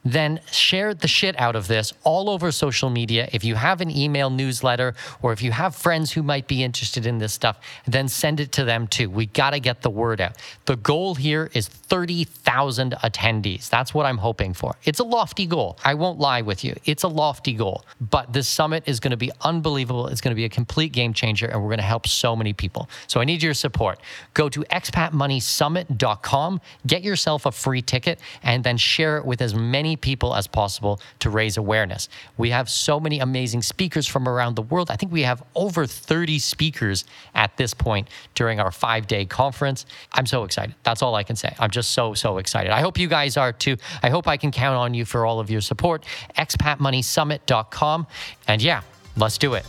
then 0.03 0.39
share 0.51 0.93
the 0.93 1.07
shit 1.07 1.39
out 1.39 1.55
of 1.55 1.67
this 1.67 1.93
all 2.03 2.29
over 2.29 2.51
social 2.51 2.89
media. 2.89 3.29
If 3.31 3.43
you 3.43 3.55
have 3.55 3.81
an 3.81 3.91
email 3.91 4.29
newsletter 4.29 4.95
or 5.21 5.33
if 5.33 5.41
you 5.41 5.51
have 5.51 5.75
friends 5.75 6.11
who 6.11 6.23
might 6.23 6.47
be 6.47 6.63
interested 6.63 7.05
in 7.05 7.17
this 7.17 7.33
stuff, 7.33 7.59
then 7.85 8.07
send 8.07 8.39
it 8.39 8.51
to 8.53 8.63
them 8.63 8.87
too. 8.87 9.09
We 9.09 9.25
got 9.25 9.51
to 9.51 9.59
get 9.59 9.81
the 9.81 9.89
word 9.89 10.21
out. 10.21 10.37
The 10.65 10.75
goal 10.75 11.15
here 11.15 11.49
is 11.53 11.67
30,000 11.67 12.93
attendees. 13.03 13.69
That's 13.69 13.93
what 13.93 14.05
I'm 14.05 14.17
hoping 14.17 14.53
for. 14.53 14.75
It's 14.83 14.99
a 14.99 15.03
lofty 15.03 15.45
goal. 15.45 15.77
I 15.83 15.93
won't 15.93 16.19
lie 16.19 16.41
with 16.41 16.63
you. 16.63 16.75
It's 16.85 17.03
a 17.03 17.07
lofty 17.07 17.53
goal, 17.53 17.83
but 17.99 18.33
this 18.33 18.47
summit 18.47 18.83
is 18.85 18.99
going 18.99 19.11
to 19.11 19.17
be 19.17 19.31
unbelievable. 19.41 20.07
It's 20.07 20.21
going 20.21 20.31
to 20.31 20.35
be 20.35 20.45
a 20.45 20.49
complete 20.49 20.91
game 20.91 21.13
changer 21.13 21.47
and 21.47 21.61
we're 21.61 21.69
going 21.69 21.79
to 21.79 21.83
help 21.83 22.07
so 22.07 22.35
many 22.35 22.53
people. 22.53 22.89
So 23.07 23.19
I 23.19 23.25
need 23.25 23.43
your 23.43 23.53
support. 23.53 23.99
Go 24.33 24.49
to 24.49 24.61
expatmoneysummit.com, 24.71 26.61
get 26.85 27.03
yourself 27.03 27.45
a 27.45 27.51
free 27.51 27.81
ticket, 27.81 28.19
and 28.43 28.63
then 28.63 28.77
share 28.77 29.17
it 29.17 29.25
with 29.25 29.41
as 29.41 29.53
many 29.53 29.86
people 29.95 30.35
as 30.35 30.47
possible 30.47 30.99
to 31.19 31.29
raise 31.29 31.57
awareness. 31.57 32.09
We 32.37 32.49
have 32.49 32.69
so 32.69 32.99
many 32.99 33.19
amazing 33.19 33.61
speakers 33.61 34.07
from 34.07 34.27
around 34.27 34.55
the 34.55 34.61
world. 34.61 34.91
I 34.91 34.95
think 34.95 35.11
we 35.11 35.23
have 35.23 35.43
over 35.55 35.85
30 35.85 36.39
speakers 36.39 37.05
at 37.33 37.55
this 37.57 37.73
point 37.73 38.09
during 38.35 38.59
our 38.59 38.71
five 38.71 39.07
day 39.07 39.25
conference. 39.25 39.85
I'm 40.11 40.25
so 40.25 40.43
excited. 40.43 40.75
That's 40.83 41.01
all 41.01 41.15
I 41.15 41.23
can 41.23 41.35
say. 41.35 41.55
I'm 41.59 41.71
just 41.71 41.91
so, 41.91 42.13
so 42.13 42.37
excited. 42.37 42.71
I 42.71 42.81
hope 42.81 42.97
you 42.97 43.07
guys 43.07 43.37
are 43.37 43.53
too. 43.53 43.77
I 44.03 44.09
hope 44.09 44.27
I 44.27 44.37
can 44.37 44.51
count 44.51 44.77
on 44.77 44.93
you 44.93 45.05
for 45.05 45.25
all 45.25 45.39
of 45.39 45.49
your 45.49 45.61
support. 45.61 46.05
expatmoneysummit.com. 46.37 48.07
And 48.47 48.61
yeah, 48.61 48.81
let's 49.15 49.37
do 49.37 49.53
it. 49.53 49.65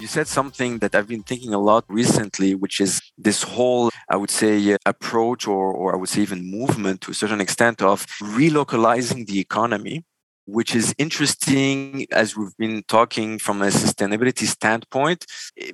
You 0.00 0.06
said 0.06 0.26
something 0.26 0.78
that 0.80 0.94
I've 0.94 1.08
been 1.08 1.22
thinking 1.22 1.54
a 1.54 1.58
lot 1.58 1.84
recently, 1.88 2.54
which 2.54 2.80
is 2.80 3.00
this 3.16 3.42
whole, 3.42 3.90
I 4.08 4.16
would 4.16 4.30
say, 4.30 4.74
uh, 4.74 4.76
approach 4.84 5.46
or, 5.46 5.72
or 5.72 5.94
I 5.94 5.96
would 5.96 6.08
say 6.08 6.22
even 6.22 6.50
movement 6.50 7.00
to 7.02 7.12
a 7.12 7.14
certain 7.14 7.40
extent 7.40 7.80
of 7.80 8.04
relocalizing 8.20 9.26
the 9.26 9.38
economy 9.40 10.04
which 10.46 10.74
is 10.74 10.94
interesting 10.98 12.06
as 12.12 12.36
we've 12.36 12.56
been 12.58 12.82
talking 12.86 13.38
from 13.38 13.62
a 13.62 13.66
sustainability 13.66 14.46
standpoint. 14.46 15.24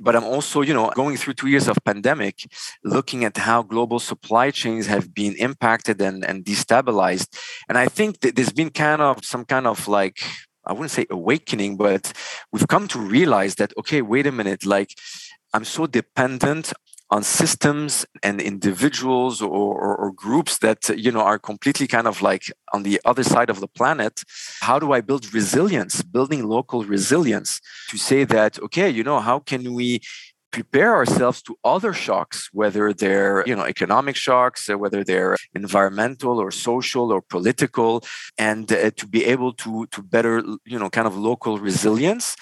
But 0.01 0.17
i'm 0.17 0.25
also 0.25 0.61
you 0.61 0.75
know 0.75 0.91
going 0.95 1.17
through 1.17 1.35
two 1.35 1.49
years 1.49 1.69
of 1.69 1.77
pandemic 1.85 2.37
looking 2.85 3.25
at 3.25 3.37
how 3.37 3.63
global 3.63 3.99
supply 3.99 4.51
chains 4.51 4.87
have 4.87 5.13
been 5.15 5.35
impacted 5.37 6.01
and, 6.01 6.25
and 6.25 6.45
destabilized. 6.45 7.29
And 7.69 7.77
i 7.79 7.87
think 7.87 8.21
that 8.21 8.37
there's 8.37 8.53
been 8.53 8.71
kind 8.71 9.03
of 9.03 9.25
some 9.25 9.45
kind 9.45 9.67
of 9.67 9.89
like 9.89 10.23
I 10.71 10.73
wouldn't 10.73 10.93
say 10.93 11.07
awakening, 11.11 11.77
but 11.77 12.13
we've 12.53 12.69
come 12.69 12.87
to 12.89 13.01
realize 13.01 13.57
that, 13.57 13.73
okay, 13.77 14.03
wait 14.03 14.27
a 14.29 14.33
minute, 14.33 14.65
like 14.65 14.97
I'm 15.53 15.65
so 15.65 15.89
dependent 15.89 16.73
on 17.11 17.25
systems 17.25 18.07
and 18.23 18.41
individuals 18.41 19.43
or, 19.43 19.49
or, 19.49 19.97
or, 19.97 20.13
groups 20.13 20.59
that 20.59 20.89
you 20.97 21.11
know 21.11 21.23
are 21.23 21.41
completely 21.41 21.89
kind 21.89 22.07
of 22.07 22.23
like 22.23 22.45
on 22.73 22.85
the 22.85 23.01
other 23.05 23.25
side 23.25 23.51
of 23.51 23.59
the 23.59 23.67
planet. 23.67 24.23
How 24.61 24.79
do 24.79 24.93
i 24.93 25.01
build 25.01 25.35
resilience 25.35 26.03
building 26.03 26.47
local 26.47 26.85
resilience 26.85 27.61
to 27.89 27.99
say 27.99 28.23
that 28.25 28.61
okay 28.67 28.89
you 28.89 29.03
know 29.03 29.19
how 29.19 29.41
can 29.41 29.75
we 29.75 30.01
prepare 30.51 30.95
ourselves 30.95 31.43
to 31.43 31.57
other 31.65 31.93
shocks, 31.93 32.49
whether 32.53 32.93
they're 32.93 33.45
you 33.47 33.55
know 33.55 33.65
economic 33.65 34.17
shocks, 34.17 34.69
uh, 34.69 34.77
whether 34.77 35.05
they're 35.05 35.37
environmental 35.55 36.39
or 36.41 36.51
social 36.51 37.13
or 37.13 37.23
political, 37.23 38.03
and 38.39 38.73
uh, 38.73 38.91
to 38.93 39.07
be 39.07 39.25
able 39.25 39.53
to 39.55 39.87
to 39.87 40.03
better 40.03 40.43
you 40.65 40.79
know 40.79 40.91
kind 40.91 41.07
of 41.07 41.17
local 41.17 41.59
resilience. 41.59 42.37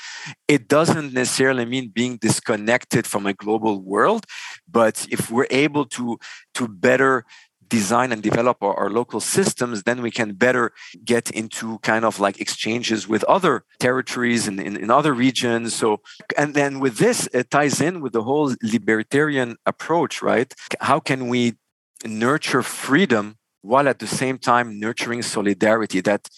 It 0.47 0.69
doesn't 0.69 1.13
necessarily 1.13 1.65
mean 1.65 1.89
being 1.89 2.17
disconnected 2.17 3.07
from 3.07 3.27
a 3.27 3.35
global 3.35 3.81
world, 3.83 4.25
but 4.71 5.07
if 5.11 5.31
we're 5.31 5.47
able 5.51 5.85
to 5.97 6.19
to 6.55 6.69
better 6.69 7.25
design 7.69 8.13
and 8.13 8.23
develop 8.23 8.63
our, 8.63 8.75
our, 8.75 8.91
local 8.91 9.21
systems, 9.21 9.83
then 9.83 10.03
we 10.03 10.11
can 10.11 10.33
better 10.35 10.73
get 11.05 11.31
into 11.31 11.79
kind 11.81 12.05
of 12.05 12.21
like 12.21 12.41
exchanges 12.41 13.09
with 13.09 13.23
other 13.25 13.65
territories 13.79 14.49
and 14.49 14.61
in, 14.61 14.77
in, 14.77 14.91
other 14.91 15.13
regions. 15.13 15.75
So, 15.75 16.01
and 16.37 16.55
then 16.55 16.81
with 16.81 16.99
this, 16.99 17.29
it 17.33 17.51
ties 17.51 17.81
in 17.81 18.01
with 18.01 18.13
the 18.13 18.23
whole 18.23 18.55
libertarian 18.63 19.57
approach, 19.67 20.23
right? 20.23 20.53
How 20.81 21.01
can 21.01 21.29
we 21.29 21.55
nurture 22.05 22.63
freedom 22.63 23.37
while 23.63 23.89
at 23.89 23.99
the 23.99 24.07
same 24.07 24.39
time 24.39 24.79
nurturing 24.79 25.23
solidarity 25.23 26.01
that 26.01 26.29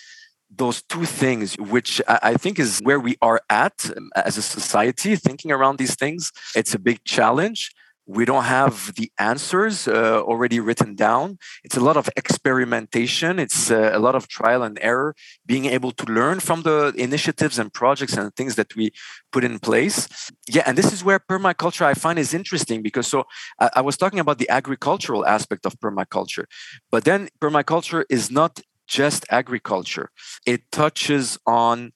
those 0.57 0.83
two 0.83 1.05
things 1.05 1.55
which 1.59 2.03
i 2.09 2.35
think 2.35 2.59
is 2.59 2.81
where 2.83 2.99
we 2.99 3.17
are 3.23 3.41
at 3.51 3.89
as 4.17 4.37
a 4.37 4.43
society 4.43 5.15
thinking 5.15 5.53
around 5.53 5.79
these 5.79 5.95
things 5.95 6.33
it's 6.57 6.75
a 6.75 6.79
big 6.79 7.05
challenge 7.05 7.71
we 8.17 8.25
don't 8.25 8.45
have 8.45 8.93
the 8.97 9.09
answers 9.19 9.87
uh, 9.87 10.21
already 10.31 10.59
written 10.59 10.95
down. 10.95 11.39
It's 11.65 11.77
a 11.77 11.85
lot 11.89 11.97
of 11.97 12.09
experimentation. 12.17 13.39
It's 13.39 13.71
uh, 13.71 13.91
a 13.93 14.01
lot 14.07 14.15
of 14.15 14.27
trial 14.27 14.63
and 14.63 14.79
error 14.81 15.15
being 15.47 15.67
able 15.67 15.93
to 15.93 16.05
learn 16.19 16.41
from 16.41 16.63
the 16.63 16.93
initiatives 16.97 17.59
and 17.59 17.73
projects 17.73 18.17
and 18.17 18.35
things 18.35 18.57
that 18.57 18.75
we 18.75 18.91
put 19.31 19.45
in 19.45 19.59
place. 19.59 20.09
Yeah 20.49 20.65
and 20.67 20.77
this 20.77 20.93
is 20.93 21.05
where 21.05 21.19
permaculture 21.19 21.85
i 21.93 21.95
find 21.95 22.19
is 22.19 22.35
interesting 22.35 22.83
because 22.83 23.07
so 23.07 23.25
I, 23.59 23.71
I 23.77 23.83
was 23.89 23.97
talking 23.97 24.21
about 24.25 24.39
the 24.39 24.51
agricultural 24.51 25.27
aspect 25.27 25.65
of 25.67 25.73
permaculture 25.85 26.45
but 26.91 27.05
then 27.05 27.29
permaculture 27.41 28.05
is 28.11 28.31
not 28.31 28.61
just 28.91 29.25
agriculture. 29.31 30.11
It 30.45 30.71
touches 30.73 31.39
on 31.47 31.93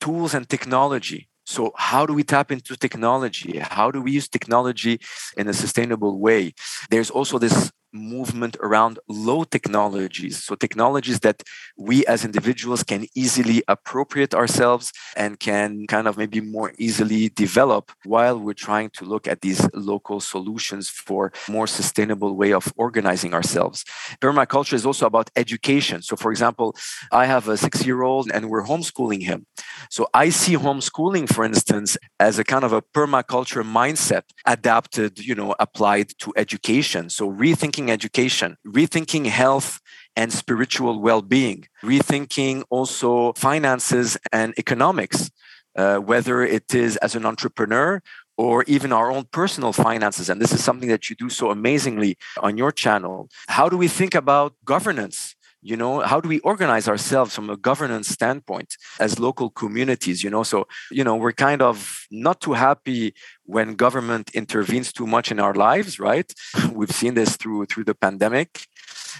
tools 0.00 0.34
and 0.34 0.48
technology 0.48 1.29
so, 1.50 1.72
how 1.76 2.06
do 2.06 2.14
we 2.14 2.22
tap 2.22 2.52
into 2.52 2.76
technology? 2.76 3.58
How 3.58 3.90
do 3.90 4.00
we 4.00 4.12
use 4.12 4.28
technology 4.28 5.00
in 5.36 5.48
a 5.48 5.52
sustainable 5.52 6.20
way? 6.20 6.54
There's 6.90 7.10
also 7.10 7.38
this 7.38 7.72
movement 7.92 8.56
around 8.60 8.98
low 9.08 9.44
technologies. 9.44 10.42
So, 10.44 10.54
technologies 10.54 11.20
that 11.20 11.42
we 11.76 12.04
as 12.06 12.24
individuals 12.24 12.82
can 12.82 13.06
easily 13.14 13.62
appropriate 13.68 14.34
ourselves 14.34 14.92
and 15.16 15.38
can 15.38 15.86
kind 15.86 16.06
of 16.06 16.16
maybe 16.16 16.40
more 16.40 16.72
easily 16.78 17.28
develop 17.28 17.92
while 18.04 18.38
we're 18.38 18.54
trying 18.54 18.90
to 18.90 19.04
look 19.04 19.26
at 19.26 19.40
these 19.40 19.66
local 19.74 20.20
solutions 20.20 20.88
for 20.88 21.32
more 21.48 21.66
sustainable 21.66 22.36
way 22.36 22.52
of 22.52 22.72
organizing 22.76 23.34
ourselves. 23.34 23.84
Permaculture 24.20 24.74
is 24.74 24.86
also 24.86 25.06
about 25.06 25.30
education. 25.36 26.02
So, 26.02 26.16
for 26.16 26.30
example, 26.30 26.76
I 27.12 27.26
have 27.26 27.48
a 27.48 27.56
six 27.56 27.84
year 27.84 28.02
old 28.02 28.30
and 28.32 28.50
we're 28.50 28.64
homeschooling 28.64 29.22
him. 29.22 29.46
So, 29.90 30.06
I 30.14 30.30
see 30.30 30.56
homeschooling, 30.56 31.32
for 31.32 31.44
instance, 31.44 31.96
as 32.18 32.38
a 32.38 32.44
kind 32.44 32.64
of 32.64 32.72
a 32.72 32.82
permaculture 32.82 33.64
mindset 33.64 34.22
adapted, 34.46 35.18
you 35.18 35.34
know, 35.34 35.54
applied 35.58 36.08
to 36.18 36.32
education. 36.36 37.10
So, 37.10 37.30
rethinking 37.30 37.79
rethinking 37.80 37.90
education, 37.90 38.56
rethinking 38.66 39.26
health 39.26 39.80
and 40.16 40.32
spiritual 40.32 41.00
well 41.00 41.22
being, 41.22 41.66
rethinking 41.82 42.64
also 42.70 43.32
finances 43.34 44.16
and 44.32 44.54
economics, 44.58 45.30
uh, 45.76 45.96
whether 45.98 46.42
it 46.42 46.74
is 46.74 46.96
as 46.98 47.14
an 47.14 47.24
entrepreneur 47.24 48.02
or 48.36 48.64
even 48.66 48.92
our 48.92 49.10
own 49.10 49.24
personal 49.32 49.72
finances. 49.72 50.30
And 50.30 50.40
this 50.40 50.52
is 50.52 50.64
something 50.64 50.88
that 50.88 51.10
you 51.10 51.16
do 51.16 51.28
so 51.28 51.50
amazingly 51.50 52.16
on 52.38 52.56
your 52.56 52.72
channel. 52.72 53.28
How 53.48 53.68
do 53.68 53.76
we 53.76 53.88
think 53.88 54.14
about 54.14 54.54
governance? 54.64 55.36
You 55.62 55.76
know 55.76 56.00
how 56.00 56.20
do 56.20 56.28
we 56.28 56.40
organize 56.40 56.88
ourselves 56.88 57.34
from 57.34 57.50
a 57.50 57.56
governance 57.56 58.08
standpoint 58.08 58.76
as 58.98 59.18
local 59.18 59.50
communities 59.50 60.22
you 60.24 60.30
know? 60.30 60.42
So 60.42 60.66
you 60.90 61.04
know 61.04 61.16
we're 61.16 61.32
kind 61.32 61.62
of 61.62 62.06
not 62.10 62.40
too 62.40 62.54
happy 62.54 63.14
when 63.44 63.74
government 63.74 64.30
intervenes 64.34 64.92
too 64.92 65.06
much 65.06 65.30
in 65.30 65.40
our 65.40 65.54
lives 65.54 65.98
right? 65.98 66.32
We've 66.72 66.90
seen 66.90 67.14
this 67.14 67.36
through 67.36 67.66
through 67.66 67.84
the 67.84 67.94
pandemic 67.94 68.66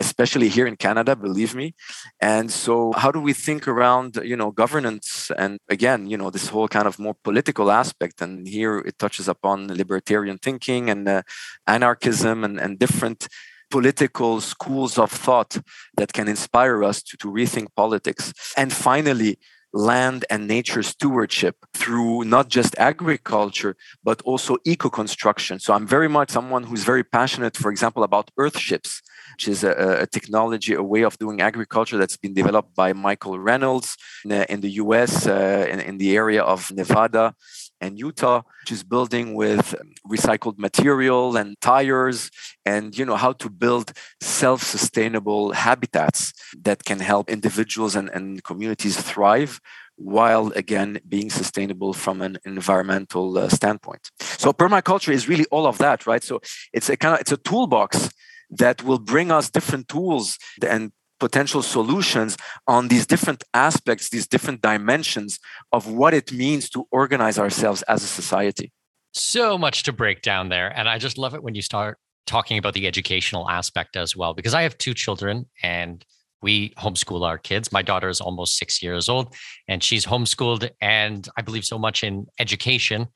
especially 0.01 0.49
here 0.49 0.67
in 0.67 0.77
canada 0.77 1.15
believe 1.15 1.55
me. 1.55 1.75
And 2.21 2.51
so 2.51 2.93
how 2.97 3.11
do 3.13 3.21
we 3.21 3.33
think 3.33 3.69
around 3.69 4.19
you 4.25 4.37
know 4.37 4.51
governance 4.51 5.31
and 5.37 5.59
again 5.69 6.09
you 6.09 6.17
know 6.17 6.31
this 6.31 6.49
whole 6.49 6.69
kind 6.69 6.87
of 6.87 6.99
more 6.99 7.17
political 7.23 7.71
aspect? 7.71 8.23
And 8.23 8.47
here 8.47 8.79
it 8.79 8.99
touches 8.99 9.29
upon 9.29 9.69
libertarian 9.69 10.39
thinking 10.39 10.91
and 10.91 11.09
uh, 11.09 11.23
anarchism 11.67 12.45
and, 12.45 12.59
and 12.59 12.79
different 12.79 13.29
political 13.71 14.41
schools 14.41 14.99
of 14.99 15.11
thought 15.11 15.59
that 15.97 16.13
can 16.13 16.29
inspire 16.29 16.83
us 16.85 17.03
to, 17.03 17.17
to 17.19 17.29
rethink 17.29 17.69
politics. 17.77 18.33
And 18.57 18.73
finally, 18.73 19.39
land 19.73 20.25
and 20.31 20.49
nature 20.49 20.83
stewardship 20.83 21.57
through 21.75 22.25
not 22.25 22.49
just 22.49 22.77
agriculture, 22.79 23.77
but 24.03 24.21
also 24.23 24.57
eco 24.65 24.91
construction. 24.91 25.59
So 25.61 25.73
I'm 25.75 25.87
very 25.87 26.09
much 26.09 26.31
someone 26.31 26.65
who's 26.65 26.85
very 26.85 27.05
passionate, 27.05 27.57
for 27.57 27.71
example, 27.71 28.03
about 28.03 28.31
earthships, 28.39 29.01
which 29.35 29.49
is 29.49 29.63
a, 29.63 30.01
a 30.03 30.07
technology, 30.07 30.75
a 30.75 30.83
way 30.83 31.03
of 31.03 31.17
doing 31.19 31.41
agriculture 31.41 31.99
that's 31.99 32.17
been 32.17 32.35
developed 32.35 32.75
by 32.75 32.93
Michael 32.93 33.39
Reynolds 33.39 33.97
in 34.25 34.31
the, 34.31 34.53
in 34.53 34.61
the 34.61 34.71
US, 34.73 35.27
uh, 35.27 35.67
in, 35.71 35.81
in 35.81 35.99
the 35.99 36.17
area 36.17 36.43
of 36.43 36.71
Nevada 36.73 37.35
and 37.81 37.99
Utah, 37.99 38.43
which 38.63 38.73
is 38.73 38.83
building 38.83 39.35
with 39.35 39.75
recycled 40.09 40.59
material 40.59 41.37
and 41.37 41.61
tires, 41.61 42.31
and 42.65 42.97
you 42.97 43.05
know 43.05 43.17
how 43.17 43.33
to 43.33 43.49
build 43.49 43.93
self-sustainable 44.21 45.53
habitats 45.53 46.33
that 46.63 46.85
can 46.85 47.01
help 47.01 47.31
individuals 47.31 47.97
and, 47.97 48.09
and 48.11 48.45
communities 48.45 48.97
thrive 49.01 49.61
while 49.97 50.51
again 50.57 50.99
being 51.09 51.29
sustainable 51.29 51.93
from 51.93 52.23
an 52.23 52.39
environmental 52.47 53.37
uh, 53.37 53.49
standpoint. 53.49 54.11
So 54.19 54.53
permaculture 54.53 55.13
is 55.13 55.29
really 55.29 55.45
all 55.51 55.67
of 55.67 55.79
that, 55.79 56.07
right? 56.07 56.25
So 56.25 56.41
it's 56.73 56.89
a 56.89 56.97
kind 56.97 57.15
of 57.15 57.21
it's 57.21 57.33
a 57.33 57.37
toolbox 57.37 58.11
that 58.51 58.83
will 58.83 58.99
bring 58.99 59.31
us 59.31 59.51
different 59.51 59.89
tools 59.89 60.39
and 60.67 60.93
potential 61.21 61.63
solutions 61.63 62.37
on 62.67 62.89
these 62.89 63.07
different 63.07 63.45
aspects, 63.55 64.09
these 64.09 64.27
different 64.27 64.63
dimensions 64.63 65.39
of 65.73 65.87
what 65.87 66.15
it 66.15 66.33
means 66.33 66.69
to 66.71 66.87
organize 66.91 67.39
ourselves 67.39 67.83
as 67.83 68.03
a 68.03 68.07
society. 68.07 68.73
So 69.13 69.59
much 69.59 69.85
to 69.85 69.93
break 69.93 70.23
down 70.23 70.49
there. 70.49 70.69
And 70.77 70.89
I 70.89 70.99
just 70.99 71.19
love 71.19 71.35
it 71.35 71.43
when 71.43 71.55
you 71.55 71.63
start 71.63 71.99
talking 72.27 72.59
about 72.59 72.75
the 72.75 72.87
educational 72.87 73.49
aspect 73.49 73.97
as 73.97 74.17
well, 74.17 74.35
because 74.35 74.55
I 74.55 74.63
have 74.63 74.79
two 74.79 74.95
children 74.95 75.47
and 75.63 76.05
we 76.43 76.71
homeschool 76.71 77.27
our 77.27 77.39
kids. 77.39 77.73
My 77.73 77.83
daughter 77.83 78.09
is 78.09 78.21
almost 78.21 78.57
six 78.57 78.83
years 78.83 79.09
old 79.09 79.35
and 79.69 79.83
she's 79.83 80.07
homeschooled. 80.07 80.71
And 80.81 81.29
I 81.37 81.43
believe 81.43 81.65
so 81.65 81.79
much 81.79 82.03
in 82.03 82.27
education. 82.39 83.09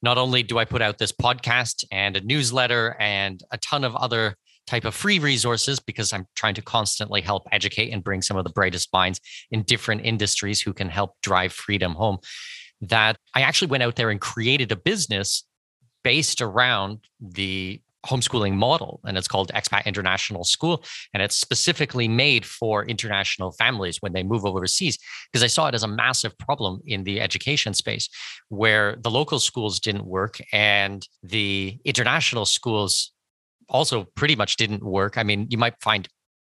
Not 0.00 0.16
only 0.16 0.42
do 0.42 0.58
I 0.58 0.64
put 0.64 0.82
out 0.82 0.98
this 0.98 1.12
podcast 1.12 1.84
and 1.90 2.16
a 2.16 2.20
newsletter 2.20 2.96
and 3.00 3.42
a 3.50 3.58
ton 3.58 3.82
of 3.84 3.96
other 3.96 4.36
type 4.68 4.84
of 4.84 4.94
free 4.94 5.18
resources 5.18 5.80
because 5.80 6.12
I'm 6.12 6.26
trying 6.36 6.54
to 6.54 6.62
constantly 6.62 7.20
help 7.20 7.48
educate 7.50 7.90
and 7.90 8.04
bring 8.04 8.22
some 8.22 8.36
of 8.36 8.44
the 8.44 8.50
brightest 8.50 8.92
minds 8.92 9.20
in 9.50 9.62
different 9.62 10.04
industries 10.04 10.60
who 10.60 10.72
can 10.72 10.88
help 10.88 11.12
drive 11.22 11.52
freedom 11.52 11.94
home. 11.94 12.18
That 12.80 13.16
I 13.34 13.40
actually 13.40 13.68
went 13.68 13.82
out 13.82 13.96
there 13.96 14.10
and 14.10 14.20
created 14.20 14.70
a 14.70 14.76
business 14.76 15.44
based 16.04 16.40
around 16.40 17.00
the 17.20 17.80
homeschooling 18.06 18.54
model 18.54 19.00
and 19.04 19.18
it's 19.18 19.26
called 19.26 19.50
expat 19.54 19.84
international 19.84 20.44
school 20.44 20.84
and 21.12 21.22
it's 21.22 21.34
specifically 21.34 22.06
made 22.06 22.46
for 22.46 22.84
international 22.86 23.50
families 23.52 23.98
when 24.00 24.12
they 24.12 24.22
move 24.22 24.44
overseas 24.46 24.96
because 25.30 25.42
i 25.42 25.48
saw 25.48 25.66
it 25.66 25.74
as 25.74 25.82
a 25.82 25.88
massive 25.88 26.38
problem 26.38 26.80
in 26.86 27.02
the 27.02 27.20
education 27.20 27.74
space 27.74 28.08
where 28.50 28.96
the 29.02 29.10
local 29.10 29.40
schools 29.40 29.80
didn't 29.80 30.06
work 30.06 30.38
and 30.52 31.08
the 31.24 31.76
international 31.84 32.46
schools 32.46 33.12
also 33.68 34.04
pretty 34.14 34.36
much 34.36 34.56
didn't 34.56 34.82
work. 34.82 35.18
I 35.18 35.22
mean, 35.22 35.46
you 35.50 35.58
might 35.58 35.74
find 35.80 36.08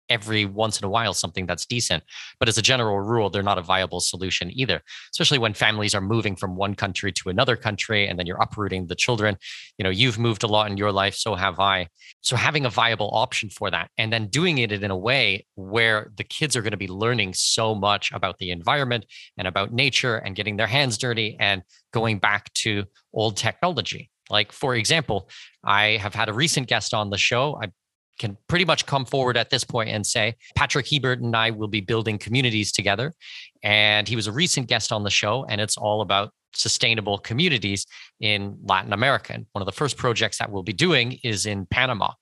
every 0.10 0.46
once 0.46 0.80
in 0.80 0.86
a 0.86 0.90
while 0.90 1.14
something 1.14 1.46
that's 1.46 1.66
decent, 1.66 2.04
but 2.40 2.48
as 2.48 2.58
a 2.58 2.62
general 2.62 3.00
rule, 3.00 3.30
they're 3.30 3.44
not 3.44 3.58
a 3.58 3.62
viable 3.62 4.00
solution 4.00 4.50
either, 4.54 4.82
especially 5.12 5.38
when 5.38 5.54
families 5.54 5.94
are 5.94 6.02
moving 6.02 6.36
from 6.36 6.56
one 6.56 6.76
country 6.76 7.12
to 7.12 7.30
another 7.30 7.56
country 7.56 8.08
and 8.08 8.18
then 8.18 8.26
you're 8.26 8.42
uprooting 8.42 8.88
the 8.88 8.96
children. 8.96 9.38
You 9.78 9.84
know, 9.84 9.90
you've 9.90 10.20
moved 10.20 10.44
a 10.44 10.48
lot 10.48 10.70
in 10.72 10.78
your 10.78 10.92
life, 10.92 11.16
so 11.16 11.36
have 11.36 11.60
I. 11.60 11.88
So 12.22 12.36
having 12.36 12.66
a 12.66 12.70
viable 12.70 13.10
option 13.14 13.50
for 13.50 13.70
that 13.72 13.90
and 13.98 14.12
then 14.12 14.28
doing 14.28 14.58
it 14.58 14.72
in 14.72 14.92
a 14.92 14.98
way 14.98 15.46
where 15.56 16.12
the 16.16 16.24
kids 16.24 16.56
are 16.56 16.62
going 16.62 16.72
to 16.72 16.78
be 16.78 16.88
learning 16.88 17.34
so 17.34 17.76
much 17.76 18.12
about 18.12 18.38
the 18.38 18.52
environment 18.52 19.06
and 19.38 19.48
about 19.48 19.74
nature 19.74 20.18
and 20.18 20.36
getting 20.36 20.58
their 20.58 20.68
hands 20.68 20.98
dirty 20.98 21.38
and 21.40 21.64
going 21.94 22.20
back 22.20 22.52
to 22.54 22.84
old 23.14 23.38
technology 23.38 24.10
like, 24.30 24.52
for 24.52 24.76
example, 24.76 25.30
I 25.64 25.98
have 25.98 26.14
had 26.14 26.30
a 26.30 26.34
recent 26.34 26.68
guest 26.68 26.94
on 26.94 27.10
the 27.10 27.18
show. 27.18 27.60
I 27.62 27.72
can 28.20 28.38
pretty 28.48 28.66
much 28.66 28.86
come 28.86 29.06
forward 29.06 29.38
at 29.38 29.50
this 29.50 29.64
point 29.64 29.90
and 29.90 30.06
say 30.06 30.36
Patrick 30.56 30.88
Hebert 30.90 31.22
and 31.22 31.36
I 31.36 31.52
will 31.52 31.68
be 31.68 31.82
building 31.82 32.18
communities 32.18 32.72
together. 32.72 33.14
And 33.64 34.08
he 34.08 34.16
was 34.16 34.28
a 34.28 34.32
recent 34.32 34.68
guest 34.68 34.92
on 34.92 35.04
the 35.04 35.10
show, 35.10 35.46
and 35.48 35.62
it's 35.62 35.78
all 35.78 36.02
about 36.02 36.32
sustainable 36.54 37.18
communities 37.18 37.86
in 38.20 38.58
Latin 38.64 38.94
America. 38.94 39.34
And 39.34 39.46
one 39.52 39.62
of 39.62 39.66
the 39.66 39.72
first 39.72 39.98
projects 39.98 40.40
that 40.40 40.52
we'll 40.52 40.64
be 40.64 40.74
doing 40.74 41.20
is 41.24 41.46
in 41.46 41.66
Panama. 41.68 42.14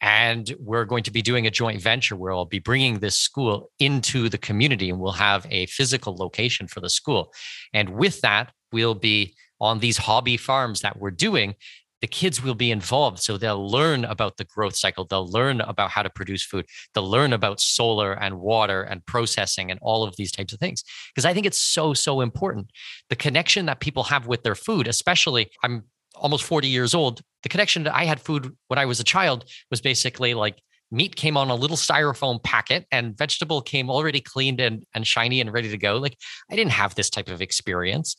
And 0.00 0.52
we're 0.58 0.84
going 0.84 1.04
to 1.04 1.12
be 1.12 1.22
doing 1.22 1.46
a 1.46 1.50
joint 1.50 1.80
venture 1.80 2.16
where 2.16 2.32
I'll 2.32 2.44
be 2.44 2.58
bringing 2.58 2.98
this 2.98 3.18
school 3.18 3.70
into 3.78 4.28
the 4.28 4.38
community 4.38 4.90
and 4.90 4.98
we'll 4.98 5.12
have 5.12 5.46
a 5.48 5.66
physical 5.66 6.16
location 6.16 6.66
for 6.66 6.80
the 6.80 6.90
school. 6.90 7.32
And 7.72 7.90
with 7.90 8.20
that, 8.22 8.52
we'll 8.72 8.96
be 8.96 9.36
on 9.62 9.78
these 9.78 9.96
hobby 9.96 10.36
farms 10.36 10.80
that 10.80 10.98
we're 10.98 11.12
doing, 11.12 11.54
the 12.00 12.08
kids 12.08 12.42
will 12.42 12.56
be 12.56 12.72
involved. 12.72 13.20
So 13.20 13.38
they'll 13.38 13.70
learn 13.70 14.04
about 14.04 14.36
the 14.36 14.44
growth 14.44 14.74
cycle. 14.74 15.04
They'll 15.04 15.30
learn 15.30 15.60
about 15.60 15.90
how 15.90 16.02
to 16.02 16.10
produce 16.10 16.44
food. 16.44 16.66
They'll 16.92 17.08
learn 17.08 17.32
about 17.32 17.60
solar 17.60 18.12
and 18.12 18.40
water 18.40 18.82
and 18.82 19.06
processing 19.06 19.70
and 19.70 19.78
all 19.80 20.02
of 20.02 20.16
these 20.16 20.32
types 20.32 20.52
of 20.52 20.58
things. 20.58 20.82
Because 21.14 21.24
I 21.24 21.32
think 21.32 21.46
it's 21.46 21.58
so, 21.58 21.94
so 21.94 22.20
important. 22.20 22.72
The 23.08 23.16
connection 23.16 23.66
that 23.66 23.78
people 23.78 24.02
have 24.04 24.26
with 24.26 24.42
their 24.42 24.56
food, 24.56 24.88
especially, 24.88 25.48
I'm 25.62 25.84
almost 26.16 26.42
40 26.42 26.66
years 26.66 26.92
old. 26.92 27.22
The 27.44 27.48
connection 27.48 27.84
that 27.84 27.94
I 27.94 28.04
had 28.04 28.20
food 28.20 28.54
when 28.66 28.80
I 28.80 28.86
was 28.86 28.98
a 28.98 29.04
child 29.04 29.44
was 29.70 29.80
basically 29.80 30.34
like 30.34 30.58
meat 30.92 31.16
came 31.16 31.36
on 31.36 31.50
a 31.50 31.54
little 31.54 31.76
styrofoam 31.76 32.42
packet 32.42 32.86
and 32.92 33.16
vegetable 33.16 33.62
came 33.62 33.90
already 33.90 34.20
cleaned 34.20 34.60
and, 34.60 34.84
and 34.94 35.06
shiny 35.06 35.40
and 35.40 35.52
ready 35.52 35.70
to 35.70 35.78
go. 35.78 35.96
Like 35.96 36.18
I 36.50 36.56
didn't 36.56 36.72
have 36.72 36.94
this 36.94 37.10
type 37.10 37.28
of 37.28 37.40
experience. 37.40 38.14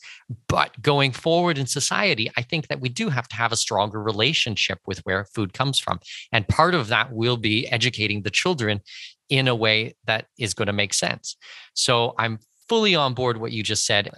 But 0.48 0.82
going 0.82 1.12
forward 1.12 1.58
in 1.58 1.68
society, 1.68 2.32
I 2.36 2.42
think 2.42 2.68
that 2.68 2.82
we 2.82 2.90
do 2.90 3.10
have 3.10 3.28
to 3.30 3.36
have 3.36 3.52
a 3.52 3.56
stronger 3.58 4.02
relationship 4.02 4.80
with 4.88 5.00
where 5.06 5.26
food 5.26 5.54
comes 5.54 5.80
from. 5.80 6.00
And 6.32 6.48
part 6.48 6.74
of 6.74 6.88
that 6.88 7.14
will 7.14 7.38
be 7.38 7.68
educating 7.68 8.24
the 8.24 8.32
children 8.32 8.82
in 9.30 9.48
a 9.48 9.56
way 9.56 9.96
that 10.06 10.26
is 10.38 10.54
going 10.54 10.68
to 10.68 10.74
make 10.74 10.94
sense. 10.94 11.38
So 11.74 12.16
I'm 12.18 12.40
fully 12.68 12.96
on 12.96 13.14
board 13.14 13.38
what 13.38 13.52
you 13.52 13.62
just 13.62 13.86
said. 13.86 14.10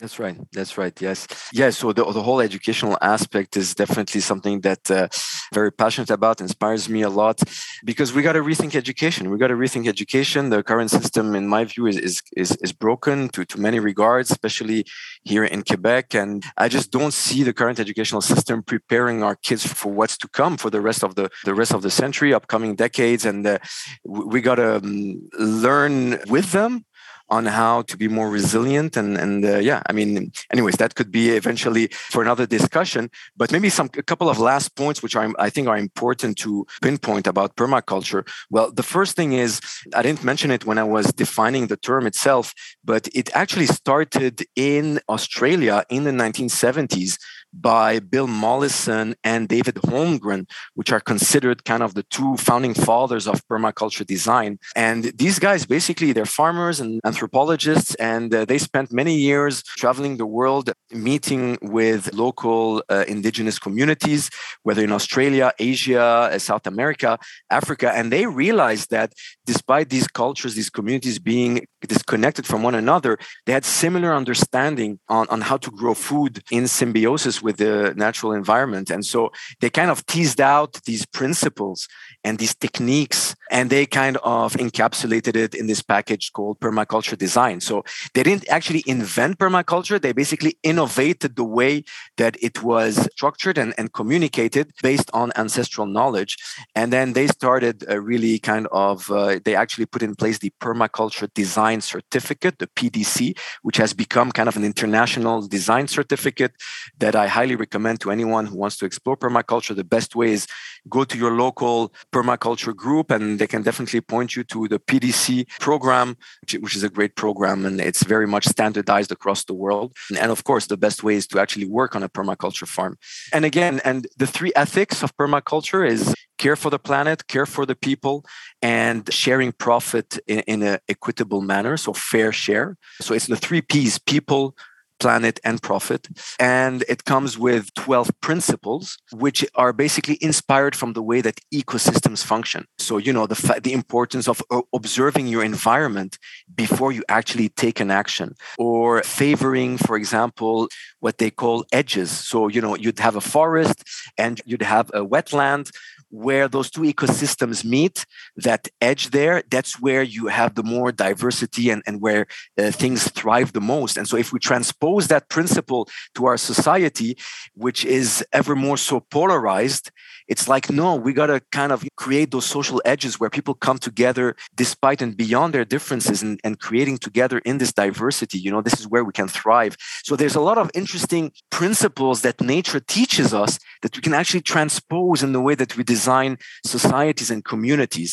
That's 0.00 0.18
right. 0.18 0.36
That's 0.52 0.78
right. 0.78 0.98
Yes. 0.98 1.26
Yes. 1.52 1.76
So 1.76 1.92
the, 1.92 2.04
the 2.04 2.22
whole 2.22 2.40
educational 2.40 2.96
aspect 3.02 3.54
is 3.58 3.74
definitely 3.74 4.22
something 4.22 4.62
that 4.62 4.90
uh, 4.90 5.08
very 5.52 5.70
passionate 5.70 6.08
about, 6.08 6.40
inspires 6.40 6.88
me 6.88 7.02
a 7.02 7.10
lot 7.10 7.38
because 7.84 8.14
we 8.14 8.22
got 8.22 8.32
to 8.32 8.40
rethink 8.40 8.74
education. 8.74 9.30
We 9.30 9.36
got 9.36 9.48
to 9.48 9.54
rethink 9.54 9.86
education. 9.86 10.48
The 10.48 10.62
current 10.62 10.90
system, 10.90 11.34
in 11.34 11.46
my 11.46 11.64
view, 11.64 11.86
is, 11.86 11.98
is, 11.98 12.22
is, 12.34 12.56
is 12.62 12.72
broken 12.72 13.28
to, 13.30 13.44
to 13.44 13.60
many 13.60 13.78
regards, 13.78 14.30
especially 14.30 14.86
here 15.24 15.44
in 15.44 15.62
Quebec. 15.62 16.14
And 16.14 16.44
I 16.56 16.68
just 16.68 16.90
don't 16.90 17.12
see 17.12 17.42
the 17.42 17.52
current 17.52 17.78
educational 17.78 18.22
system 18.22 18.62
preparing 18.62 19.22
our 19.22 19.36
kids 19.36 19.66
for 19.66 19.92
what's 19.92 20.16
to 20.18 20.28
come 20.28 20.56
for 20.56 20.70
the 20.70 20.80
rest 20.80 21.04
of 21.04 21.14
the, 21.14 21.28
the 21.44 21.54
rest 21.54 21.74
of 21.74 21.82
the 21.82 21.90
century, 21.90 22.32
upcoming 22.32 22.74
decades. 22.74 23.26
And 23.26 23.46
uh, 23.46 23.58
we 24.04 24.40
got 24.40 24.54
to 24.54 24.76
um, 24.76 25.28
learn 25.38 26.20
with 26.28 26.52
them 26.52 26.86
on 27.30 27.46
how 27.46 27.82
to 27.82 27.96
be 27.96 28.08
more 28.08 28.28
resilient 28.28 28.96
and 28.96 29.16
and 29.16 29.44
uh, 29.44 29.58
yeah 29.58 29.80
i 29.88 29.92
mean 29.92 30.32
anyways 30.52 30.76
that 30.76 30.94
could 30.94 31.10
be 31.10 31.30
eventually 31.30 31.86
for 32.12 32.22
another 32.22 32.46
discussion. 32.46 33.10
But 33.36 33.52
maybe 33.52 33.68
some 33.68 33.88
a 33.96 34.02
couple 34.02 34.28
of 34.28 34.38
last 34.38 34.76
points 34.76 35.02
which 35.02 35.16
are 35.16 35.32
i 35.38 35.50
think 35.50 35.68
are 35.68 35.78
important 35.78 36.36
to 36.38 36.66
pinpoint 36.82 37.26
about 37.26 37.56
permaculture. 37.56 38.22
Well 38.50 38.70
the 38.72 38.82
first 38.94 39.16
thing 39.16 39.32
is 39.32 39.60
i 39.94 40.02
didn't 40.02 40.24
mention 40.24 40.50
it 40.50 40.64
when 40.64 40.78
i 40.78 40.84
was 40.96 41.06
defining 41.24 41.66
the 41.66 41.76
term 41.76 42.06
itself 42.06 42.54
but 42.84 43.08
it 43.20 43.28
actually 43.34 43.66
started 43.66 44.34
in 44.56 45.00
australia 45.08 45.76
in 45.96 46.04
the 46.04 46.10
1970s 46.24 47.18
by 47.52 47.98
Bill 47.98 48.26
Mollison 48.26 49.14
and 49.24 49.48
David 49.48 49.76
Holmgren, 49.76 50.48
which 50.74 50.92
are 50.92 51.00
considered 51.00 51.64
kind 51.64 51.82
of 51.82 51.94
the 51.94 52.02
two 52.04 52.36
founding 52.36 52.74
fathers 52.74 53.26
of 53.26 53.46
permaculture 53.48 54.06
design. 54.06 54.58
And 54.76 55.04
these 55.16 55.38
guys 55.38 55.66
basically 55.66 56.12
they're 56.12 56.26
farmers 56.26 56.80
and 56.80 57.00
anthropologists, 57.04 57.94
and 57.96 58.34
uh, 58.34 58.44
they 58.44 58.58
spent 58.58 58.92
many 58.92 59.14
years 59.14 59.62
traveling 59.62 60.16
the 60.16 60.26
world, 60.26 60.72
meeting 60.92 61.58
with 61.62 62.12
local 62.14 62.82
uh, 62.88 63.04
indigenous 63.08 63.58
communities, 63.58 64.30
whether 64.62 64.82
in 64.82 64.92
Australia, 64.92 65.52
Asia, 65.58 66.00
uh, 66.00 66.38
South 66.38 66.66
America, 66.66 67.18
Africa, 67.50 67.92
and 67.92 68.12
they 68.12 68.26
realized 68.26 68.90
that 68.90 69.12
despite 69.52 69.88
these 69.88 70.08
cultures, 70.22 70.54
these 70.54 70.70
communities 70.78 71.18
being 71.18 71.66
disconnected 71.94 72.44
from 72.46 72.62
one 72.62 72.76
another, 72.84 73.18
they 73.46 73.52
had 73.58 73.64
similar 73.64 74.10
understanding 74.22 74.90
on, 75.08 75.24
on 75.34 75.40
how 75.40 75.56
to 75.64 75.70
grow 75.80 75.94
food 76.08 76.32
in 76.52 76.68
symbiosis 76.68 77.42
with 77.42 77.56
the 77.56 77.92
natural 77.96 78.32
environment. 78.32 78.90
And 78.90 79.04
so 79.04 79.32
they 79.60 79.70
kind 79.80 79.90
of 79.90 79.98
teased 80.06 80.40
out 80.40 80.70
these 80.84 81.04
principles 81.18 81.88
and 82.22 82.38
these 82.38 82.54
techniques, 82.54 83.34
and 83.50 83.70
they 83.70 83.86
kind 83.86 84.16
of 84.22 84.52
encapsulated 84.64 85.34
it 85.34 85.52
in 85.60 85.66
this 85.66 85.82
package 85.82 86.24
called 86.32 86.60
permaculture 86.60 87.18
design. 87.26 87.60
So 87.60 87.82
they 88.14 88.22
didn't 88.22 88.48
actually 88.48 88.84
invent 88.86 89.38
permaculture, 89.38 90.00
they 90.00 90.12
basically 90.12 90.54
innovated 90.62 91.34
the 91.34 91.48
way 91.58 91.82
that 92.18 92.36
it 92.40 92.62
was 92.62 93.08
structured 93.16 93.58
and, 93.58 93.74
and 93.78 93.92
communicated 93.92 94.70
based 94.82 95.10
on 95.12 95.32
ancestral 95.36 95.86
knowledge. 95.86 96.36
And 96.74 96.92
then 96.92 97.14
they 97.14 97.26
started 97.26 97.76
a 97.88 98.00
really 98.00 98.38
kind 98.38 98.68
of, 98.70 99.10
uh, 99.10 99.39
they 99.44 99.54
actually 99.54 99.86
put 99.86 100.02
in 100.02 100.14
place 100.14 100.38
the 100.38 100.52
permaculture 100.60 101.32
design 101.34 101.80
certificate, 101.80 102.58
the 102.58 102.66
PDC, 102.68 103.38
which 103.62 103.76
has 103.76 103.92
become 103.92 104.32
kind 104.32 104.48
of 104.48 104.56
an 104.56 104.64
international 104.64 105.46
design 105.46 105.88
certificate 105.88 106.52
that 106.98 107.14
I 107.14 107.26
highly 107.26 107.56
recommend 107.56 108.00
to 108.00 108.10
anyone 108.10 108.46
who 108.46 108.56
wants 108.56 108.76
to 108.78 108.86
explore 108.86 109.16
permaculture. 109.16 109.74
The 109.74 109.84
best 109.84 110.14
way 110.14 110.32
is 110.32 110.46
go 110.88 111.04
to 111.04 111.18
your 111.18 111.32
local 111.32 111.92
permaculture 112.12 112.74
group 112.74 113.10
and 113.10 113.38
they 113.38 113.46
can 113.46 113.62
definitely 113.62 114.00
point 114.00 114.36
you 114.36 114.44
to 114.44 114.68
the 114.68 114.78
PDC 114.78 115.48
program, 115.60 116.16
which 116.58 116.76
is 116.76 116.82
a 116.82 116.88
great 116.88 117.16
program 117.16 117.66
and 117.66 117.80
it's 117.80 118.04
very 118.04 118.26
much 118.26 118.46
standardized 118.46 119.12
across 119.12 119.44
the 119.44 119.54
world. 119.54 119.94
And 120.18 120.30
of 120.30 120.44
course, 120.44 120.66
the 120.66 120.76
best 120.76 121.02
way 121.02 121.14
is 121.14 121.26
to 121.28 121.40
actually 121.40 121.66
work 121.66 121.94
on 121.94 122.02
a 122.02 122.08
permaculture 122.08 122.66
farm. 122.66 122.98
And 123.32 123.44
again, 123.44 123.80
and 123.84 124.06
the 124.16 124.26
three 124.26 124.52
ethics 124.56 125.02
of 125.02 125.16
permaculture 125.16 125.86
is 125.86 126.14
care 126.38 126.56
for 126.56 126.70
the 126.70 126.78
planet, 126.78 127.26
care 127.28 127.44
for 127.44 127.66
the 127.66 127.76
people, 127.76 128.24
and 128.62 129.12
sharing 129.12 129.52
profit 129.52 130.18
in, 130.26 130.40
in 130.52 130.62
an 130.62 130.78
equitable 130.88 131.42
manner. 131.42 131.76
So 131.76 131.92
fair 131.92 132.32
share. 132.32 132.76
So 133.00 133.14
it's 133.14 133.26
the 133.26 133.36
three 133.36 133.60
P's 133.60 133.98
people, 133.98 134.56
planet 135.00 135.40
and 135.44 135.62
profit 135.62 136.08
and 136.38 136.84
it 136.88 137.04
comes 137.04 137.38
with 137.38 137.72
12 137.74 138.10
principles 138.20 138.98
which 139.12 139.44
are 139.54 139.72
basically 139.72 140.18
inspired 140.20 140.76
from 140.76 140.92
the 140.92 141.02
way 141.02 141.20
that 141.20 141.40
ecosystems 141.52 142.24
function. 142.24 142.66
So 142.78 142.98
you 142.98 143.12
know 143.12 143.26
the 143.26 143.60
the 143.62 143.72
importance 143.72 144.28
of 144.28 144.42
observing 144.74 145.26
your 145.26 145.44
environment 145.44 146.18
before 146.54 146.92
you 146.92 147.02
actually 147.08 147.48
take 147.48 147.80
an 147.80 147.90
action. 147.90 148.34
Or 148.58 149.02
favoring 149.02 149.78
for 149.78 149.96
example 149.96 150.68
what 151.00 151.18
they 151.18 151.30
call 151.30 151.64
edges. 151.72 152.10
So 152.10 152.48
you 152.48 152.60
know 152.60 152.76
you'd 152.76 152.98
have 152.98 153.16
a 153.16 153.20
forest 153.20 153.78
and 154.18 154.40
you'd 154.44 154.62
have 154.76 154.90
a 154.90 155.02
wetland 155.12 155.70
where 156.10 156.48
those 156.48 156.70
two 156.70 156.82
ecosystems 156.82 157.64
meet, 157.64 158.04
that 158.36 158.68
edge 158.80 159.10
there, 159.10 159.42
that's 159.50 159.80
where 159.80 160.02
you 160.02 160.26
have 160.26 160.54
the 160.54 160.62
more 160.62 160.92
diversity 160.92 161.70
and, 161.70 161.82
and 161.86 162.00
where 162.00 162.26
uh, 162.58 162.70
things 162.70 163.08
thrive 163.10 163.52
the 163.52 163.60
most. 163.60 163.96
And 163.96 164.06
so, 164.06 164.16
if 164.16 164.32
we 164.32 164.38
transpose 164.38 165.08
that 165.08 165.28
principle 165.28 165.88
to 166.16 166.26
our 166.26 166.36
society, 166.36 167.16
which 167.54 167.84
is 167.84 168.24
ever 168.32 168.56
more 168.56 168.76
so 168.76 169.00
polarized, 169.00 169.90
it's 170.28 170.48
like, 170.48 170.70
no, 170.70 170.96
we 170.96 171.12
got 171.12 171.26
to 171.26 171.40
kind 171.52 171.72
of 171.72 171.84
create 171.96 172.30
those 172.30 172.46
social 172.46 172.80
edges 172.84 173.18
where 173.18 173.30
people 173.30 173.54
come 173.54 173.78
together 173.78 174.36
despite 174.54 175.02
and 175.02 175.16
beyond 175.16 175.54
their 175.54 175.64
differences 175.64 176.22
and, 176.22 176.40
and 176.44 176.60
creating 176.60 176.98
together 176.98 177.38
in 177.38 177.58
this 177.58 177.72
diversity. 177.72 178.38
You 178.38 178.50
know, 178.50 178.60
this 178.60 178.78
is 178.78 178.86
where 178.86 179.04
we 179.04 179.12
can 179.12 179.28
thrive. 179.28 179.76
So, 180.02 180.16
there's 180.16 180.34
a 180.34 180.40
lot 180.40 180.58
of 180.58 180.70
interesting 180.74 181.32
principles 181.50 182.22
that 182.22 182.40
nature 182.40 182.80
teaches 182.80 183.32
us 183.32 183.58
that 183.82 183.94
we 183.96 184.02
can 184.02 184.14
actually 184.14 184.42
transpose 184.42 185.22
in 185.22 185.32
the 185.32 185.40
way 185.40 185.54
that 185.54 185.76
we 185.76 185.84
design 185.84 185.99
design 186.00 186.32
societies 186.64 187.30
and 187.30 187.44
communities. 187.44 188.12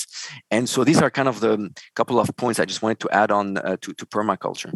And 0.52 0.68
so 0.74 0.84
these 0.84 1.02
are 1.04 1.12
kind 1.20 1.30
of 1.30 1.40
the 1.40 1.54
couple 1.96 2.20
of 2.20 2.28
points 2.36 2.60
I 2.60 2.66
just 2.66 2.82
wanted 2.84 3.00
to 3.04 3.10
add 3.22 3.32
on 3.32 3.58
uh, 3.58 3.78
to, 3.84 3.94
to 4.00 4.06
permaculture. 4.06 4.72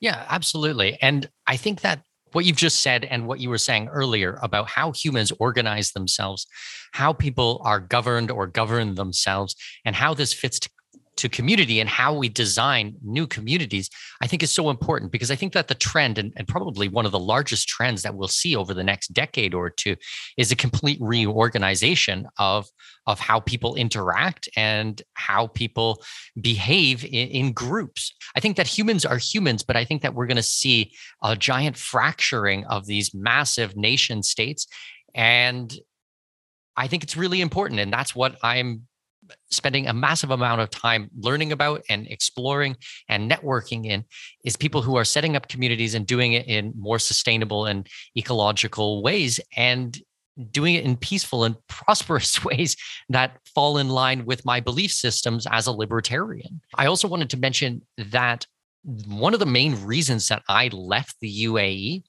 Yeah, 0.00 0.18
absolutely. 0.28 0.90
And 1.02 1.28
I 1.46 1.56
think 1.56 1.80
that 1.80 1.98
what 2.32 2.44
you've 2.44 2.64
just 2.68 2.80
said 2.80 3.04
and 3.04 3.26
what 3.26 3.40
you 3.40 3.48
were 3.50 3.64
saying 3.68 3.88
earlier 3.88 4.38
about 4.42 4.68
how 4.68 4.92
humans 4.92 5.32
organize 5.40 5.92
themselves, 5.92 6.46
how 6.92 7.12
people 7.12 7.60
are 7.64 7.80
governed 7.80 8.30
or 8.30 8.46
govern 8.46 8.94
themselves, 8.94 9.56
and 9.84 9.96
how 9.96 10.14
this 10.14 10.32
fits 10.32 10.60
to 11.18 11.28
community 11.28 11.80
and 11.80 11.88
how 11.88 12.14
we 12.14 12.28
design 12.28 12.96
new 13.02 13.26
communities, 13.26 13.90
I 14.20 14.26
think 14.26 14.42
is 14.42 14.52
so 14.52 14.70
important 14.70 15.12
because 15.12 15.30
I 15.30 15.36
think 15.36 15.52
that 15.52 15.68
the 15.68 15.74
trend, 15.74 16.16
and, 16.16 16.32
and, 16.36 16.48
probably 16.48 16.88
one 16.88 17.04
of 17.04 17.12
the 17.12 17.18
largest 17.18 17.68
trends 17.68 18.02
that 18.02 18.14
we'll 18.14 18.28
see 18.28 18.56
over 18.56 18.72
the 18.72 18.84
next 18.84 19.08
decade 19.08 19.52
or 19.52 19.68
two, 19.68 19.96
is 20.36 20.50
a 20.50 20.56
complete 20.56 20.98
reorganization 21.00 22.26
of, 22.38 22.68
of 23.06 23.18
how 23.18 23.40
people 23.40 23.74
interact 23.74 24.48
and 24.56 25.02
how 25.14 25.48
people 25.48 26.02
behave 26.40 27.04
in, 27.04 27.28
in 27.28 27.52
groups. 27.52 28.14
I 28.36 28.40
think 28.40 28.56
that 28.56 28.66
humans 28.66 29.04
are 29.04 29.18
humans, 29.18 29.62
but 29.62 29.76
I 29.76 29.84
think 29.84 30.02
that 30.02 30.14
we're 30.14 30.26
going 30.26 30.36
to 30.36 30.42
see 30.42 30.92
a 31.22 31.36
giant 31.36 31.76
fracturing 31.76 32.64
of 32.66 32.86
these 32.86 33.12
massive 33.12 33.76
nation 33.76 34.22
states. 34.22 34.66
And 35.14 35.76
I 36.76 36.86
think 36.86 37.02
it's 37.02 37.16
really 37.16 37.40
important. 37.40 37.80
And 37.80 37.92
that's 37.92 38.14
what 38.14 38.36
I'm 38.42 38.86
spending 39.50 39.86
a 39.86 39.92
massive 39.92 40.30
amount 40.30 40.60
of 40.60 40.70
time 40.70 41.10
learning 41.18 41.52
about 41.52 41.82
and 41.88 42.06
exploring 42.06 42.76
and 43.08 43.30
networking 43.30 43.86
in 43.86 44.04
is 44.44 44.56
people 44.56 44.82
who 44.82 44.96
are 44.96 45.04
setting 45.04 45.36
up 45.36 45.48
communities 45.48 45.94
and 45.94 46.06
doing 46.06 46.32
it 46.32 46.46
in 46.46 46.72
more 46.76 46.98
sustainable 46.98 47.66
and 47.66 47.88
ecological 48.16 49.02
ways 49.02 49.40
and 49.56 50.00
doing 50.50 50.74
it 50.74 50.84
in 50.84 50.96
peaceful 50.96 51.44
and 51.44 51.56
prosperous 51.68 52.44
ways 52.44 52.76
that 53.08 53.38
fall 53.54 53.78
in 53.78 53.88
line 53.88 54.24
with 54.24 54.44
my 54.44 54.60
belief 54.60 54.92
systems 54.92 55.46
as 55.50 55.66
a 55.66 55.72
libertarian. 55.72 56.60
I 56.74 56.86
also 56.86 57.08
wanted 57.08 57.30
to 57.30 57.36
mention 57.36 57.82
that 57.96 58.46
one 59.06 59.34
of 59.34 59.40
the 59.40 59.46
main 59.46 59.84
reasons 59.84 60.28
that 60.28 60.42
I 60.48 60.68
left 60.68 61.16
the 61.20 61.44
UAE 61.44 62.04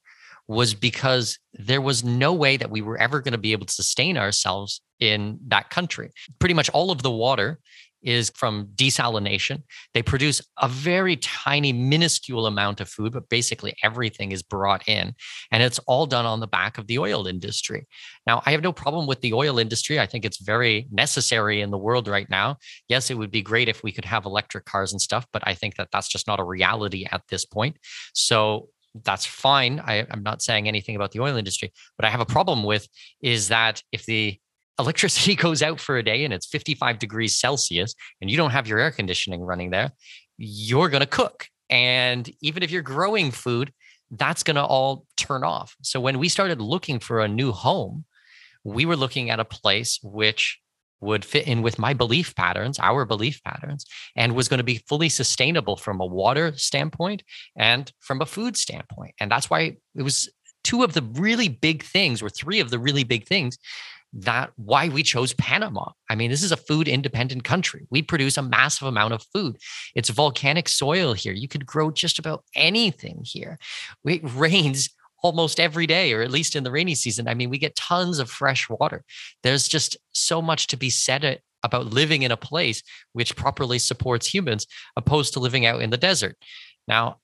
was 0.49 0.73
because 0.73 1.37
there 1.53 1.79
was 1.79 2.03
no 2.03 2.33
way 2.33 2.57
that 2.57 2.71
we 2.71 2.81
were 2.81 2.97
ever 2.97 3.21
going 3.21 3.33
to 3.33 3.37
be 3.37 3.51
able 3.51 3.67
to 3.67 3.73
sustain 3.73 4.17
ourselves 4.17 4.81
in 4.99 5.37
that 5.47 5.69
country. 5.69 6.09
Pretty 6.39 6.55
much 6.55 6.69
all 6.71 6.89
of 6.89 7.03
the 7.03 7.11
water 7.11 7.59
is 8.01 8.31
from 8.33 8.65
desalination. 8.75 9.61
They 9.93 10.01
produce 10.01 10.41
a 10.59 10.67
very 10.67 11.17
tiny, 11.17 11.71
minuscule 11.71 12.47
amount 12.47 12.81
of 12.81 12.89
food, 12.89 13.13
but 13.13 13.29
basically 13.29 13.75
everything 13.83 14.31
is 14.31 14.41
brought 14.41 14.87
in. 14.87 15.13
And 15.51 15.61
it's 15.61 15.79
all 15.85 16.07
done 16.07 16.25
on 16.25 16.39
the 16.39 16.47
back 16.47 16.79
of 16.79 16.87
the 16.87 16.97
oil 16.97 17.27
industry. 17.27 17.85
Now, 18.25 18.41
I 18.45 18.51
have 18.51 18.63
no 18.63 18.73
problem 18.73 19.05
with 19.05 19.21
the 19.21 19.33
oil 19.33 19.59
industry. 19.59 19.99
I 19.99 20.07
think 20.07 20.25
it's 20.25 20.41
very 20.41 20.87
necessary 20.91 21.61
in 21.61 21.69
the 21.69 21.77
world 21.77 22.07
right 22.07 22.29
now. 22.29 22.57
Yes, 22.87 23.11
it 23.11 23.17
would 23.19 23.31
be 23.31 23.43
great 23.43 23.69
if 23.69 23.83
we 23.83 23.91
could 23.91 24.05
have 24.05 24.25
electric 24.25 24.65
cars 24.65 24.93
and 24.93 25.01
stuff, 25.01 25.27
but 25.31 25.43
I 25.45 25.53
think 25.53 25.75
that 25.75 25.89
that's 25.91 26.07
just 26.07 26.25
not 26.25 26.39
a 26.39 26.43
reality 26.43 27.05
at 27.11 27.21
this 27.29 27.45
point. 27.45 27.77
So 28.13 28.69
that's 29.03 29.25
fine. 29.25 29.79
I, 29.79 30.05
I'm 30.11 30.23
not 30.23 30.41
saying 30.41 30.67
anything 30.67 30.95
about 30.95 31.11
the 31.11 31.19
oil 31.19 31.37
industry. 31.37 31.71
But 31.97 32.05
I 32.05 32.09
have 32.09 32.19
a 32.19 32.25
problem 32.25 32.63
with 32.63 32.87
is 33.21 33.49
that 33.49 33.83
if 33.91 34.05
the 34.05 34.39
electricity 34.79 35.35
goes 35.45 35.61
out 35.61 35.79
for 35.79 35.97
a 35.97 36.03
day 36.03 36.23
and 36.23 36.33
it's 36.33 36.47
55 36.47 36.99
degrees 36.99 37.39
Celsius 37.39 37.93
and 38.21 38.29
you 38.29 38.37
don't 38.37 38.51
have 38.51 38.67
your 38.67 38.79
air 38.79 38.91
conditioning 38.91 39.41
running 39.41 39.69
there, 39.69 39.91
you're 40.37 40.89
going 40.89 41.01
to 41.01 41.07
cook. 41.07 41.47
And 41.69 42.29
even 42.41 42.63
if 42.63 42.71
you're 42.71 42.81
growing 42.81 43.31
food, 43.31 43.71
that's 44.11 44.41
going 44.41 44.55
to 44.55 44.63
all 44.63 45.05
turn 45.17 45.43
off. 45.43 45.75
So 45.83 45.99
when 45.99 46.17
we 46.17 46.29
started 46.29 46.59
looking 46.59 46.99
for 46.99 47.19
a 47.19 47.27
new 47.27 47.51
home, 47.51 48.05
we 48.63 48.85
were 48.85 48.95
looking 48.95 49.29
at 49.29 49.39
a 49.39 49.45
place 49.45 49.99
which 50.01 50.59
would 51.01 51.23
fit 51.23 51.47
in 51.47 51.61
with 51.61 51.79
my 51.79 51.93
belief 51.93 52.35
patterns, 52.35 52.79
our 52.79 53.05
belief 53.05 53.41
patterns, 53.43 53.85
and 54.15 54.35
was 54.35 54.47
going 54.47 54.57
to 54.57 54.63
be 54.63 54.83
fully 54.87 55.09
sustainable 55.09 55.77
from 55.77 55.99
a 55.99 56.05
water 56.05 56.53
standpoint 56.55 57.23
and 57.55 57.91
from 57.99 58.21
a 58.21 58.25
food 58.25 58.57
standpoint. 58.57 59.13
And 59.19 59.31
that's 59.31 59.49
why 59.49 59.77
it 59.95 60.03
was 60.03 60.29
two 60.63 60.83
of 60.83 60.93
the 60.93 61.01
really 61.13 61.47
big 61.47 61.83
things, 61.83 62.21
or 62.21 62.29
three 62.29 62.59
of 62.59 62.69
the 62.69 62.79
really 62.79 63.03
big 63.03 63.27
things 63.27 63.57
that 64.11 64.51
why 64.55 64.89
we 64.89 65.03
chose 65.03 65.33
Panama. 65.33 65.91
I 66.09 66.15
mean, 66.15 66.31
this 66.31 66.43
is 66.43 66.51
a 66.51 66.57
food 66.57 66.87
independent 66.87 67.43
country. 67.43 67.85
We 67.91 68.01
produce 68.01 68.37
a 68.37 68.41
massive 68.41 68.87
amount 68.87 69.13
of 69.13 69.23
food. 69.33 69.57
It's 69.95 70.09
volcanic 70.09 70.67
soil 70.67 71.13
here. 71.13 71.33
You 71.33 71.47
could 71.47 71.65
grow 71.65 71.91
just 71.91 72.17
about 72.17 72.43
anything 72.55 73.21
here. 73.23 73.59
It 74.05 74.21
rains 74.35 74.89
almost 75.21 75.59
every 75.59 75.87
day, 75.87 76.13
or 76.13 76.21
at 76.21 76.31
least 76.31 76.55
in 76.55 76.63
the 76.63 76.71
rainy 76.71 76.95
season. 76.95 77.27
I 77.27 77.33
mean, 77.33 77.49
we 77.49 77.57
get 77.57 77.75
tons 77.75 78.19
of 78.19 78.29
fresh 78.29 78.69
water. 78.69 79.03
There's 79.43 79.67
just 79.67 79.97
so 80.13 80.41
much 80.41 80.67
to 80.67 80.77
be 80.77 80.89
said 80.89 81.39
about 81.63 81.87
living 81.87 82.21
in 82.21 82.31
a 82.31 82.37
place 82.37 82.81
which 83.13 83.35
properly 83.35 83.79
supports 83.79 84.33
humans, 84.33 84.65
opposed 84.95 85.33
to 85.33 85.39
living 85.39 85.65
out 85.65 85.81
in 85.81 85.89
the 85.89 85.97
desert. 85.97 86.37
Now, 86.87 87.17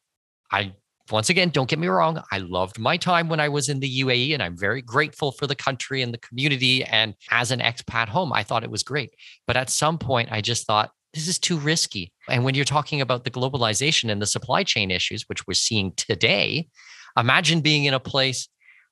I 0.52 0.74
once 1.12 1.30
again, 1.30 1.50
don't 1.50 1.70
get 1.70 1.78
me 1.78 1.88
wrong. 1.88 2.22
I 2.32 2.40
loved 2.40 2.80
my 2.80 2.98
time 2.98 3.30
when 3.30 3.40
I 3.40 3.48
was 3.48 3.70
in 3.70 3.80
the 3.80 4.00
UAE, 4.02 4.34
and 4.34 4.42
I'm 4.42 4.58
very 4.58 4.82
grateful 4.82 5.32
for 5.32 5.46
the 5.46 5.56
country 5.56 6.02
and 6.02 6.12
the 6.12 6.18
community. 6.18 6.84
And 6.84 7.14
as 7.30 7.52
an 7.52 7.60
expat 7.60 8.08
home, 8.08 8.34
I 8.34 8.42
thought 8.42 8.64
it 8.64 8.72
was 8.72 8.82
great. 8.82 9.14
But 9.46 9.56
at 9.56 9.70
some 9.70 10.00
point, 10.00 10.32
I 10.32 10.42
just 10.42 10.66
thought, 10.66 10.92
this 11.14 11.28
is 11.28 11.38
too 11.38 11.58
risky. 11.58 12.12
And 12.28 12.44
when 12.44 12.56
you're 12.56 12.66
talking 12.66 13.02
about 13.02 13.24
the 13.24 13.32
globalization 13.32 14.12
and 14.12 14.22
the 14.22 14.26
supply 14.26 14.64
chain 14.64 14.90
issues, 14.90 15.26
which 15.30 15.46
we're 15.46 15.54
seeing 15.54 15.94
today, 15.96 16.70
imagine 17.18 17.62
being 17.62 17.86
in 17.86 17.94
a 17.94 18.00
place 18.00 18.48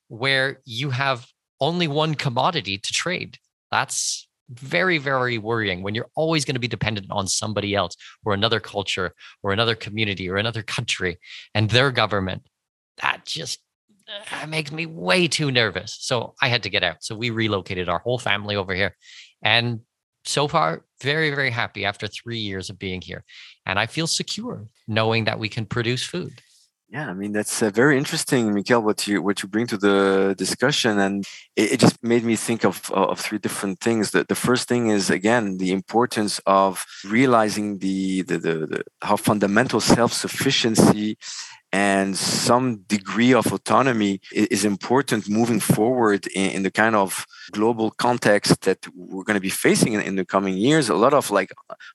where 0.08 0.62
you 0.66 0.90
have 0.92 1.28
only 1.60 1.88
one 1.88 2.16
commodity 2.16 2.78
to 2.78 2.94
trade. 2.94 3.38
That's 3.72 4.28
very, 4.50 4.98
very 4.98 5.38
worrying 5.38 5.82
when 5.82 5.96
you're 5.96 6.10
always 6.16 6.46
going 6.46 6.56
to 6.56 6.60
be 6.60 6.68
dependent 6.68 7.08
on 7.10 7.28
somebody 7.28 7.74
else 7.74 7.96
or 8.26 8.34
another 8.34 8.60
culture 8.60 9.14
or 9.42 9.52
another 9.52 9.76
community 9.76 10.30
or 10.30 10.38
another 10.38 10.62
country 10.62 11.18
and 11.56 11.70
their 11.70 11.92
government. 11.92 12.44
That 13.02 13.26
just 13.26 13.60
that 14.08 14.50
makes 14.50 14.72
me 14.72 14.86
way 14.86 15.28
too 15.28 15.50
nervous. 15.50 15.98
So 16.00 16.36
I 16.42 16.50
had 16.50 16.64
to 16.64 16.70
get 16.70 16.84
out. 16.84 17.04
So 17.04 17.16
we 17.16 17.30
relocated 17.30 17.88
our 17.88 18.00
whole 18.00 18.20
family 18.20 18.56
over 18.56 18.76
here. 18.76 18.96
And 19.42 19.80
so 20.26 20.48
far, 20.48 20.86
very, 21.02 21.30
very 21.32 21.50
happy 21.50 21.86
after 21.86 22.08
three 22.08 22.38
years 22.38 22.70
of 22.70 22.78
being 22.78 23.02
here. 23.02 23.24
And 23.66 23.80
I 23.80 23.86
feel 23.86 24.08
secure 24.08 24.68
knowing 24.88 25.26
that 25.26 25.40
we 25.40 25.50
can 25.50 25.66
produce 25.66 26.04
food. 26.04 26.42
Yeah, 26.94 27.10
I 27.10 27.14
mean 27.16 27.32
that's 27.32 27.64
uh, 27.64 27.72
very 27.72 27.98
interesting, 27.98 28.54
Mikkel. 28.54 28.84
What 28.84 29.08
you 29.08 29.20
what 29.24 29.42
you 29.42 29.50
bring 29.50 29.66
to 29.66 29.78
the 29.78 30.36
discussion, 30.38 31.00
and 31.00 31.26
it, 31.56 31.72
it, 31.74 31.80
just 31.80 31.98
made 32.04 32.24
me 32.24 32.36
think 32.36 32.64
of 32.64 32.92
of 32.92 33.20
three 33.20 33.40
different 33.40 33.80
things. 33.80 34.12
The, 34.12 34.24
the 34.30 34.36
first 34.36 34.68
thing 34.68 34.90
is 34.90 35.10
again 35.10 35.58
the 35.58 35.72
importance 35.72 36.40
of 36.46 36.86
realizing 37.04 37.80
the 37.80 38.22
the, 38.22 38.38
the, 38.38 38.54
the 38.68 38.84
how 39.02 39.16
fundamental 39.16 39.80
self 39.80 40.14
sufficiency 40.14 41.18
and 41.74 42.16
some 42.16 42.84
degree 42.88 43.34
of 43.34 43.52
autonomy 43.52 44.22
is 44.32 44.64
important 44.64 45.28
moving 45.28 45.60
forward 45.60 46.28
in, 46.28 46.62
the 46.62 46.70
kind 46.70 46.96
of 46.96 47.26
global 47.52 47.90
context 47.90 48.62
that 48.62 48.88
we're 48.96 49.24
going 49.24 49.34
to 49.34 49.42
be 49.42 49.50
facing 49.50 49.94
in, 49.94 50.16
the 50.16 50.24
coming 50.24 50.56
years. 50.56 50.88
A 50.88 50.94
lot 50.94 51.16
of 51.16 51.32
like 51.32 51.52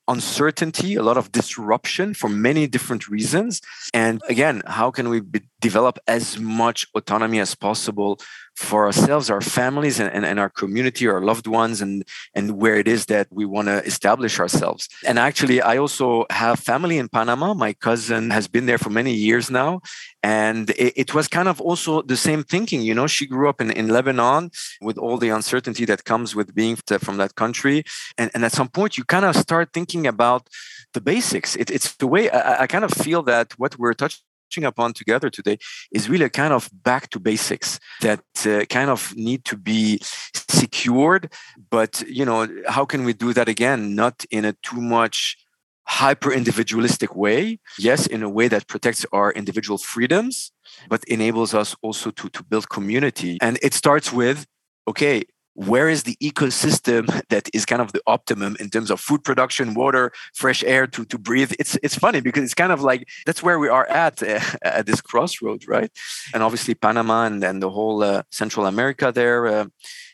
uncertainty 0.08 0.96
a 0.96 1.02
lot 1.02 1.16
of 1.16 1.30
disruption 1.30 2.12
for 2.12 2.28
many 2.28 2.66
different 2.66 3.08
reasons. 3.08 3.60
And 3.94 4.20
again 4.28 4.62
how 4.66 4.90
can 4.90 5.08
we 5.08 5.22
develop 5.60 5.98
as 6.08 6.38
much 6.38 6.86
autonomy 6.96 7.38
as 7.38 7.54
possible 7.54 8.18
for 8.58 8.86
ourselves, 8.86 9.30
our 9.30 9.40
families, 9.40 10.00
and, 10.00 10.24
and, 10.24 10.40
our 10.40 10.50
community, 10.50 11.06
our 11.06 11.22
loved 11.22 11.46
ones, 11.46 11.80
and, 11.80 12.04
and 12.34 12.58
where 12.60 12.76
it 12.76 12.88
is 12.88 13.06
that 13.06 13.28
we 13.30 13.44
want 13.44 13.68
to 13.68 13.84
establish 13.84 14.40
ourselves. 14.40 14.88
And 15.06 15.16
actually, 15.16 15.62
I 15.62 15.76
also 15.78 16.26
have 16.30 16.58
family 16.58 16.98
in 16.98 17.08
Panama. 17.08 17.54
My 17.54 17.72
cousin 17.72 18.30
has 18.30 18.48
been 18.48 18.66
there 18.66 18.76
for 18.76 18.90
many 18.90 19.14
years 19.14 19.48
now. 19.48 19.80
And 20.24 20.70
it, 20.70 20.92
it 20.96 21.14
was 21.14 21.28
kind 21.28 21.48
of 21.48 21.60
also 21.60 22.02
the 22.02 22.16
same 22.16 22.42
thinking. 22.42 22.82
You 22.82 22.94
know, 22.94 23.06
she 23.06 23.26
grew 23.26 23.48
up 23.48 23.60
in, 23.60 23.70
in 23.70 23.88
Lebanon 23.88 24.50
with 24.80 24.98
all 24.98 25.18
the 25.18 25.28
uncertainty 25.28 25.84
that 25.84 26.04
comes 26.04 26.34
with 26.34 26.52
being 26.52 26.76
from 26.76 27.16
that 27.18 27.36
country. 27.36 27.84
And, 28.18 28.28
and 28.34 28.44
at 28.44 28.52
some 28.52 28.68
point, 28.68 28.98
you 28.98 29.04
kind 29.04 29.24
of 29.24 29.36
start 29.36 29.72
thinking 29.72 30.04
about 30.06 30.48
the 30.94 31.00
basics. 31.00 31.54
It, 31.54 31.70
it's 31.70 31.94
the 31.94 32.08
way 32.08 32.28
I, 32.30 32.62
I 32.62 32.66
kind 32.66 32.84
of 32.84 32.90
feel 32.90 33.22
that 33.22 33.54
what 33.56 33.78
we're 33.78 33.94
touching 33.94 34.27
upon 34.56 34.92
together 34.92 35.30
today 35.30 35.58
is 35.92 36.08
really 36.08 36.24
a 36.24 36.30
kind 36.30 36.52
of 36.52 36.70
back 36.72 37.10
to 37.10 37.20
basics 37.20 37.78
that 38.00 38.24
uh, 38.46 38.64
kind 38.66 38.90
of 38.90 39.14
need 39.16 39.44
to 39.44 39.56
be 39.56 39.98
secured. 40.02 41.32
But 41.70 42.02
you 42.06 42.24
know 42.24 42.48
how 42.66 42.84
can 42.84 43.04
we 43.04 43.12
do 43.12 43.32
that 43.32 43.48
again? 43.48 43.94
Not 43.94 44.24
in 44.30 44.44
a 44.44 44.54
too 44.62 44.80
much 44.80 45.36
hyper 45.84 46.32
individualistic 46.32 47.16
way. 47.16 47.58
Yes 47.78 48.06
in 48.06 48.22
a 48.22 48.28
way 48.28 48.48
that 48.48 48.66
protects 48.66 49.06
our 49.12 49.32
individual 49.32 49.78
freedoms 49.78 50.52
but 50.88 51.02
enables 51.04 51.54
us 51.54 51.74
also 51.82 52.10
to 52.10 52.28
to 52.30 52.42
build 52.42 52.68
community. 52.68 53.38
And 53.40 53.58
it 53.62 53.74
starts 53.74 54.12
with 54.12 54.46
okay 54.86 55.24
where 55.58 55.88
is 55.88 56.04
the 56.04 56.16
ecosystem 56.22 57.04
that 57.30 57.50
is 57.52 57.66
kind 57.66 57.82
of 57.82 57.90
the 57.92 58.00
optimum 58.06 58.56
in 58.60 58.70
terms 58.70 58.92
of 58.92 59.00
food 59.00 59.24
production, 59.24 59.74
water, 59.74 60.12
fresh 60.32 60.62
air 60.62 60.86
to, 60.86 61.04
to 61.06 61.18
breathe? 61.18 61.52
It's 61.58 61.76
it's 61.82 61.96
funny 61.96 62.20
because 62.20 62.44
it's 62.44 62.54
kind 62.54 62.70
of 62.70 62.82
like 62.82 63.08
that's 63.26 63.42
where 63.42 63.58
we 63.58 63.68
are 63.68 63.86
at 63.88 64.22
uh, 64.22 64.40
at 64.62 64.86
this 64.86 65.00
crossroad, 65.00 65.66
right? 65.66 65.90
And 66.32 66.44
obviously 66.44 66.74
Panama 66.74 67.24
and, 67.24 67.42
and 67.42 67.60
the 67.60 67.70
whole 67.70 68.04
uh, 68.04 68.22
Central 68.30 68.66
America 68.66 69.10
there 69.12 69.46
uh, 69.48 69.66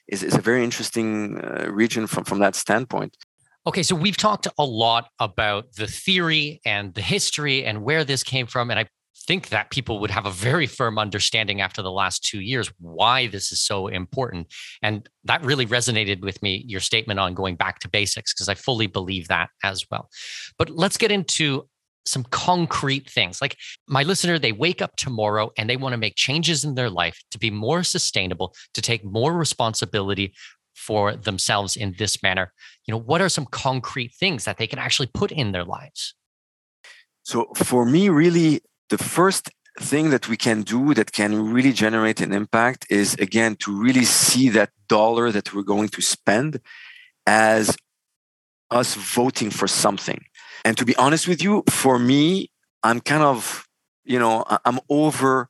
is 0.09 0.22
is 0.22 0.34
a 0.34 0.40
very 0.40 0.64
interesting 0.64 1.38
uh, 1.38 1.70
region 1.70 2.07
from 2.07 2.24
from 2.24 2.38
that 2.38 2.55
standpoint. 2.55 3.14
Okay, 3.66 3.82
so 3.82 3.95
we've 3.95 4.16
talked 4.16 4.47
a 4.59 4.64
lot 4.64 5.09
about 5.18 5.72
the 5.74 5.86
theory 5.86 6.61
and 6.64 6.95
the 6.95 7.03
history 7.03 7.64
and 7.64 7.82
where 7.82 8.05
this 8.05 8.22
came 8.22 8.47
from, 8.47 8.70
and 8.70 8.80
I 8.80 8.86
think 9.27 9.49
that 9.49 9.71
people 9.71 10.01
would 10.01 10.11
have 10.11 10.27
a 10.27 10.31
very 10.31 10.67
firm 10.67 10.99
understanding 10.99 11.61
after 11.61 11.83
the 11.83 11.91
last 11.91 12.25
two 12.25 12.41
years 12.41 12.73
why 12.81 13.27
this 13.27 13.53
is 13.53 13.61
so 13.61 13.87
important. 13.89 14.53
And 14.83 15.09
that 15.25 15.45
really 15.45 15.67
resonated 15.67 16.21
with 16.23 16.43
me, 16.43 16.65
your 16.67 16.81
statement 16.81 17.21
on 17.21 17.35
going 17.35 17.57
back 17.57 17.79
to 17.81 17.89
basics, 17.89 18.35
because 18.35 18.49
I 18.49 18.55
fully 18.55 18.87
believe 18.87 19.29
that 19.29 19.51
as 19.62 19.85
well. 19.91 20.09
But 20.59 20.71
let's 20.71 20.97
get 20.97 21.11
into 21.11 21.69
some 22.07 22.25
concrete 22.25 23.09
things. 23.09 23.41
Like 23.41 23.57
my 23.89 24.03
listener, 24.03 24.39
they 24.39 24.53
wake 24.53 24.83
up 24.83 24.97
tomorrow 24.97 25.51
and 25.57 25.71
they 25.71 25.77
want 25.77 25.95
to 25.95 25.99
make 25.99 26.17
changes 26.17 26.65
in 26.65 26.75
their 26.75 26.91
life 26.91 27.19
to 27.31 27.39
be 27.39 27.51
more 27.51 27.83
sustainable, 27.83 28.55
to 28.75 28.83
take 28.83 29.05
more 29.05 29.33
responsibility 29.33 30.35
for 30.75 31.17
themselves 31.17 31.77
in 31.77 31.95
this 31.99 32.23
manner. 32.23 32.53
You 32.87 32.93
know, 32.93 33.01
what 33.01 33.23
are 33.23 33.29
some 33.29 33.47
concrete 33.47 34.12
things 34.12 34.45
that 34.45 34.59
they 34.59 34.67
can 34.67 34.79
actually 34.79 35.09
put 35.15 35.33
in 35.33 35.53
their 35.53 35.65
lives? 35.65 36.15
So 37.23 37.49
for 37.55 37.87
me, 37.87 38.11
really, 38.11 38.61
the 38.91 38.99
first 38.99 39.51
thing 39.80 40.11
that 40.11 40.28
we 40.28 40.37
can 40.37 40.62
do 40.62 40.95
that 40.95 41.12
can 41.12 41.53
really 41.53 41.72
generate 41.72 42.20
an 42.20 42.32
impact 42.32 42.87
is 42.91 43.14
again 43.14 43.57
to 43.57 43.74
really 43.76 44.05
see 44.05 44.49
that 44.51 44.70
dollar 44.89 45.32
that 45.32 45.53
we're 45.53 45.62
going 45.62 45.89
to 45.89 46.01
spend 46.01 46.61
as 47.26 47.76
us 48.70 48.95
voting 48.95 49.51
for 49.51 49.66
something. 49.66 50.24
And 50.64 50.76
to 50.78 50.85
be 50.85 50.97
honest 50.97 51.28
with 51.28 51.43
you, 51.43 51.64
for 51.68 51.99
me, 51.99 52.51
I'm 52.82 53.01
kind 53.01 53.22
of, 53.22 53.66
you 54.05 54.18
know, 54.18 54.45
I'm 54.64 54.80
over 54.89 55.49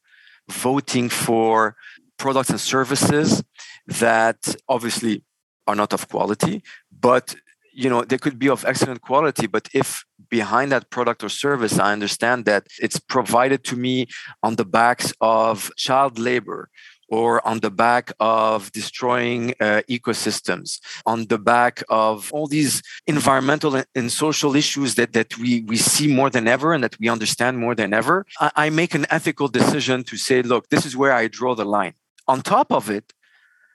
voting 0.49 1.09
for 1.09 1.77
products 2.17 2.51
and 2.51 2.61
services 2.61 3.43
that 3.87 4.55
obviously 4.69 5.23
are 5.67 5.75
not 5.75 5.93
of 5.93 6.09
quality, 6.09 6.63
but 7.01 7.35
you 7.75 7.91
know 7.91 8.03
they 8.03 8.19
could 8.19 8.39
be 8.39 8.49
of 8.49 8.65
excellent 8.65 9.01
quality 9.03 9.47
but 9.47 9.69
if 9.75 10.05
behind 10.31 10.71
that 10.73 10.91
product 10.91 11.23
or 11.25 11.29
service 11.29 11.79
i 11.79 11.93
understand 11.93 12.45
that 12.45 12.67
it's 12.81 12.99
provided 12.99 13.65
to 13.65 13.77
me 13.77 14.07
on 14.43 14.57
the 14.57 14.65
backs 14.65 15.13
of 15.21 15.71
child 15.77 16.19
labor 16.19 16.71
or 17.09 17.47
on 17.47 17.61
the 17.61 17.71
back 17.71 18.13
of 18.19 18.73
destroying 18.73 19.51
uh, 19.61 19.83
ecosystems, 19.89 20.81
on 21.07 21.27
the 21.27 21.39
back 21.39 21.83
of 21.89 22.33
all 22.33 22.47
these 22.47 22.83
environmental 23.07 23.83
and 23.95 24.11
social 24.11 24.57
issues 24.57 24.95
that, 24.95 25.13
that 25.13 25.37
we, 25.39 25.63
we 25.63 25.77
see 25.77 26.13
more 26.13 26.31
than 26.31 26.49
ever 26.49 26.73
and 26.73 26.83
that 26.83 26.99
we 26.99 27.09
understand 27.09 27.59
more 27.59 27.75
than 27.75 27.93
ever, 27.93 28.27
I, 28.41 28.51
I 28.57 28.71
make 28.71 28.95
an 28.95 29.07
ethical 29.11 29.49
decision 29.49 30.05
to 30.05 30.17
say, 30.17 30.43
look, 30.43 30.69
this 30.71 30.87
is 30.87 30.97
where 30.97 31.13
I 31.13 31.29
draw 31.29 31.55
the 31.55 31.65
line. 31.65 31.95
On 32.27 32.41
top 32.43 32.73
of 32.73 32.91
it, 32.91 33.13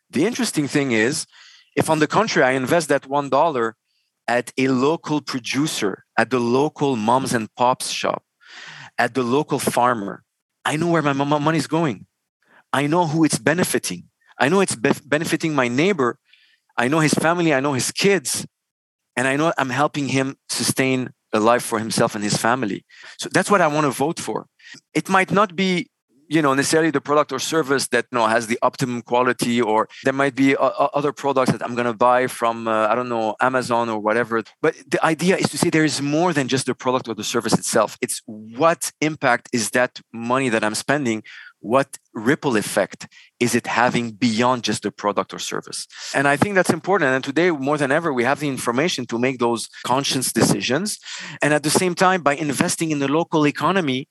the 0.09 0.25
interesting 0.25 0.67
thing 0.67 0.91
is, 0.91 1.27
if 1.75 1.89
on 1.89 1.99
the 1.99 2.07
contrary, 2.07 2.47
I 2.49 2.51
invest 2.57 2.89
that 2.89 3.03
$1 3.03 3.73
at 4.29 4.53
a 4.59 4.67
local 4.67 5.21
producer, 5.21 6.05
at 6.15 6.29
the 6.29 6.39
local 6.39 6.95
moms 6.95 7.33
and 7.33 7.53
pops 7.55 7.89
shop, 7.89 8.23
at 8.99 9.15
the 9.15 9.23
local 9.23 9.57
farmer, 9.57 10.23
I 10.63 10.75
know 10.75 10.91
where 10.91 11.01
my 11.01 11.13
money 11.13 11.57
is 11.57 11.65
going. 11.65 12.05
I 12.71 12.85
know 12.85 13.07
who 13.07 13.23
it's 13.23 13.39
benefiting. 13.39 14.03
I 14.39 14.47
know 14.47 14.61
it's 14.61 14.75
be- 14.75 14.91
benefiting 15.03 15.55
my 15.55 15.67
neighbor. 15.67 16.19
I 16.77 16.87
know 16.89 16.99
his 16.99 17.15
family. 17.15 17.55
I 17.55 17.59
know 17.59 17.73
his 17.73 17.91
kids. 17.91 18.45
And 19.17 19.27
I 19.27 19.35
know 19.35 19.51
I'm 19.57 19.71
helping 19.71 20.09
him 20.09 20.37
sustain 20.47 21.09
a 21.33 21.39
life 21.39 21.63
for 21.63 21.79
himself 21.79 22.13
and 22.13 22.23
his 22.23 22.37
family. 22.37 22.85
So 23.17 23.29
that's 23.33 23.49
what 23.49 23.61
I 23.61 23.67
want 23.67 23.85
to 23.85 23.91
vote 23.91 24.19
for. 24.19 24.45
It 24.93 25.09
might 25.09 25.31
not 25.31 25.55
be 25.55 25.89
you 26.29 26.41
know 26.41 26.53
necessarily 26.53 26.91
the 26.91 27.01
product 27.01 27.31
or 27.31 27.39
service 27.39 27.87
that 27.87 28.05
you 28.11 28.17
know 28.17 28.27
has 28.27 28.47
the 28.47 28.59
optimum 28.61 29.01
quality 29.01 29.61
or 29.61 29.89
there 30.03 30.13
might 30.13 30.35
be 30.35 30.55
uh, 30.55 30.69
other 30.99 31.11
products 31.11 31.51
that 31.51 31.61
i'm 31.65 31.75
going 31.75 31.91
to 31.93 31.99
buy 32.09 32.27
from 32.27 32.67
uh, 32.67 32.87
i 32.87 32.95
don't 32.95 33.09
know 33.09 33.35
amazon 33.41 33.89
or 33.89 33.99
whatever. 33.99 34.43
But 34.61 34.75
the 34.87 35.03
idea 35.13 35.35
is 35.37 35.49
to 35.49 35.57
say 35.57 35.69
there 35.69 35.89
is 35.93 36.01
more 36.01 36.31
than 36.33 36.47
just 36.47 36.65
the 36.65 36.75
product 36.75 37.07
or 37.07 37.15
the 37.15 37.23
service 37.23 37.53
itself. 37.53 37.97
It's 38.01 38.21
what 38.25 38.91
impact 39.01 39.49
is 39.53 39.71
that 39.71 39.91
money 40.13 40.49
that 40.49 40.63
i'm 40.63 40.75
spending? 40.75 41.23
What 41.61 41.97
ripple 42.13 42.55
effect 42.55 43.07
is 43.39 43.53
it 43.53 43.67
having 43.67 44.11
beyond 44.11 44.63
just 44.63 44.83
the 44.83 44.91
product 44.91 45.33
or 45.33 45.39
service? 45.39 45.87
And 46.17 46.27
i 46.27 46.35
think 46.37 46.55
that's 46.55 46.75
important. 46.79 47.09
And 47.15 47.23
today 47.23 47.49
more 47.51 47.77
than 47.77 47.91
ever 47.91 48.09
we 48.13 48.23
have 48.23 48.39
the 48.39 48.51
information 48.57 49.05
to 49.07 49.17
make 49.25 49.37
those 49.39 49.61
conscious 49.91 50.27
decisions. 50.41 50.99
And 51.41 51.53
at 51.53 51.63
the 51.63 51.75
same 51.81 51.95
time 51.95 52.21
by 52.29 52.35
investing 52.35 52.91
in 52.91 52.99
the 52.99 53.11
local 53.19 53.45
economy 53.55 54.07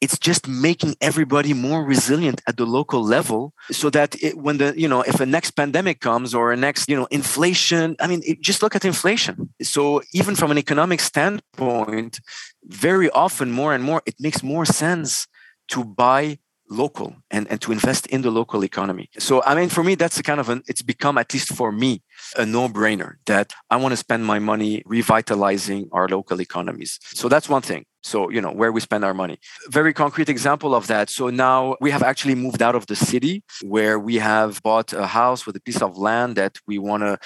it's 0.00 0.18
just 0.18 0.46
making 0.46 0.94
everybody 1.00 1.54
more 1.54 1.82
resilient 1.84 2.42
at 2.46 2.56
the 2.56 2.66
local 2.66 3.02
level 3.02 3.54
so 3.70 3.88
that 3.90 4.20
it, 4.22 4.36
when 4.36 4.58
the 4.58 4.78
you 4.78 4.88
know 4.88 5.02
if 5.02 5.20
a 5.20 5.26
next 5.26 5.52
pandemic 5.52 6.00
comes 6.00 6.34
or 6.34 6.52
a 6.52 6.56
next 6.56 6.88
you 6.88 6.96
know 6.96 7.06
inflation 7.10 7.96
i 8.00 8.06
mean 8.06 8.22
it, 8.24 8.40
just 8.40 8.62
look 8.62 8.76
at 8.76 8.84
inflation 8.84 9.52
so 9.62 10.02
even 10.12 10.34
from 10.34 10.50
an 10.50 10.58
economic 10.58 11.00
standpoint 11.00 12.20
very 12.64 13.10
often 13.10 13.50
more 13.50 13.74
and 13.74 13.82
more 13.82 14.02
it 14.06 14.14
makes 14.20 14.42
more 14.42 14.66
sense 14.66 15.26
to 15.68 15.84
buy 15.84 16.38
local 16.68 17.16
and, 17.30 17.48
and 17.50 17.60
to 17.60 17.72
invest 17.72 18.06
in 18.08 18.22
the 18.22 18.30
local 18.30 18.64
economy. 18.64 19.08
So, 19.18 19.42
I 19.44 19.54
mean, 19.54 19.68
for 19.68 19.84
me, 19.84 19.94
that's 19.94 20.18
a 20.18 20.22
kind 20.22 20.40
of 20.40 20.48
an, 20.48 20.62
it's 20.66 20.82
become, 20.82 21.18
at 21.18 21.32
least 21.32 21.54
for 21.54 21.70
me, 21.70 22.02
a 22.36 22.44
no 22.44 22.68
brainer 22.68 23.14
that 23.26 23.52
I 23.70 23.76
want 23.76 23.92
to 23.92 23.96
spend 23.96 24.26
my 24.26 24.38
money 24.38 24.82
revitalizing 24.84 25.88
our 25.92 26.08
local 26.08 26.40
economies. 26.40 26.98
So, 27.04 27.28
that's 27.28 27.48
one 27.48 27.62
thing. 27.62 27.84
So, 28.06 28.30
you 28.30 28.40
know, 28.40 28.52
where 28.52 28.70
we 28.70 28.80
spend 28.80 29.04
our 29.04 29.14
money. 29.14 29.38
Very 29.68 29.92
concrete 29.92 30.28
example 30.28 30.76
of 30.76 30.86
that. 30.86 31.10
So 31.10 31.28
now 31.28 31.76
we 31.80 31.90
have 31.90 32.04
actually 32.04 32.36
moved 32.36 32.62
out 32.62 32.76
of 32.76 32.86
the 32.86 32.94
city 32.94 33.42
where 33.62 33.98
we 33.98 34.16
have 34.16 34.62
bought 34.62 34.92
a 34.92 35.08
house 35.08 35.44
with 35.44 35.56
a 35.56 35.60
piece 35.60 35.82
of 35.82 35.98
land 35.98 36.36
that 36.36 36.54
we 36.68 36.78
want 36.78 37.02
to 37.02 37.18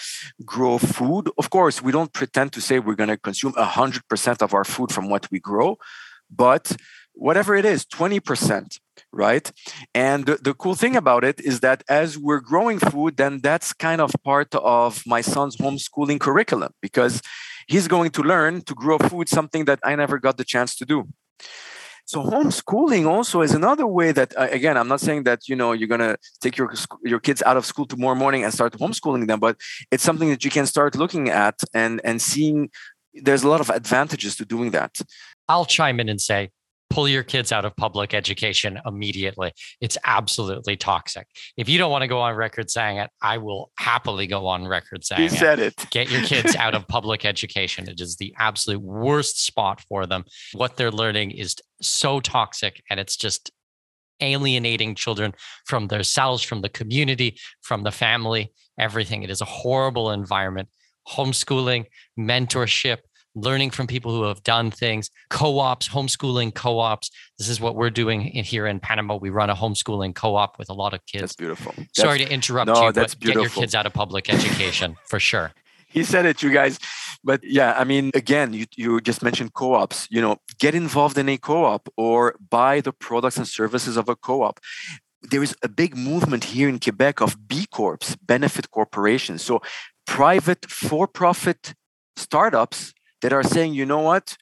grow 0.45 0.79
food. 0.79 1.29
Of 1.37 1.51
course, 1.51 1.83
we 1.83 1.93
don't 1.93 2.13
pretend 2.15 2.53
to 2.55 2.63
say 2.63 2.79
we're 2.79 2.95
going 3.03 3.15
to 3.17 3.19
consume 3.19 3.53
100% 3.53 4.43
of 4.43 4.55
our 4.55 4.65
food 4.65 4.91
from 4.91 5.11
what 5.11 5.31
we 5.31 5.39
grow, 5.39 5.77
but 6.45 6.75
whatever 7.13 7.55
it 7.55 7.67
is, 7.67 7.85
20%, 7.85 8.79
right? 9.13 9.53
And 9.95 10.25
the, 10.25 10.37
the, 10.37 10.55
cool 10.55 10.75
thing 10.75 10.97
about 10.97 11.25
it 11.25 11.41
is 11.41 11.61
that 11.61 11.85
as 11.91 12.17
we're 12.17 12.41
growing 12.41 12.79
food, 12.79 13.19
then 13.19 13.41
that's 13.43 13.75
kind 13.75 14.01
of 14.01 14.11
part 14.25 14.55
of 14.55 15.03
my 15.07 15.21
son's 15.21 15.57
homeschooling 15.59 16.21
curriculum 16.21 16.73
because 16.81 17.21
he's 17.71 17.87
going 17.89 18.11
to 18.11 18.23
learn 18.23 18.63
to 18.63 18.75
grow 18.75 18.99
food, 18.99 19.29
something 19.29 19.65
that 19.67 19.79
I 19.85 19.95
never 19.95 20.19
got 20.19 20.37
the 20.37 20.45
chance 20.45 20.75
to 20.77 20.85
do. 20.85 20.99
So 22.05 22.25
homeschooling 22.25 23.07
also 23.07 23.41
is 23.41 23.55
another 23.55 23.87
way 23.87 24.11
that 24.11 24.37
uh, 24.37 24.49
again 24.51 24.77
I'm 24.77 24.89
not 24.89 25.01
saying 25.01 25.23
that 25.29 25.49
you 25.51 25.55
know 25.55 25.71
you're 25.71 25.93
gonna 25.95 26.17
take 26.41 26.57
your 26.59 26.69
your 27.05 27.21
kids 27.21 27.41
out 27.49 27.57
of 27.57 27.65
school 27.65 27.87
tomorrow 27.87 28.17
morning 28.17 28.43
and 28.43 28.53
start 28.53 28.73
homeschooling 28.73 29.29
them, 29.29 29.39
but 29.39 29.55
it's 29.93 30.03
something 30.03 30.29
that 30.31 30.45
you 30.45 30.51
can 30.51 30.67
start 30.67 30.97
looking 30.97 31.29
at 31.29 31.57
and 31.73 32.01
and 32.03 32.21
seeing. 32.21 32.71
There's 33.27 33.43
a 33.43 33.49
lot 33.49 33.61
of 33.61 33.71
advantages 33.71 34.33
to 34.37 34.45
doing 34.45 34.71
that. 34.71 34.93
I'll 35.49 35.71
chime 35.77 35.99
in 36.03 36.09
and 36.09 36.21
say 36.21 36.51
pull 36.91 37.09
your 37.09 37.23
kids 37.23 37.53
out 37.53 37.65
of 37.65 37.75
public 37.77 38.13
education 38.13 38.79
immediately. 38.85 39.53
It's 39.81 39.97
absolutely 40.05 40.77
toxic. 40.77 41.27
If 41.57 41.69
you 41.69 41.79
don't 41.79 41.91
want 41.91 42.03
to 42.03 42.09
go 42.09 42.21
on 42.21 42.35
record 42.35 42.71
saying 42.71 42.99
it, 42.99 43.11
I 43.23 43.39
will 43.39 43.71
happily 43.79 44.27
go 44.27 44.47
on 44.49 44.67
record 44.67 45.05
saying 45.05 45.23
you 45.23 45.29
said 45.29 45.61
it. 45.61 45.75
it. 45.81 45.91
Get 45.91 46.11
your 46.11 46.23
kids 46.23 46.57
out 46.57 46.75
of 46.75 46.87
public 46.89 47.25
education. 47.25 47.89
It 47.89 48.01
is 48.01 48.17
the 48.17 48.35
absolute 48.39 48.83
worst 48.83 49.45
spot 49.45 49.81
for 49.89 50.05
them. 50.05 50.25
What 50.53 50.77
they're 50.77 50.91
learning 50.91 51.31
is 51.31 51.55
so 51.81 52.21
toxic 52.21 52.83
and 52.91 52.99
it's 52.99 53.17
just 53.17 53.51
alienating 54.21 54.95
children 54.95 55.33
from 55.65 55.87
themselves, 55.87 56.43
from 56.43 56.61
the 56.61 56.69
community, 56.69 57.39
from 57.63 57.85
the 57.85 57.93
family, 57.93 58.53
everything. 58.79 59.23
It 59.23 59.31
is 59.31 59.41
a 59.41 59.47
horrible 59.47 60.11
environment. 60.11 60.69
Homeschooling, 61.09 61.87
mentorship, 62.19 62.99
learning 63.35 63.71
from 63.71 63.87
people 63.87 64.13
who 64.13 64.25
have 64.25 64.43
done 64.43 64.71
things, 64.71 65.11
co-ops, 65.29 65.89
homeschooling 65.89 66.55
co-ops. 66.55 67.11
This 67.39 67.49
is 67.49 67.61
what 67.61 67.77
we're 67.77 67.91
doing 67.91 68.23
here 68.23 68.67
in 68.67 68.81
Panama. 68.81 69.17
We 69.17 69.31
run 69.31 69.51
a 69.51 69.55
homeschooling 69.55 70.15
co-op 70.15 70.59
with 70.59 70.69
a 70.69 70.75
lot 70.75 70.95
of 70.95 71.05
kids. 71.07 71.23
That's 71.23 71.37
beautiful. 71.37 71.75
Sorry 71.95 72.19
that's, 72.19 72.29
to 72.29 72.35
interrupt 72.35 72.69
no, 72.69 72.87
you, 72.87 72.93
but 72.93 73.19
beautiful. 73.19 73.45
get 73.45 73.57
your 73.57 73.63
kids 73.63 73.75
out 73.75 73.87
of 73.87 73.93
public 73.93 74.33
education 74.33 74.97
for 75.07 75.21
sure. 75.21 75.53
He 75.93 76.05
said 76.05 76.25
it, 76.25 76.41
you 76.41 76.53
guys. 76.53 76.79
But 77.25 77.43
yeah, 77.43 77.75
I 77.77 77.83
mean, 77.83 78.13
again, 78.15 78.53
you, 78.53 78.67
you 78.77 79.01
just 79.01 79.25
mentioned 79.25 79.55
co-ops. 79.55 80.07
You 80.09 80.21
know, 80.21 80.37
get 80.61 80.77
involved 80.77 81.19
in 81.19 81.29
a 81.29 81.37
co-op 81.37 81.89
or 81.97 82.37
buy 82.49 82.81
the 82.81 82.93
products 82.93 83.39
and 83.39 83.49
services 83.49 83.97
of 83.97 84.09
a 84.09 84.15
co-op 84.15 84.61
there 85.23 85.43
is 85.43 85.55
a 85.63 85.69
big 85.69 85.97
movement 85.97 86.45
here 86.45 86.69
in 86.69 86.79
Quebec 86.79 87.21
of 87.21 87.47
B 87.47 87.67
Corps, 87.71 88.17
benefit 88.23 88.71
corporations. 88.71 89.43
So 89.43 89.61
private 90.07 90.71
for 90.71 91.07
profit 91.07 91.75
startups 92.17 92.93
that 93.23 93.33
are 93.33 93.43
saying, 93.43 93.75
you 93.75 93.87
know 93.87 94.01
what, 94.01 94.37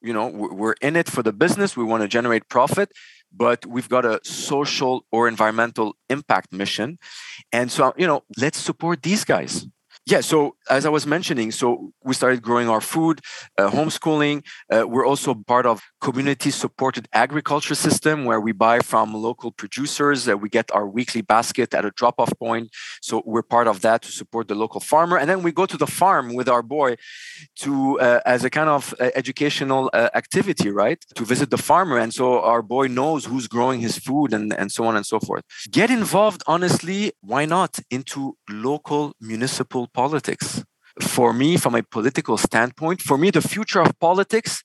you 0.00 0.12
know, 0.12 0.28
we're 0.28 0.74
in 0.80 0.96
it 0.96 1.08
for 1.08 1.22
the 1.22 1.32
business, 1.32 1.76
we 1.76 1.84
want 1.84 2.02
to 2.02 2.08
generate 2.08 2.48
profit, 2.48 2.92
but 3.34 3.64
we've 3.66 3.88
got 3.88 4.04
a 4.04 4.20
social 4.22 5.04
or 5.10 5.28
environmental 5.28 5.96
impact 6.10 6.52
mission. 6.52 6.98
And 7.52 7.70
so, 7.70 7.94
you 7.96 8.06
know, 8.06 8.24
let's 8.36 8.58
support 8.58 9.02
these 9.02 9.24
guys. 9.24 9.66
Yeah. 10.04 10.20
So 10.20 10.56
as 10.68 10.84
I 10.84 10.88
was 10.88 11.06
mentioning, 11.06 11.52
so 11.52 11.92
we 12.02 12.14
started 12.14 12.42
growing 12.42 12.68
our 12.68 12.80
food, 12.80 13.20
uh, 13.56 13.70
homeschooling. 13.70 14.44
Uh, 14.68 14.84
we're 14.86 15.06
also 15.06 15.32
part 15.34 15.64
of 15.64 15.80
community-supported 16.00 17.06
agriculture 17.12 17.76
system 17.76 18.24
where 18.24 18.40
we 18.40 18.50
buy 18.50 18.80
from 18.80 19.14
local 19.14 19.52
producers. 19.52 20.28
Uh, 20.28 20.36
we 20.36 20.48
get 20.48 20.70
our 20.72 20.88
weekly 20.88 21.22
basket 21.22 21.72
at 21.72 21.84
a 21.84 21.92
drop-off 21.92 22.32
point. 22.38 22.70
So 23.00 23.22
we're 23.24 23.42
part 23.42 23.68
of 23.68 23.82
that 23.82 24.02
to 24.02 24.10
support 24.10 24.48
the 24.48 24.56
local 24.56 24.80
farmer, 24.80 25.16
and 25.18 25.30
then 25.30 25.42
we 25.42 25.52
go 25.52 25.66
to 25.66 25.76
the 25.76 25.86
farm 25.86 26.34
with 26.34 26.48
our 26.48 26.62
boy 26.62 26.96
to 27.60 28.00
uh, 28.00 28.20
as 28.26 28.42
a 28.44 28.50
kind 28.50 28.68
of 28.68 28.94
uh, 28.98 29.10
educational 29.14 29.88
uh, 29.92 30.10
activity, 30.14 30.70
right? 30.70 31.00
To 31.14 31.24
visit 31.24 31.50
the 31.50 31.58
farmer, 31.58 31.98
and 31.98 32.12
so 32.12 32.40
our 32.40 32.62
boy 32.62 32.88
knows 32.88 33.26
who's 33.26 33.46
growing 33.46 33.80
his 33.80 33.98
food 33.98 34.32
and 34.32 34.52
and 34.52 34.72
so 34.72 34.84
on 34.84 34.96
and 34.96 35.06
so 35.06 35.20
forth. 35.20 35.44
Get 35.70 35.90
involved, 35.90 36.42
honestly. 36.48 37.12
Why 37.20 37.46
not 37.46 37.78
into 37.90 38.36
local 38.50 39.14
municipal 39.20 39.86
politics. 39.92 40.64
For 41.00 41.32
me, 41.32 41.56
from 41.56 41.74
a 41.74 41.82
political 41.82 42.36
standpoint, 42.36 43.00
for 43.00 43.16
me, 43.16 43.30
the 43.30 43.40
future 43.40 43.80
of 43.80 43.98
politics 43.98 44.62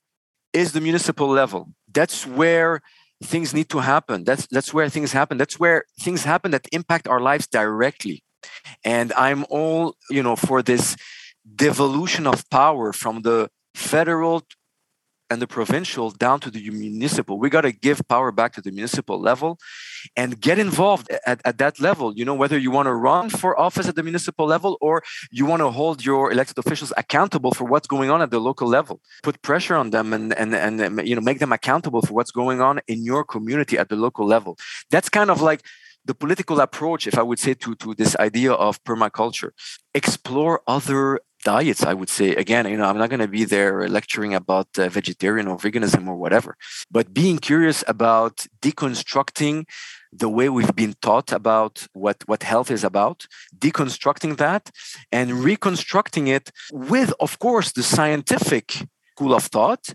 is 0.52 0.74
the 0.74 0.82
municipal 0.82 1.30
level. 1.30 1.70
That's 1.94 2.28
where 2.28 2.82
things 3.24 3.54
need 3.54 3.70
to 3.70 3.80
happen. 3.80 4.24
That's 4.24 4.46
that's 4.48 4.74
where 4.74 4.90
things 4.90 5.12
happen. 5.14 5.38
That's 5.38 5.60
where 5.60 5.86
things 6.00 6.24
happen 6.24 6.52
that 6.52 6.68
impact 6.72 7.08
our 7.08 7.22
lives 7.22 7.48
directly. 7.48 8.24
And 8.84 9.14
I'm 9.14 9.46
all, 9.50 9.96
you 10.10 10.22
know, 10.22 10.36
for 10.36 10.62
this 10.62 10.96
devolution 11.56 12.28
of 12.28 12.50
power 12.50 12.92
from 12.92 13.22
the 13.22 13.50
federal 13.74 14.44
and 15.30 15.42
the 15.42 15.48
provincial 15.48 16.10
down 16.12 16.40
to 16.42 16.50
the 16.50 16.70
municipal. 16.70 17.38
We 17.40 17.50
got 17.50 17.62
to 17.62 17.72
give 17.72 18.02
power 18.08 18.32
back 18.32 18.54
to 18.54 18.62
the 18.62 18.72
municipal 18.72 19.20
level 19.20 19.60
and 20.16 20.40
get 20.40 20.60
involved 20.60 21.10
at, 21.26 21.42
at 21.44 21.58
that 21.58 21.80
level. 21.80 22.14
You 22.16 22.26
know, 22.26 22.34
whether 22.34 22.58
you 22.58 22.72
want 22.72 22.88
to 22.88 22.94
run 22.94 23.30
for 23.30 23.60
office 23.60 23.88
at 23.88 23.96
the 23.96 24.04
municipal 24.04 24.46
level 24.46 24.78
or 24.82 25.04
you 25.32 25.46
want 25.46 25.62
to 25.62 25.70
hold 25.70 26.06
your 26.06 26.32
elected 26.32 26.58
officials 26.58 26.94
accountable 26.98 27.52
for 27.52 27.66
what's 27.66 27.88
going 27.88 28.10
on 28.10 28.22
at 28.22 28.32
the 28.32 28.40
local 28.40 28.68
level. 28.68 29.02
Put 29.24 29.42
pressure 29.42 29.76
on 29.76 29.90
them 29.90 30.14
and, 30.14 30.34
and, 30.34 30.56
and 30.56 31.08
you 31.08 31.16
know, 31.16 31.22
make 31.22 31.40
them 31.40 31.52
accountable 31.52 32.02
for 32.02 32.14
what's 32.14 32.32
going 32.32 32.62
on 32.62 32.80
in 32.88 33.04
your 33.04 33.24
community 33.24 33.78
at 33.78 33.90
the 33.90 33.96
local 33.96 34.26
level. 34.26 34.58
That's 34.92 35.10
kind 35.10 35.30
of 35.30 35.42
like 35.42 35.62
the 36.08 36.16
political 36.16 36.62
approach, 36.62 37.06
if 37.06 37.18
I 37.18 37.22
would 37.22 37.38
say, 37.38 37.54
to, 37.56 37.76
to 37.76 37.94
this 37.94 38.16
idea 38.16 38.54
of 38.54 38.82
permaculture. 38.86 39.52
Explore 39.94 40.62
other 40.66 41.20
diets 41.52 41.84
i 41.92 41.94
would 42.00 42.12
say 42.18 42.30
again 42.44 42.64
you 42.72 42.78
know 42.80 42.88
i'm 42.90 43.00
not 43.02 43.12
going 43.14 43.26
to 43.28 43.34
be 43.40 43.46
there 43.56 43.74
lecturing 43.98 44.34
about 44.42 44.70
uh, 44.78 44.90
vegetarian 45.00 45.48
or 45.52 45.58
veganism 45.66 46.04
or 46.12 46.18
whatever 46.24 46.52
but 46.98 47.06
being 47.22 47.38
curious 47.50 47.80
about 47.96 48.36
deconstructing 48.68 49.58
the 50.12 50.30
way 50.30 50.50
we've 50.50 50.76
been 50.76 50.96
taught 51.02 51.32
about 51.32 51.86
what, 51.94 52.18
what 52.28 52.44
health 52.44 52.72
is 52.72 52.84
about, 52.84 53.28
deconstructing 53.58 54.38
that 54.38 54.72
and 55.12 55.44
reconstructing 55.44 56.28
it 56.28 56.52
with, 56.72 57.14
of 57.20 57.40
course, 57.40 57.72
the 57.72 57.84
scientific 57.84 58.66
school 59.12 59.34
of 59.34 59.44
thought 59.44 59.86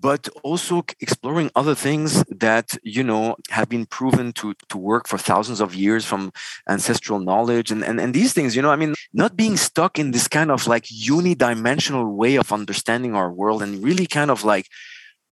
but 0.00 0.28
also 0.42 0.84
exploring 1.00 1.50
other 1.54 1.74
things 1.74 2.24
that 2.30 2.76
you 2.82 3.04
know 3.04 3.36
have 3.50 3.68
been 3.68 3.86
proven 3.86 4.32
to 4.32 4.54
to 4.68 4.78
work 4.78 5.06
for 5.06 5.18
thousands 5.18 5.60
of 5.60 5.74
years 5.74 6.04
from 6.04 6.32
ancestral 6.68 7.20
knowledge 7.20 7.70
and 7.70 7.84
and, 7.84 8.00
and 8.00 8.14
these 8.14 8.32
things 8.32 8.56
you 8.56 8.62
know 8.62 8.70
i 8.70 8.76
mean 8.76 8.94
not 9.12 9.36
being 9.36 9.56
stuck 9.56 9.98
in 9.98 10.10
this 10.10 10.28
kind 10.28 10.50
of 10.50 10.66
like 10.66 10.84
unidimensional 10.84 12.14
way 12.14 12.36
of 12.36 12.52
understanding 12.52 13.14
our 13.14 13.30
world 13.30 13.62
and 13.62 13.82
really 13.82 14.06
kind 14.06 14.30
of 14.30 14.44
like 14.44 14.66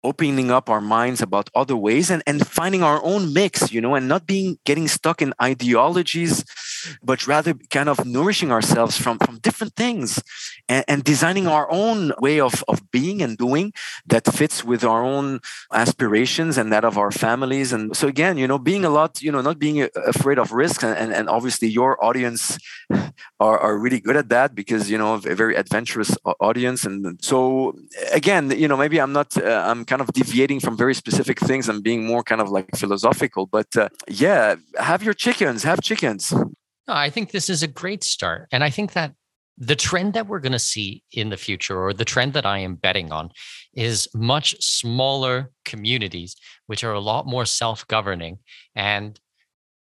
opening 0.03 0.51
up 0.51 0.69
our 0.69 0.81
minds 0.81 1.21
about 1.21 1.49
other 1.55 1.75
ways 1.75 2.09
and, 2.09 2.23
and 2.25 2.47
finding 2.47 2.83
our 2.83 3.03
own 3.03 3.33
mix, 3.33 3.71
you 3.71 3.81
know, 3.81 3.95
and 3.95 4.07
not 4.07 4.25
being 4.25 4.57
getting 4.63 4.87
stuck 4.87 5.21
in 5.21 5.33
ideologies, 5.41 6.45
but 7.03 7.27
rather 7.27 7.53
kind 7.69 7.89
of 7.89 8.05
nourishing 8.05 8.51
ourselves 8.51 8.97
from, 8.97 9.17
from 9.19 9.39
different 9.39 9.73
things 9.75 10.21
and, 10.69 10.83
and 10.87 11.03
designing 11.03 11.47
our 11.47 11.67
own 11.71 12.13
way 12.19 12.39
of, 12.39 12.63
of 12.67 12.89
being 12.91 13.21
and 13.21 13.37
doing 13.37 13.73
that 14.05 14.25
fits 14.33 14.63
with 14.63 14.83
our 14.83 15.03
own 15.03 15.39
aspirations 15.73 16.57
and 16.57 16.71
that 16.71 16.85
of 16.85 16.97
our 16.97 17.11
families. 17.11 17.73
And 17.73 17.95
so 17.95 18.07
again, 18.07 18.37
you 18.37 18.47
know, 18.47 18.57
being 18.57 18.85
a 18.85 18.89
lot, 18.89 19.21
you 19.21 19.31
know, 19.31 19.41
not 19.41 19.59
being 19.59 19.87
afraid 20.05 20.39
of 20.39 20.51
risks 20.51 20.83
and, 20.83 21.13
and, 21.13 21.27
obviously 21.27 21.67
your 21.67 22.03
audience 22.03 22.57
are, 23.39 23.59
are 23.59 23.77
really 23.77 23.99
good 23.99 24.15
at 24.15 24.29
that 24.29 24.55
because, 24.55 24.89
you 24.89 24.97
know, 24.97 25.15
a 25.15 25.19
very 25.19 25.55
adventurous 25.55 26.15
audience. 26.39 26.85
And 26.85 27.19
so 27.21 27.77
again, 28.13 28.49
you 28.51 28.67
know, 28.67 28.77
maybe 28.77 28.99
I'm 28.99 29.11
not, 29.11 29.35
uh, 29.37 29.63
I'm 29.65 29.83
kind 29.83 30.01
of 30.01 30.07
deviating 30.13 30.61
from 30.61 30.77
very 30.77 30.93
specific 30.93 31.39
things 31.39 31.67
and 31.67 31.83
being 31.83 32.05
more 32.05 32.23
kind 32.23 32.41
of 32.41 32.49
like 32.49 32.75
philosophical. 32.75 33.45
But 33.45 33.75
uh, 33.75 33.89
yeah, 34.07 34.55
have 34.79 35.03
your 35.03 35.13
chickens, 35.13 35.63
have 35.63 35.81
chickens. 35.81 36.33
No, 36.87 36.93
I 36.93 37.09
think 37.09 37.31
this 37.31 37.49
is 37.49 37.63
a 37.63 37.67
great 37.67 38.03
start. 38.03 38.47
And 38.51 38.63
I 38.63 38.69
think 38.69 38.93
that 38.93 39.13
the 39.57 39.75
trend 39.75 40.13
that 40.13 40.27
we're 40.27 40.39
going 40.39 40.51
to 40.51 40.59
see 40.59 41.03
in 41.11 41.29
the 41.29 41.37
future, 41.37 41.81
or 41.81 41.91
the 41.91 42.05
trend 42.05 42.33
that 42.33 42.45
I 42.45 42.59
am 42.59 42.75
betting 42.75 43.11
on, 43.11 43.31
is 43.73 44.07
much 44.13 44.55
smaller 44.63 45.51
communities, 45.65 46.35
which 46.67 46.83
are 46.83 46.93
a 46.93 46.99
lot 46.99 47.25
more 47.25 47.45
self 47.45 47.85
governing. 47.87 48.39
And 48.75 49.19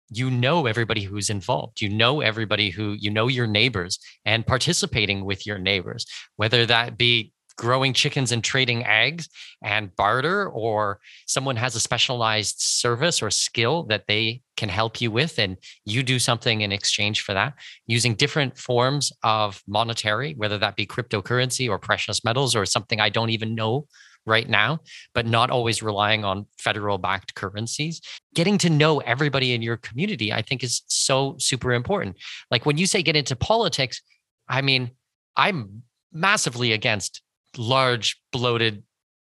you 0.09 0.31
know 0.31 0.67
everybody 0.67 1.01
who's 1.01 1.29
involved. 1.29 1.81
You 1.81 1.89
know 1.89 2.21
everybody 2.21 2.69
who, 2.69 2.93
you 2.93 3.09
know 3.09 3.27
your 3.27 3.47
neighbors 3.47 3.99
and 4.23 4.45
participating 4.45 5.25
with 5.25 5.45
your 5.45 5.57
neighbors, 5.57 6.05
whether 6.37 6.65
that 6.65 6.97
be 6.97 7.33
growing 7.57 7.93
chickens 7.93 8.31
and 8.31 8.43
trading 8.43 8.85
eggs 8.85 9.27
and 9.63 9.95
barter, 9.95 10.49
or 10.49 10.99
someone 11.25 11.55
has 11.55 11.75
a 11.75 11.79
specialized 11.79 12.55
service 12.59 13.21
or 13.21 13.31
skill 13.31 13.83
that 13.83 14.05
they 14.07 14.41
can 14.55 14.69
help 14.69 15.01
you 15.01 15.11
with, 15.11 15.39
and 15.39 15.57
you 15.85 16.03
do 16.03 16.19
something 16.19 16.61
in 16.61 16.71
exchange 16.71 17.21
for 17.21 17.33
that, 17.33 17.53
using 17.85 18.15
different 18.15 18.57
forms 18.57 19.11
of 19.23 19.61
monetary, 19.67 20.33
whether 20.35 20.57
that 20.57 20.75
be 20.75 20.85
cryptocurrency 20.85 21.69
or 21.69 21.77
precious 21.77 22.23
metals 22.23 22.55
or 22.55 22.65
something 22.65 22.99
I 22.99 23.09
don't 23.09 23.31
even 23.31 23.55
know 23.55 23.87
right 24.25 24.49
now, 24.49 24.79
but 25.13 25.25
not 25.25 25.49
always 25.49 25.81
relying 25.81 26.25
on 26.25 26.45
federal 26.59 26.97
backed 26.97 27.33
currencies. 27.33 28.01
Getting 28.35 28.57
to 28.59 28.69
know 28.69 28.99
everybody 28.99 29.53
in 29.53 29.61
your 29.61 29.77
community, 29.77 30.33
I 30.33 30.41
think, 30.41 30.63
is 30.63 30.83
so 30.87 31.35
super 31.39 31.73
important. 31.73 32.17
Like 32.51 32.65
when 32.65 32.77
you 32.77 32.85
say 32.85 33.01
get 33.01 33.15
into 33.15 33.35
politics, 33.35 34.01
I 34.49 34.61
mean, 34.61 34.91
I'm 35.35 35.83
massively 36.11 36.73
against 36.73 37.21
large, 37.57 38.19
bloated 38.31 38.83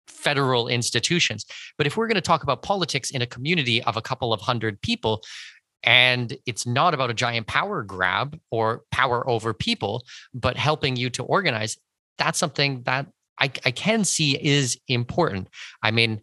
federal 0.07 0.67
institutions. 0.67 1.45
But 1.77 1.87
if 1.87 1.97
we're 1.97 2.07
going 2.07 2.15
to 2.15 2.21
talk 2.21 2.43
about 2.43 2.61
politics 2.61 3.11
in 3.11 3.21
a 3.21 3.27
community 3.27 3.81
of 3.83 3.97
a 3.97 4.01
couple 4.01 4.33
of 4.33 4.41
hundred 4.41 4.81
people, 4.81 5.21
and 5.83 6.37
it's 6.45 6.65
not 6.65 6.93
about 6.93 7.09
a 7.09 7.13
giant 7.13 7.47
power 7.47 7.81
grab 7.83 8.39
or 8.51 8.83
power 8.91 9.27
over 9.27 9.53
people, 9.53 10.05
but 10.33 10.57
helping 10.57 10.95
you 10.95 11.09
to 11.11 11.23
organize, 11.23 11.77
that's 12.17 12.37
something 12.37 12.83
that 12.83 13.07
I, 13.39 13.45
I 13.65 13.71
can 13.71 14.03
see 14.03 14.37
is 14.39 14.79
important. 14.87 15.47
I 15.81 15.89
mean, 15.89 16.21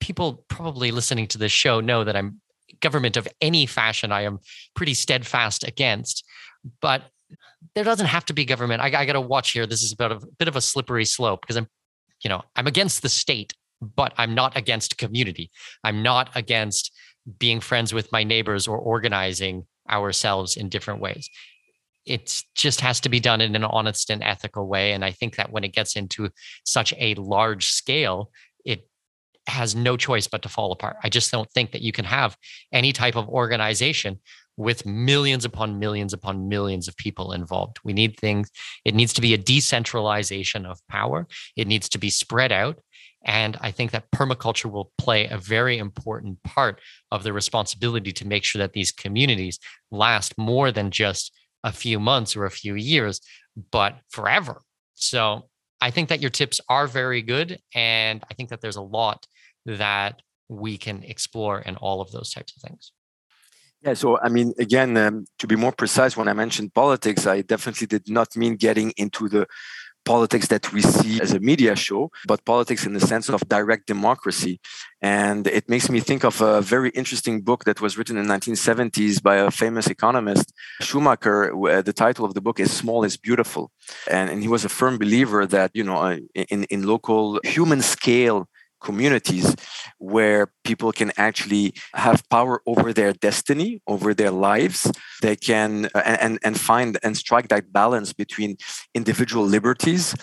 people 0.00 0.44
probably 0.48 0.90
listening 0.90 1.26
to 1.28 1.38
this 1.38 1.52
show 1.52 1.80
know 1.80 2.04
that 2.04 2.16
I'm 2.16 2.40
government 2.80 3.16
of 3.16 3.26
any 3.40 3.66
fashion, 3.66 4.12
I 4.12 4.22
am 4.22 4.38
pretty 4.74 4.94
steadfast 4.94 5.66
against. 5.66 6.24
But 6.80 7.02
there 7.74 7.84
doesn't 7.84 8.06
have 8.06 8.24
to 8.26 8.32
be 8.32 8.44
government. 8.44 8.80
I, 8.82 8.86
I 8.86 9.04
got 9.04 9.12
to 9.12 9.20
watch 9.20 9.52
here. 9.52 9.66
This 9.66 9.82
is 9.82 9.92
about 9.92 10.12
a 10.12 10.20
bit 10.38 10.48
of 10.48 10.56
a 10.56 10.60
slippery 10.60 11.04
slope 11.04 11.42
because 11.42 11.56
I'm, 11.56 11.68
you 12.22 12.30
know, 12.30 12.42
I'm 12.56 12.66
against 12.66 13.02
the 13.02 13.08
state, 13.08 13.54
but 13.80 14.12
I'm 14.16 14.34
not 14.34 14.56
against 14.56 14.98
community. 14.98 15.50
I'm 15.84 16.02
not 16.02 16.30
against 16.34 16.92
being 17.38 17.60
friends 17.60 17.92
with 17.92 18.10
my 18.12 18.24
neighbors 18.24 18.66
or 18.66 18.78
organizing 18.78 19.66
ourselves 19.90 20.56
in 20.56 20.68
different 20.68 21.00
ways. 21.00 21.28
It 22.06 22.42
just 22.54 22.80
has 22.80 23.00
to 23.00 23.08
be 23.08 23.20
done 23.20 23.40
in 23.40 23.54
an 23.54 23.64
honest 23.64 24.08
and 24.08 24.22
ethical 24.22 24.66
way. 24.66 24.92
And 24.92 25.04
I 25.04 25.12
think 25.12 25.36
that 25.36 25.52
when 25.52 25.64
it 25.64 25.74
gets 25.74 25.94
into 25.94 26.30
such 26.64 26.94
a 26.98 27.14
large 27.16 27.66
scale, 27.66 28.30
it 28.64 28.88
has 29.46 29.74
no 29.74 29.96
choice 29.96 30.26
but 30.26 30.42
to 30.42 30.48
fall 30.48 30.72
apart. 30.72 30.96
I 31.02 31.10
just 31.10 31.30
don't 31.30 31.50
think 31.50 31.72
that 31.72 31.82
you 31.82 31.92
can 31.92 32.06
have 32.06 32.36
any 32.72 32.92
type 32.92 33.16
of 33.16 33.28
organization 33.28 34.20
with 34.58 34.84
millions 34.84 35.44
upon 35.44 35.78
millions 35.78 36.12
upon 36.12 36.48
millions 36.48 36.88
of 36.88 36.96
people 36.96 37.32
involved. 37.32 37.78
We 37.84 37.92
need 37.92 38.18
things, 38.18 38.50
it 38.84 38.94
needs 38.94 39.12
to 39.14 39.22
be 39.22 39.32
a 39.32 39.38
decentralization 39.38 40.66
of 40.66 40.80
power, 40.88 41.28
it 41.56 41.68
needs 41.68 41.88
to 41.90 41.98
be 41.98 42.10
spread 42.10 42.50
out. 42.52 42.80
And 43.24 43.56
I 43.60 43.70
think 43.70 43.92
that 43.92 44.10
permaculture 44.10 44.70
will 44.70 44.92
play 44.98 45.26
a 45.26 45.38
very 45.38 45.78
important 45.78 46.42
part 46.42 46.80
of 47.10 47.22
the 47.22 47.32
responsibility 47.32 48.12
to 48.12 48.26
make 48.26 48.44
sure 48.44 48.58
that 48.58 48.72
these 48.72 48.92
communities 48.92 49.58
last 49.90 50.36
more 50.36 50.72
than 50.72 50.90
just 50.90 51.32
a 51.62 51.72
few 51.72 52.00
months 52.00 52.36
or 52.36 52.44
a 52.44 52.50
few 52.50 52.74
years, 52.74 53.20
but 53.70 53.96
forever. 54.10 54.62
So 54.94 55.48
I 55.80 55.92
think 55.92 56.08
that 56.08 56.20
your 56.20 56.30
tips 56.30 56.60
are 56.68 56.88
very 56.88 57.22
good. 57.22 57.58
And 57.74 58.24
I 58.28 58.34
think 58.34 58.48
that 58.48 58.60
there's 58.60 58.76
a 58.76 58.82
lot 58.82 59.26
that 59.66 60.20
we 60.48 60.78
can 60.78 61.04
explore 61.04 61.60
in 61.60 61.76
all 61.76 62.00
of 62.00 62.10
those 62.10 62.32
types 62.32 62.56
of 62.56 62.62
things. 62.62 62.92
Yeah, 63.82 63.94
so 63.94 64.18
I 64.18 64.28
mean, 64.28 64.54
again, 64.58 64.96
um, 64.96 65.26
to 65.38 65.46
be 65.46 65.56
more 65.56 65.72
precise, 65.72 66.16
when 66.16 66.28
I 66.28 66.32
mentioned 66.32 66.74
politics, 66.74 67.26
I 67.26 67.42
definitely 67.42 67.86
did 67.86 68.08
not 68.08 68.36
mean 68.36 68.56
getting 68.56 68.92
into 68.96 69.28
the 69.28 69.46
politics 70.04 70.48
that 70.48 70.72
we 70.72 70.80
see 70.80 71.20
as 71.20 71.32
a 71.34 71.40
media 71.40 71.76
show, 71.76 72.10
but 72.26 72.44
politics 72.44 72.86
in 72.86 72.94
the 72.94 73.06
sense 73.12 73.28
of 73.28 73.46
direct 73.48 73.86
democracy. 73.86 74.58
And 75.02 75.46
it 75.46 75.68
makes 75.68 75.90
me 75.90 76.00
think 76.00 76.24
of 76.24 76.40
a 76.40 76.62
very 76.62 76.90
interesting 77.00 77.42
book 77.42 77.64
that 77.64 77.80
was 77.80 77.98
written 77.98 78.16
in 78.16 78.26
the 78.26 78.34
1970s 78.34 79.22
by 79.22 79.36
a 79.36 79.50
famous 79.50 79.86
economist, 79.88 80.46
Schumacher. 80.80 81.52
The 81.88 81.92
title 81.92 82.24
of 82.24 82.32
the 82.34 82.40
book 82.40 82.58
is 82.58 82.70
Small 82.72 83.04
is 83.04 83.16
Beautiful. 83.16 83.70
And, 84.10 84.30
and 84.30 84.42
he 84.42 84.48
was 84.48 84.64
a 84.64 84.70
firm 84.80 84.96
believer 84.98 85.46
that, 85.46 85.70
you 85.74 85.84
know, 85.84 85.98
uh, 85.98 86.18
in, 86.34 86.64
in 86.64 86.86
local 86.94 87.38
human 87.44 87.82
scale, 87.82 88.48
communities 88.80 89.54
where 89.98 90.52
people 90.64 90.92
can 90.92 91.12
actually 91.16 91.74
have 91.94 92.22
power 92.28 92.62
over 92.66 92.92
their 92.92 93.12
destiny 93.12 93.82
over 93.86 94.14
their 94.14 94.30
lives 94.30 94.90
they 95.22 95.36
can 95.36 95.86
uh, 95.94 96.16
and 96.24 96.38
and 96.42 96.58
find 96.58 96.98
and 97.02 97.16
strike 97.16 97.48
that 97.48 97.72
balance 97.72 98.12
between 98.12 98.56
individual 98.94 99.44
liberties 99.44 100.14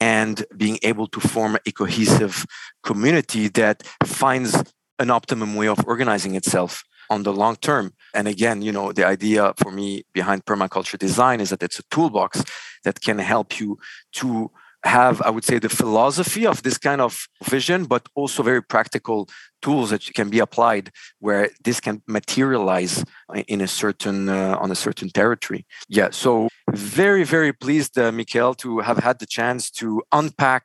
and 0.00 0.44
being 0.56 0.78
able 0.82 1.06
to 1.06 1.20
form 1.20 1.56
a 1.66 1.72
cohesive 1.72 2.46
community 2.82 3.48
that 3.48 3.82
finds 4.04 4.62
an 4.98 5.10
optimum 5.10 5.54
way 5.54 5.66
of 5.66 5.78
organizing 5.86 6.34
itself 6.34 6.84
on 7.10 7.22
the 7.22 7.32
long 7.32 7.56
term. 7.56 7.92
And 8.14 8.28
again, 8.28 8.62
you 8.62 8.72
know, 8.72 8.92
the 8.92 9.06
idea 9.06 9.52
for 9.58 9.70
me 9.70 10.04
behind 10.12 10.44
permaculture 10.44 10.98
design 10.98 11.40
is 11.40 11.50
that 11.50 11.62
it's 11.62 11.78
a 11.78 11.82
toolbox 11.90 12.42
that 12.84 13.00
can 13.00 13.18
help 13.18 13.60
you 13.60 13.78
to 14.12 14.50
have, 14.84 15.20
I 15.22 15.30
would 15.30 15.44
say, 15.44 15.58
the 15.58 15.68
philosophy 15.68 16.46
of 16.46 16.62
this 16.62 16.78
kind 16.78 17.00
of 17.00 17.26
vision, 17.44 17.84
but 17.84 18.06
also 18.14 18.42
very 18.42 18.62
practical 18.62 19.28
tools 19.64 19.88
that 19.90 20.02
can 20.18 20.28
be 20.36 20.40
applied 20.46 20.86
where 21.26 21.44
this 21.66 21.78
can 21.86 21.96
materialize 22.06 22.94
in 23.54 23.60
a 23.68 23.70
certain 23.82 24.18
uh, 24.28 24.62
on 24.62 24.70
a 24.70 24.78
certain 24.86 25.08
territory. 25.20 25.62
Yeah, 25.88 26.10
so 26.24 26.48
very 26.70 27.24
very 27.36 27.52
pleased, 27.64 27.98
uh, 27.98 28.10
Mikkel, 28.18 28.56
to 28.64 28.70
have 28.88 28.98
had 29.08 29.16
the 29.18 29.30
chance 29.38 29.70
to 29.80 29.86
unpack 30.20 30.64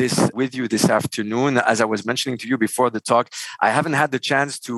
this 0.00 0.16
with 0.40 0.54
you 0.54 0.64
this 0.68 0.86
afternoon. 0.98 1.58
As 1.72 1.78
I 1.84 1.88
was 1.94 2.00
mentioning 2.10 2.38
to 2.42 2.46
you 2.50 2.56
before 2.68 2.90
the 2.90 3.02
talk, 3.12 3.26
I 3.66 3.70
haven't 3.70 3.96
had 4.02 4.10
the 4.16 4.22
chance 4.30 4.52
to 4.66 4.74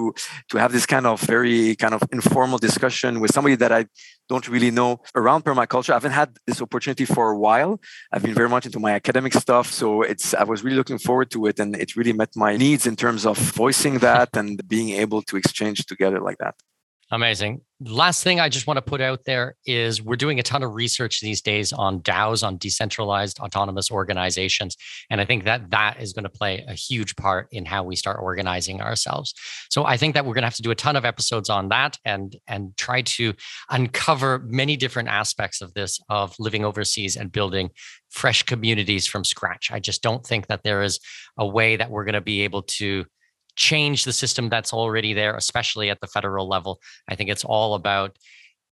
to 0.50 0.54
have 0.62 0.72
this 0.72 0.86
kind 0.94 1.06
of 1.06 1.16
very 1.34 1.76
kind 1.76 1.94
of 1.94 2.02
informal 2.18 2.58
discussion 2.68 3.20
with 3.20 3.30
somebody 3.36 3.56
that 3.62 3.72
I 3.78 3.82
don't 4.28 4.48
really 4.48 4.70
know 4.70 4.90
around 5.14 5.44
permaculture. 5.44 5.90
I 5.90 5.98
haven't 6.00 6.18
had 6.22 6.30
this 6.46 6.62
opportunity 6.62 7.04
for 7.04 7.24
a 7.30 7.38
while. 7.46 7.72
I've 8.12 8.22
been 8.22 8.38
very 8.42 8.48
much 8.48 8.64
into 8.66 8.80
my 8.86 8.92
academic 8.92 9.34
stuff, 9.34 9.66
so 9.80 9.86
it's 10.02 10.26
I 10.42 10.44
was 10.52 10.64
really 10.64 10.78
looking 10.80 10.98
forward 10.98 11.28
to 11.34 11.46
it, 11.46 11.56
and 11.62 11.70
it 11.76 11.96
really 11.98 12.14
met 12.22 12.30
my 12.36 12.52
needs 12.56 12.84
in 12.86 12.96
terms 12.96 13.22
of 13.26 13.38
voicing 13.44 13.98
that 13.98 14.30
and 14.36 14.66
being 14.68 14.90
able 14.90 15.22
to 15.22 15.36
exchange 15.36 15.86
together 15.86 16.20
like 16.20 16.38
that. 16.38 16.54
Amazing. 17.10 17.60
last 17.80 18.24
thing 18.24 18.40
I 18.40 18.48
just 18.48 18.66
want 18.66 18.78
to 18.78 18.82
put 18.82 19.02
out 19.02 19.20
there 19.26 19.56
is 19.66 20.00
we're 20.02 20.16
doing 20.16 20.40
a 20.40 20.42
ton 20.42 20.62
of 20.62 20.74
research 20.74 21.20
these 21.20 21.42
days 21.42 21.72
on 21.72 22.00
DAOs, 22.00 22.42
on 22.44 22.56
decentralized 22.56 23.38
autonomous 23.40 23.90
organizations. 23.90 24.76
And 25.10 25.20
I 25.20 25.26
think 25.26 25.44
that 25.44 25.70
that 25.70 26.00
is 26.00 26.14
going 26.14 26.24
to 26.24 26.30
play 26.30 26.64
a 26.66 26.72
huge 26.72 27.14
part 27.14 27.48
in 27.52 27.66
how 27.66 27.84
we 27.84 27.94
start 27.94 28.18
organizing 28.22 28.80
ourselves. 28.80 29.34
So 29.70 29.84
I 29.84 29.96
think 29.98 30.14
that 30.14 30.24
we're 30.24 30.34
going 30.34 30.42
to 30.42 30.46
have 30.46 30.54
to 30.54 30.62
do 30.62 30.70
a 30.70 30.74
ton 30.74 30.96
of 30.96 31.04
episodes 31.04 31.50
on 31.50 31.68
that 31.68 31.98
and, 32.04 32.34
and 32.48 32.74
try 32.76 33.02
to 33.02 33.34
uncover 33.70 34.38
many 34.38 34.76
different 34.76 35.10
aspects 35.10 35.60
of 35.60 35.74
this, 35.74 36.00
of 36.08 36.34
living 36.38 36.64
overseas 36.64 37.16
and 37.16 37.30
building 37.30 37.70
fresh 38.10 38.42
communities 38.44 39.06
from 39.06 39.24
scratch. 39.24 39.70
I 39.70 39.78
just 39.78 40.02
don't 40.02 40.26
think 40.26 40.46
that 40.46 40.62
there 40.64 40.82
is 40.82 40.98
a 41.36 41.46
way 41.46 41.76
that 41.76 41.90
we're 41.90 42.04
going 42.04 42.14
to 42.14 42.22
be 42.22 42.42
able 42.42 42.62
to 42.62 43.04
change 43.56 44.04
the 44.04 44.12
system 44.12 44.48
that's 44.48 44.72
already 44.72 45.12
there, 45.12 45.36
especially 45.36 45.90
at 45.90 46.00
the 46.00 46.06
federal 46.06 46.48
level. 46.48 46.80
I 47.08 47.14
think 47.14 47.30
it's 47.30 47.44
all 47.44 47.74
about 47.74 48.16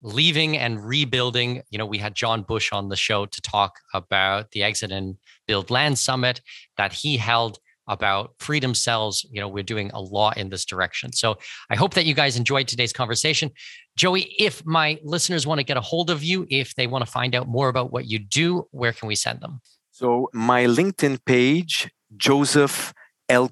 leaving 0.01 0.57
and 0.57 0.83
rebuilding. 0.83 1.61
You 1.69 1.77
know, 1.77 1.85
we 1.85 1.97
had 1.97 2.15
John 2.15 2.43
Bush 2.43 2.71
on 2.71 2.89
the 2.89 2.95
show 2.95 3.25
to 3.25 3.41
talk 3.41 3.79
about 3.93 4.51
the 4.51 4.63
Exit 4.63 4.91
and 4.91 5.17
Build 5.47 5.69
Land 5.69 5.97
Summit 5.97 6.41
that 6.77 6.93
he 6.93 7.17
held 7.17 7.59
about 7.87 8.33
freedom 8.39 8.73
cells. 8.73 9.25
You 9.29 9.41
know, 9.41 9.47
we're 9.47 9.63
doing 9.63 9.91
a 9.93 9.99
lot 9.99 10.37
in 10.37 10.49
this 10.49 10.65
direction. 10.65 11.11
So 11.11 11.37
I 11.69 11.75
hope 11.75 11.93
that 11.95 12.05
you 12.05 12.13
guys 12.13 12.37
enjoyed 12.37 12.67
today's 12.67 12.93
conversation. 12.93 13.51
Joey, 13.95 14.33
if 14.39 14.65
my 14.65 14.99
listeners 15.03 15.45
want 15.45 15.59
to 15.59 15.63
get 15.63 15.77
a 15.77 15.81
hold 15.81 16.09
of 16.09 16.23
you, 16.23 16.45
if 16.49 16.75
they 16.75 16.87
want 16.87 17.05
to 17.05 17.11
find 17.11 17.35
out 17.35 17.47
more 17.47 17.69
about 17.69 17.91
what 17.91 18.05
you 18.05 18.19
do, 18.19 18.67
where 18.71 18.93
can 18.93 19.07
we 19.07 19.15
send 19.15 19.41
them? 19.41 19.61
So 19.91 20.29
my 20.33 20.65
LinkedIn 20.65 21.25
page, 21.25 21.91
Joseph 22.17 22.93
El. 23.29 23.49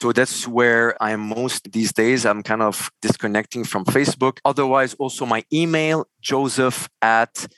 So 0.00 0.12
that's 0.12 0.46
where 0.46 1.02
I 1.02 1.12
am 1.12 1.20
most 1.20 1.72
these 1.72 1.92
days. 1.92 2.26
I'm 2.26 2.42
kind 2.42 2.62
of 2.62 2.90
disconnecting 3.02 3.64
from 3.64 3.84
Facebook. 3.84 4.38
Otherwise, 4.44 4.94
also 4.94 5.26
my 5.26 5.44
email, 5.52 6.06
joseph 6.20 6.88
at 7.02 7.48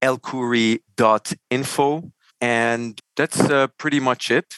elkhoury.info. 0.00 2.12
And 2.40 3.00
that's 3.16 3.40
uh, 3.40 3.66
pretty 3.78 4.00
much 4.00 4.30
it. 4.30 4.54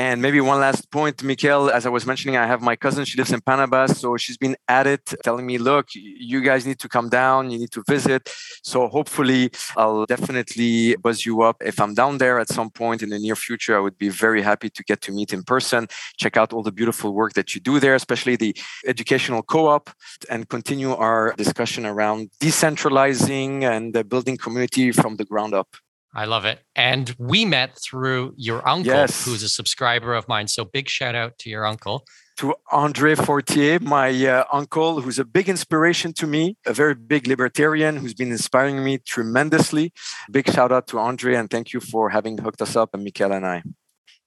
And 0.00 0.20
maybe 0.20 0.40
one 0.40 0.58
last 0.58 0.90
point, 0.90 1.18
Mikkel, 1.18 1.70
as 1.70 1.86
I 1.86 1.88
was 1.88 2.04
mentioning, 2.04 2.36
I 2.36 2.46
have 2.46 2.60
my 2.60 2.74
cousin, 2.74 3.04
she 3.04 3.16
lives 3.16 3.32
in 3.32 3.40
Panama. 3.40 3.86
So 3.86 4.16
she's 4.16 4.36
been 4.36 4.56
at 4.66 4.88
it, 4.88 5.14
telling 5.22 5.46
me, 5.46 5.56
look, 5.56 5.86
you 5.94 6.40
guys 6.40 6.66
need 6.66 6.80
to 6.80 6.88
come 6.88 7.08
down, 7.08 7.52
you 7.52 7.60
need 7.60 7.70
to 7.70 7.84
visit. 7.88 8.28
So 8.64 8.88
hopefully, 8.88 9.50
I'll 9.76 10.04
definitely 10.06 10.96
buzz 10.96 11.24
you 11.24 11.42
up. 11.42 11.62
If 11.64 11.80
I'm 11.80 11.94
down 11.94 12.18
there 12.18 12.40
at 12.40 12.48
some 12.48 12.70
point 12.70 13.02
in 13.02 13.10
the 13.10 13.20
near 13.20 13.36
future, 13.36 13.76
I 13.76 13.80
would 13.80 13.96
be 13.96 14.08
very 14.08 14.42
happy 14.42 14.68
to 14.68 14.82
get 14.82 15.00
to 15.02 15.12
meet 15.12 15.32
in 15.32 15.44
person, 15.44 15.86
check 16.16 16.36
out 16.36 16.52
all 16.52 16.64
the 16.64 16.72
beautiful 16.72 17.14
work 17.14 17.34
that 17.34 17.54
you 17.54 17.60
do 17.60 17.78
there, 17.78 17.94
especially 17.94 18.34
the 18.34 18.56
educational 18.86 19.44
co 19.44 19.68
op, 19.68 19.90
and 20.28 20.48
continue 20.48 20.92
our 20.92 21.34
discussion 21.36 21.86
around 21.86 22.30
decentralizing 22.40 23.62
and 23.62 24.08
building 24.08 24.36
community 24.36 24.90
from 24.90 25.16
the 25.16 25.24
ground 25.24 25.54
up. 25.54 25.68
I 26.14 26.26
love 26.26 26.44
it. 26.44 26.60
And 26.76 27.14
we 27.18 27.44
met 27.44 27.76
through 27.78 28.34
your 28.36 28.66
uncle, 28.68 28.92
yes. 28.92 29.24
who's 29.24 29.42
a 29.42 29.48
subscriber 29.48 30.14
of 30.14 30.28
mine. 30.28 30.48
So 30.48 30.64
big 30.64 30.88
shout 30.88 31.14
out 31.14 31.38
to 31.38 31.50
your 31.50 31.66
uncle. 31.66 32.04
To 32.38 32.54
Andre 32.72 33.14
Fortier, 33.14 33.78
my 33.80 34.10
uh, 34.26 34.44
uncle, 34.52 35.00
who's 35.00 35.18
a 35.20 35.24
big 35.24 35.48
inspiration 35.48 36.12
to 36.14 36.26
me, 36.26 36.56
a 36.66 36.72
very 36.72 36.94
big 36.94 37.28
libertarian 37.28 37.96
who's 37.96 38.14
been 38.14 38.32
inspiring 38.32 38.82
me 38.84 38.98
tremendously. 38.98 39.92
Big 40.30 40.50
shout 40.50 40.72
out 40.72 40.88
to 40.88 40.98
Andre 40.98 41.36
and 41.36 41.48
thank 41.48 41.72
you 41.72 41.80
for 41.80 42.10
having 42.10 42.38
hooked 42.38 42.60
us 42.60 42.74
up 42.74 42.90
and 42.94 43.06
Mikkel 43.06 43.34
and 43.36 43.46
I. 43.46 43.62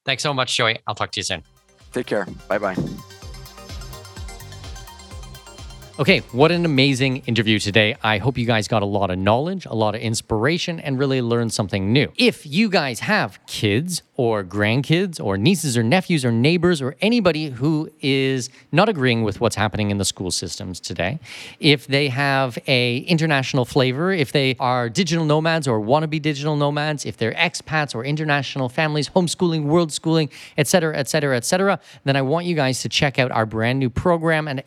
Thanks 0.05 0.23
so 0.23 0.33
much, 0.33 0.55
Joey. 0.55 0.79
I'll 0.87 0.95
talk 0.95 1.11
to 1.11 1.19
you 1.19 1.23
soon. 1.23 1.43
Take 1.91 2.05
care. 2.05 2.27
Bye 2.47 2.59
bye. 2.59 2.75
Okay, 5.99 6.19
what 6.31 6.51
an 6.51 6.63
amazing 6.63 7.23
interview 7.25 7.57
today. 7.57 7.95
I 8.03 8.19
hope 8.19 8.37
you 8.37 8.45
guys 8.45 8.67
got 8.67 8.83
a 8.83 8.85
lot 8.85 9.09
of 9.09 9.17
knowledge, 9.17 9.65
a 9.65 9.73
lot 9.73 9.95
of 9.95 10.01
inspiration, 10.01 10.79
and 10.79 10.99
really 10.99 11.23
learned 11.23 11.53
something 11.53 11.91
new. 11.91 12.11
If 12.15 12.45
you 12.45 12.69
guys 12.69 12.99
have 12.99 13.43
kids 13.47 14.03
or 14.15 14.43
grandkids 14.43 15.19
or 15.19 15.39
nieces 15.39 15.75
or 15.75 15.81
nephews 15.81 16.23
or 16.23 16.31
neighbors 16.31 16.83
or 16.83 16.95
anybody 17.01 17.49
who 17.49 17.89
is 17.99 18.51
not 18.71 18.89
agreeing 18.89 19.23
with 19.23 19.41
what's 19.41 19.55
happening 19.55 19.89
in 19.89 19.97
the 19.97 20.05
school 20.05 20.29
systems 20.29 20.79
today, 20.79 21.19
if 21.59 21.87
they 21.87 22.09
have 22.09 22.59
a 22.67 22.97
international 22.99 23.65
flavor, 23.65 24.11
if 24.11 24.31
they 24.31 24.55
are 24.59 24.89
digital 24.89 25.25
nomads 25.25 25.67
or 25.67 25.79
want 25.79 26.03
to 26.03 26.07
be 26.07 26.19
digital 26.19 26.55
nomads, 26.55 27.07
if 27.07 27.17
they're 27.17 27.33
expats 27.33 27.95
or 27.95 28.05
international 28.05 28.69
families, 28.69 29.09
homeschooling, 29.09 29.63
world 29.63 29.91
schooling, 29.91 30.29
etc., 30.59 30.95
etc., 30.95 31.35
etc., 31.35 31.79
then 32.03 32.15
I 32.15 32.21
want 32.21 32.45
you 32.45 32.53
guys 32.53 32.83
to 32.83 32.89
check 32.89 33.17
out 33.17 33.31
our 33.31 33.47
brand 33.47 33.79
new 33.79 33.89
program 33.89 34.47
at 34.47 34.63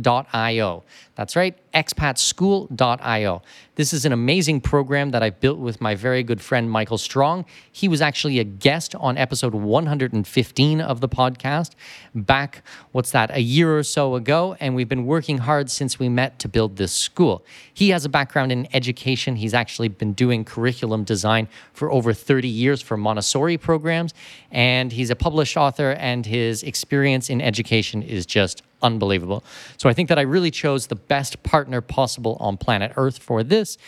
expatschool.io. 0.00 0.84
That's 1.14 1.36
right, 1.36 1.54
expatschool.io. 1.74 3.42
This 3.74 3.92
is 3.92 4.04
an 4.04 4.12
amazing 4.12 4.60
program 4.60 5.10
that 5.10 5.22
I 5.22 5.30
built 5.30 5.58
with 5.58 5.80
my 5.80 5.94
very 5.94 6.22
good 6.22 6.40
friend 6.40 6.70
Michael 6.70 6.98
Strong. 6.98 7.44
He 7.70 7.88
was 7.88 8.00
actually 8.00 8.38
a 8.38 8.44
guest 8.44 8.94
on 8.94 9.16
episode 9.18 9.54
115 9.54 10.80
of 10.80 11.00
the 11.00 11.08
podcast 11.08 11.72
back, 12.14 12.62
what's 12.92 13.10
that, 13.12 13.30
a 13.34 13.40
year 13.40 13.76
or 13.76 13.82
so 13.82 14.14
ago. 14.14 14.56
And 14.60 14.74
we've 14.74 14.88
been 14.88 15.06
working 15.06 15.38
hard 15.38 15.70
since 15.70 15.98
we 15.98 16.08
met 16.08 16.38
to 16.40 16.48
build 16.48 16.76
this 16.76 16.92
school. 16.92 17.44
He 17.72 17.90
has 17.90 18.04
a 18.04 18.08
background 18.08 18.52
in 18.52 18.66
education. 18.74 19.36
He's 19.36 19.54
actually 19.54 19.88
been 19.88 20.12
doing 20.12 20.44
curriculum 20.44 21.04
design 21.04 21.48
for 21.72 21.90
over 21.92 22.12
30 22.12 22.48
years 22.48 22.82
for 22.82 22.96
Montessori 22.96 23.58
programs. 23.58 24.14
And 24.50 24.92
he's 24.92 25.10
a 25.10 25.16
published 25.16 25.56
author, 25.56 25.92
and 25.92 26.26
his 26.26 26.62
experience 26.62 27.30
in 27.30 27.40
education 27.40 28.02
is 28.02 28.26
just 28.26 28.62
unbelievable. 28.82 29.44
So 29.76 29.88
I 29.88 29.92
think 29.92 30.08
that 30.08 30.18
I 30.18 30.22
really 30.22 30.50
chose 30.50 30.86
the 30.86 30.96
best 30.96 31.42
partner 31.42 31.80
possible 31.80 32.36
on 32.40 32.56
planet 32.56 32.92
Earth 32.96 33.18
for 33.18 33.42
this. 33.42 33.78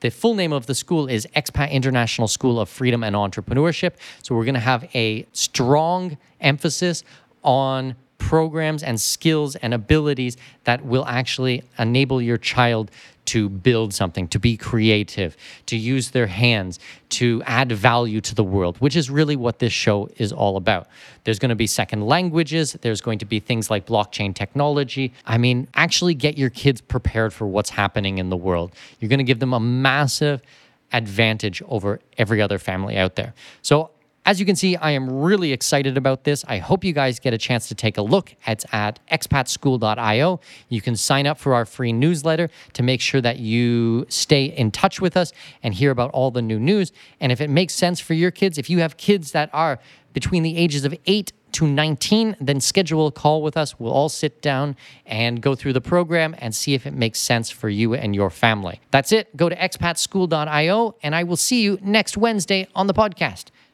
The 0.00 0.10
full 0.10 0.34
name 0.34 0.52
of 0.52 0.66
the 0.66 0.74
school 0.74 1.06
is 1.06 1.26
Expat 1.36 1.70
International 1.70 2.26
School 2.26 2.60
of 2.60 2.68
Freedom 2.68 3.04
and 3.04 3.14
Entrepreneurship. 3.14 3.92
So 4.22 4.34
we're 4.34 4.44
going 4.44 4.54
to 4.54 4.60
have 4.60 4.88
a 4.94 5.26
strong 5.32 6.18
emphasis 6.40 7.04
on 7.44 7.94
programs 8.18 8.82
and 8.82 9.00
skills 9.00 9.56
and 9.56 9.74
abilities 9.74 10.36
that 10.64 10.84
will 10.84 11.04
actually 11.06 11.62
enable 11.78 12.22
your 12.22 12.38
child 12.38 12.90
to 13.24 13.48
build 13.48 13.94
something, 13.94 14.26
to 14.28 14.38
be 14.38 14.56
creative, 14.56 15.36
to 15.66 15.76
use 15.76 16.10
their 16.10 16.26
hands, 16.26 16.78
to 17.10 17.42
add 17.46 17.70
value 17.70 18.20
to 18.20 18.34
the 18.34 18.44
world, 18.44 18.76
which 18.78 18.96
is 18.96 19.08
really 19.10 19.36
what 19.36 19.58
this 19.58 19.72
show 19.72 20.08
is 20.16 20.32
all 20.32 20.56
about. 20.56 20.88
There's 21.24 21.38
going 21.38 21.50
to 21.50 21.54
be 21.54 21.66
second 21.66 22.06
languages, 22.06 22.72
there's 22.80 23.00
going 23.00 23.18
to 23.20 23.24
be 23.24 23.38
things 23.38 23.70
like 23.70 23.86
blockchain 23.86 24.34
technology. 24.34 25.12
I 25.26 25.38
mean, 25.38 25.68
actually 25.74 26.14
get 26.14 26.36
your 26.36 26.50
kids 26.50 26.80
prepared 26.80 27.32
for 27.32 27.46
what's 27.46 27.70
happening 27.70 28.18
in 28.18 28.28
the 28.28 28.36
world. 28.36 28.72
You're 28.98 29.08
going 29.08 29.18
to 29.18 29.24
give 29.24 29.38
them 29.38 29.52
a 29.52 29.60
massive 29.60 30.42
advantage 30.92 31.62
over 31.68 32.00
every 32.18 32.42
other 32.42 32.58
family 32.58 32.96
out 32.96 33.16
there. 33.16 33.34
So 33.62 33.90
as 34.24 34.38
you 34.38 34.46
can 34.46 34.54
see, 34.54 34.76
I 34.76 34.92
am 34.92 35.10
really 35.10 35.52
excited 35.52 35.96
about 35.96 36.24
this. 36.24 36.44
I 36.46 36.58
hope 36.58 36.84
you 36.84 36.92
guys 36.92 37.18
get 37.18 37.34
a 37.34 37.38
chance 37.38 37.68
to 37.68 37.74
take 37.74 37.98
a 37.98 38.02
look. 38.02 38.34
It's 38.46 38.64
at 38.72 39.00
expatschool.io. 39.10 40.40
You 40.68 40.80
can 40.80 40.96
sign 40.96 41.26
up 41.26 41.38
for 41.38 41.54
our 41.54 41.64
free 41.64 41.92
newsletter 41.92 42.48
to 42.74 42.82
make 42.82 43.00
sure 43.00 43.20
that 43.20 43.38
you 43.38 44.06
stay 44.08 44.44
in 44.44 44.70
touch 44.70 45.00
with 45.00 45.16
us 45.16 45.32
and 45.62 45.74
hear 45.74 45.90
about 45.90 46.10
all 46.12 46.30
the 46.30 46.42
new 46.42 46.60
news. 46.60 46.92
And 47.20 47.32
if 47.32 47.40
it 47.40 47.50
makes 47.50 47.74
sense 47.74 47.98
for 47.98 48.14
your 48.14 48.30
kids, 48.30 48.58
if 48.58 48.70
you 48.70 48.78
have 48.78 48.96
kids 48.96 49.32
that 49.32 49.50
are 49.52 49.80
between 50.12 50.44
the 50.44 50.56
ages 50.56 50.84
of 50.84 50.94
8 51.06 51.32
to 51.52 51.66
19, 51.66 52.36
then 52.40 52.60
schedule 52.60 53.08
a 53.08 53.12
call 53.12 53.42
with 53.42 53.56
us. 53.56 53.78
We'll 53.78 53.92
all 53.92 54.08
sit 54.08 54.40
down 54.40 54.76
and 55.04 55.40
go 55.40 55.54
through 55.54 55.74
the 55.74 55.80
program 55.80 56.34
and 56.38 56.54
see 56.54 56.74
if 56.74 56.86
it 56.86 56.94
makes 56.94 57.18
sense 57.18 57.50
for 57.50 57.68
you 57.68 57.94
and 57.94 58.14
your 58.14 58.30
family. 58.30 58.80
That's 58.90 59.12
it. 59.12 59.36
Go 59.36 59.48
to 59.48 59.56
expatschool.io, 59.56 60.96
and 61.02 61.14
I 61.14 61.24
will 61.24 61.36
see 61.36 61.62
you 61.62 61.78
next 61.82 62.16
Wednesday 62.16 62.68
on 62.74 62.86
the 62.86 62.94
podcast. 62.94 63.46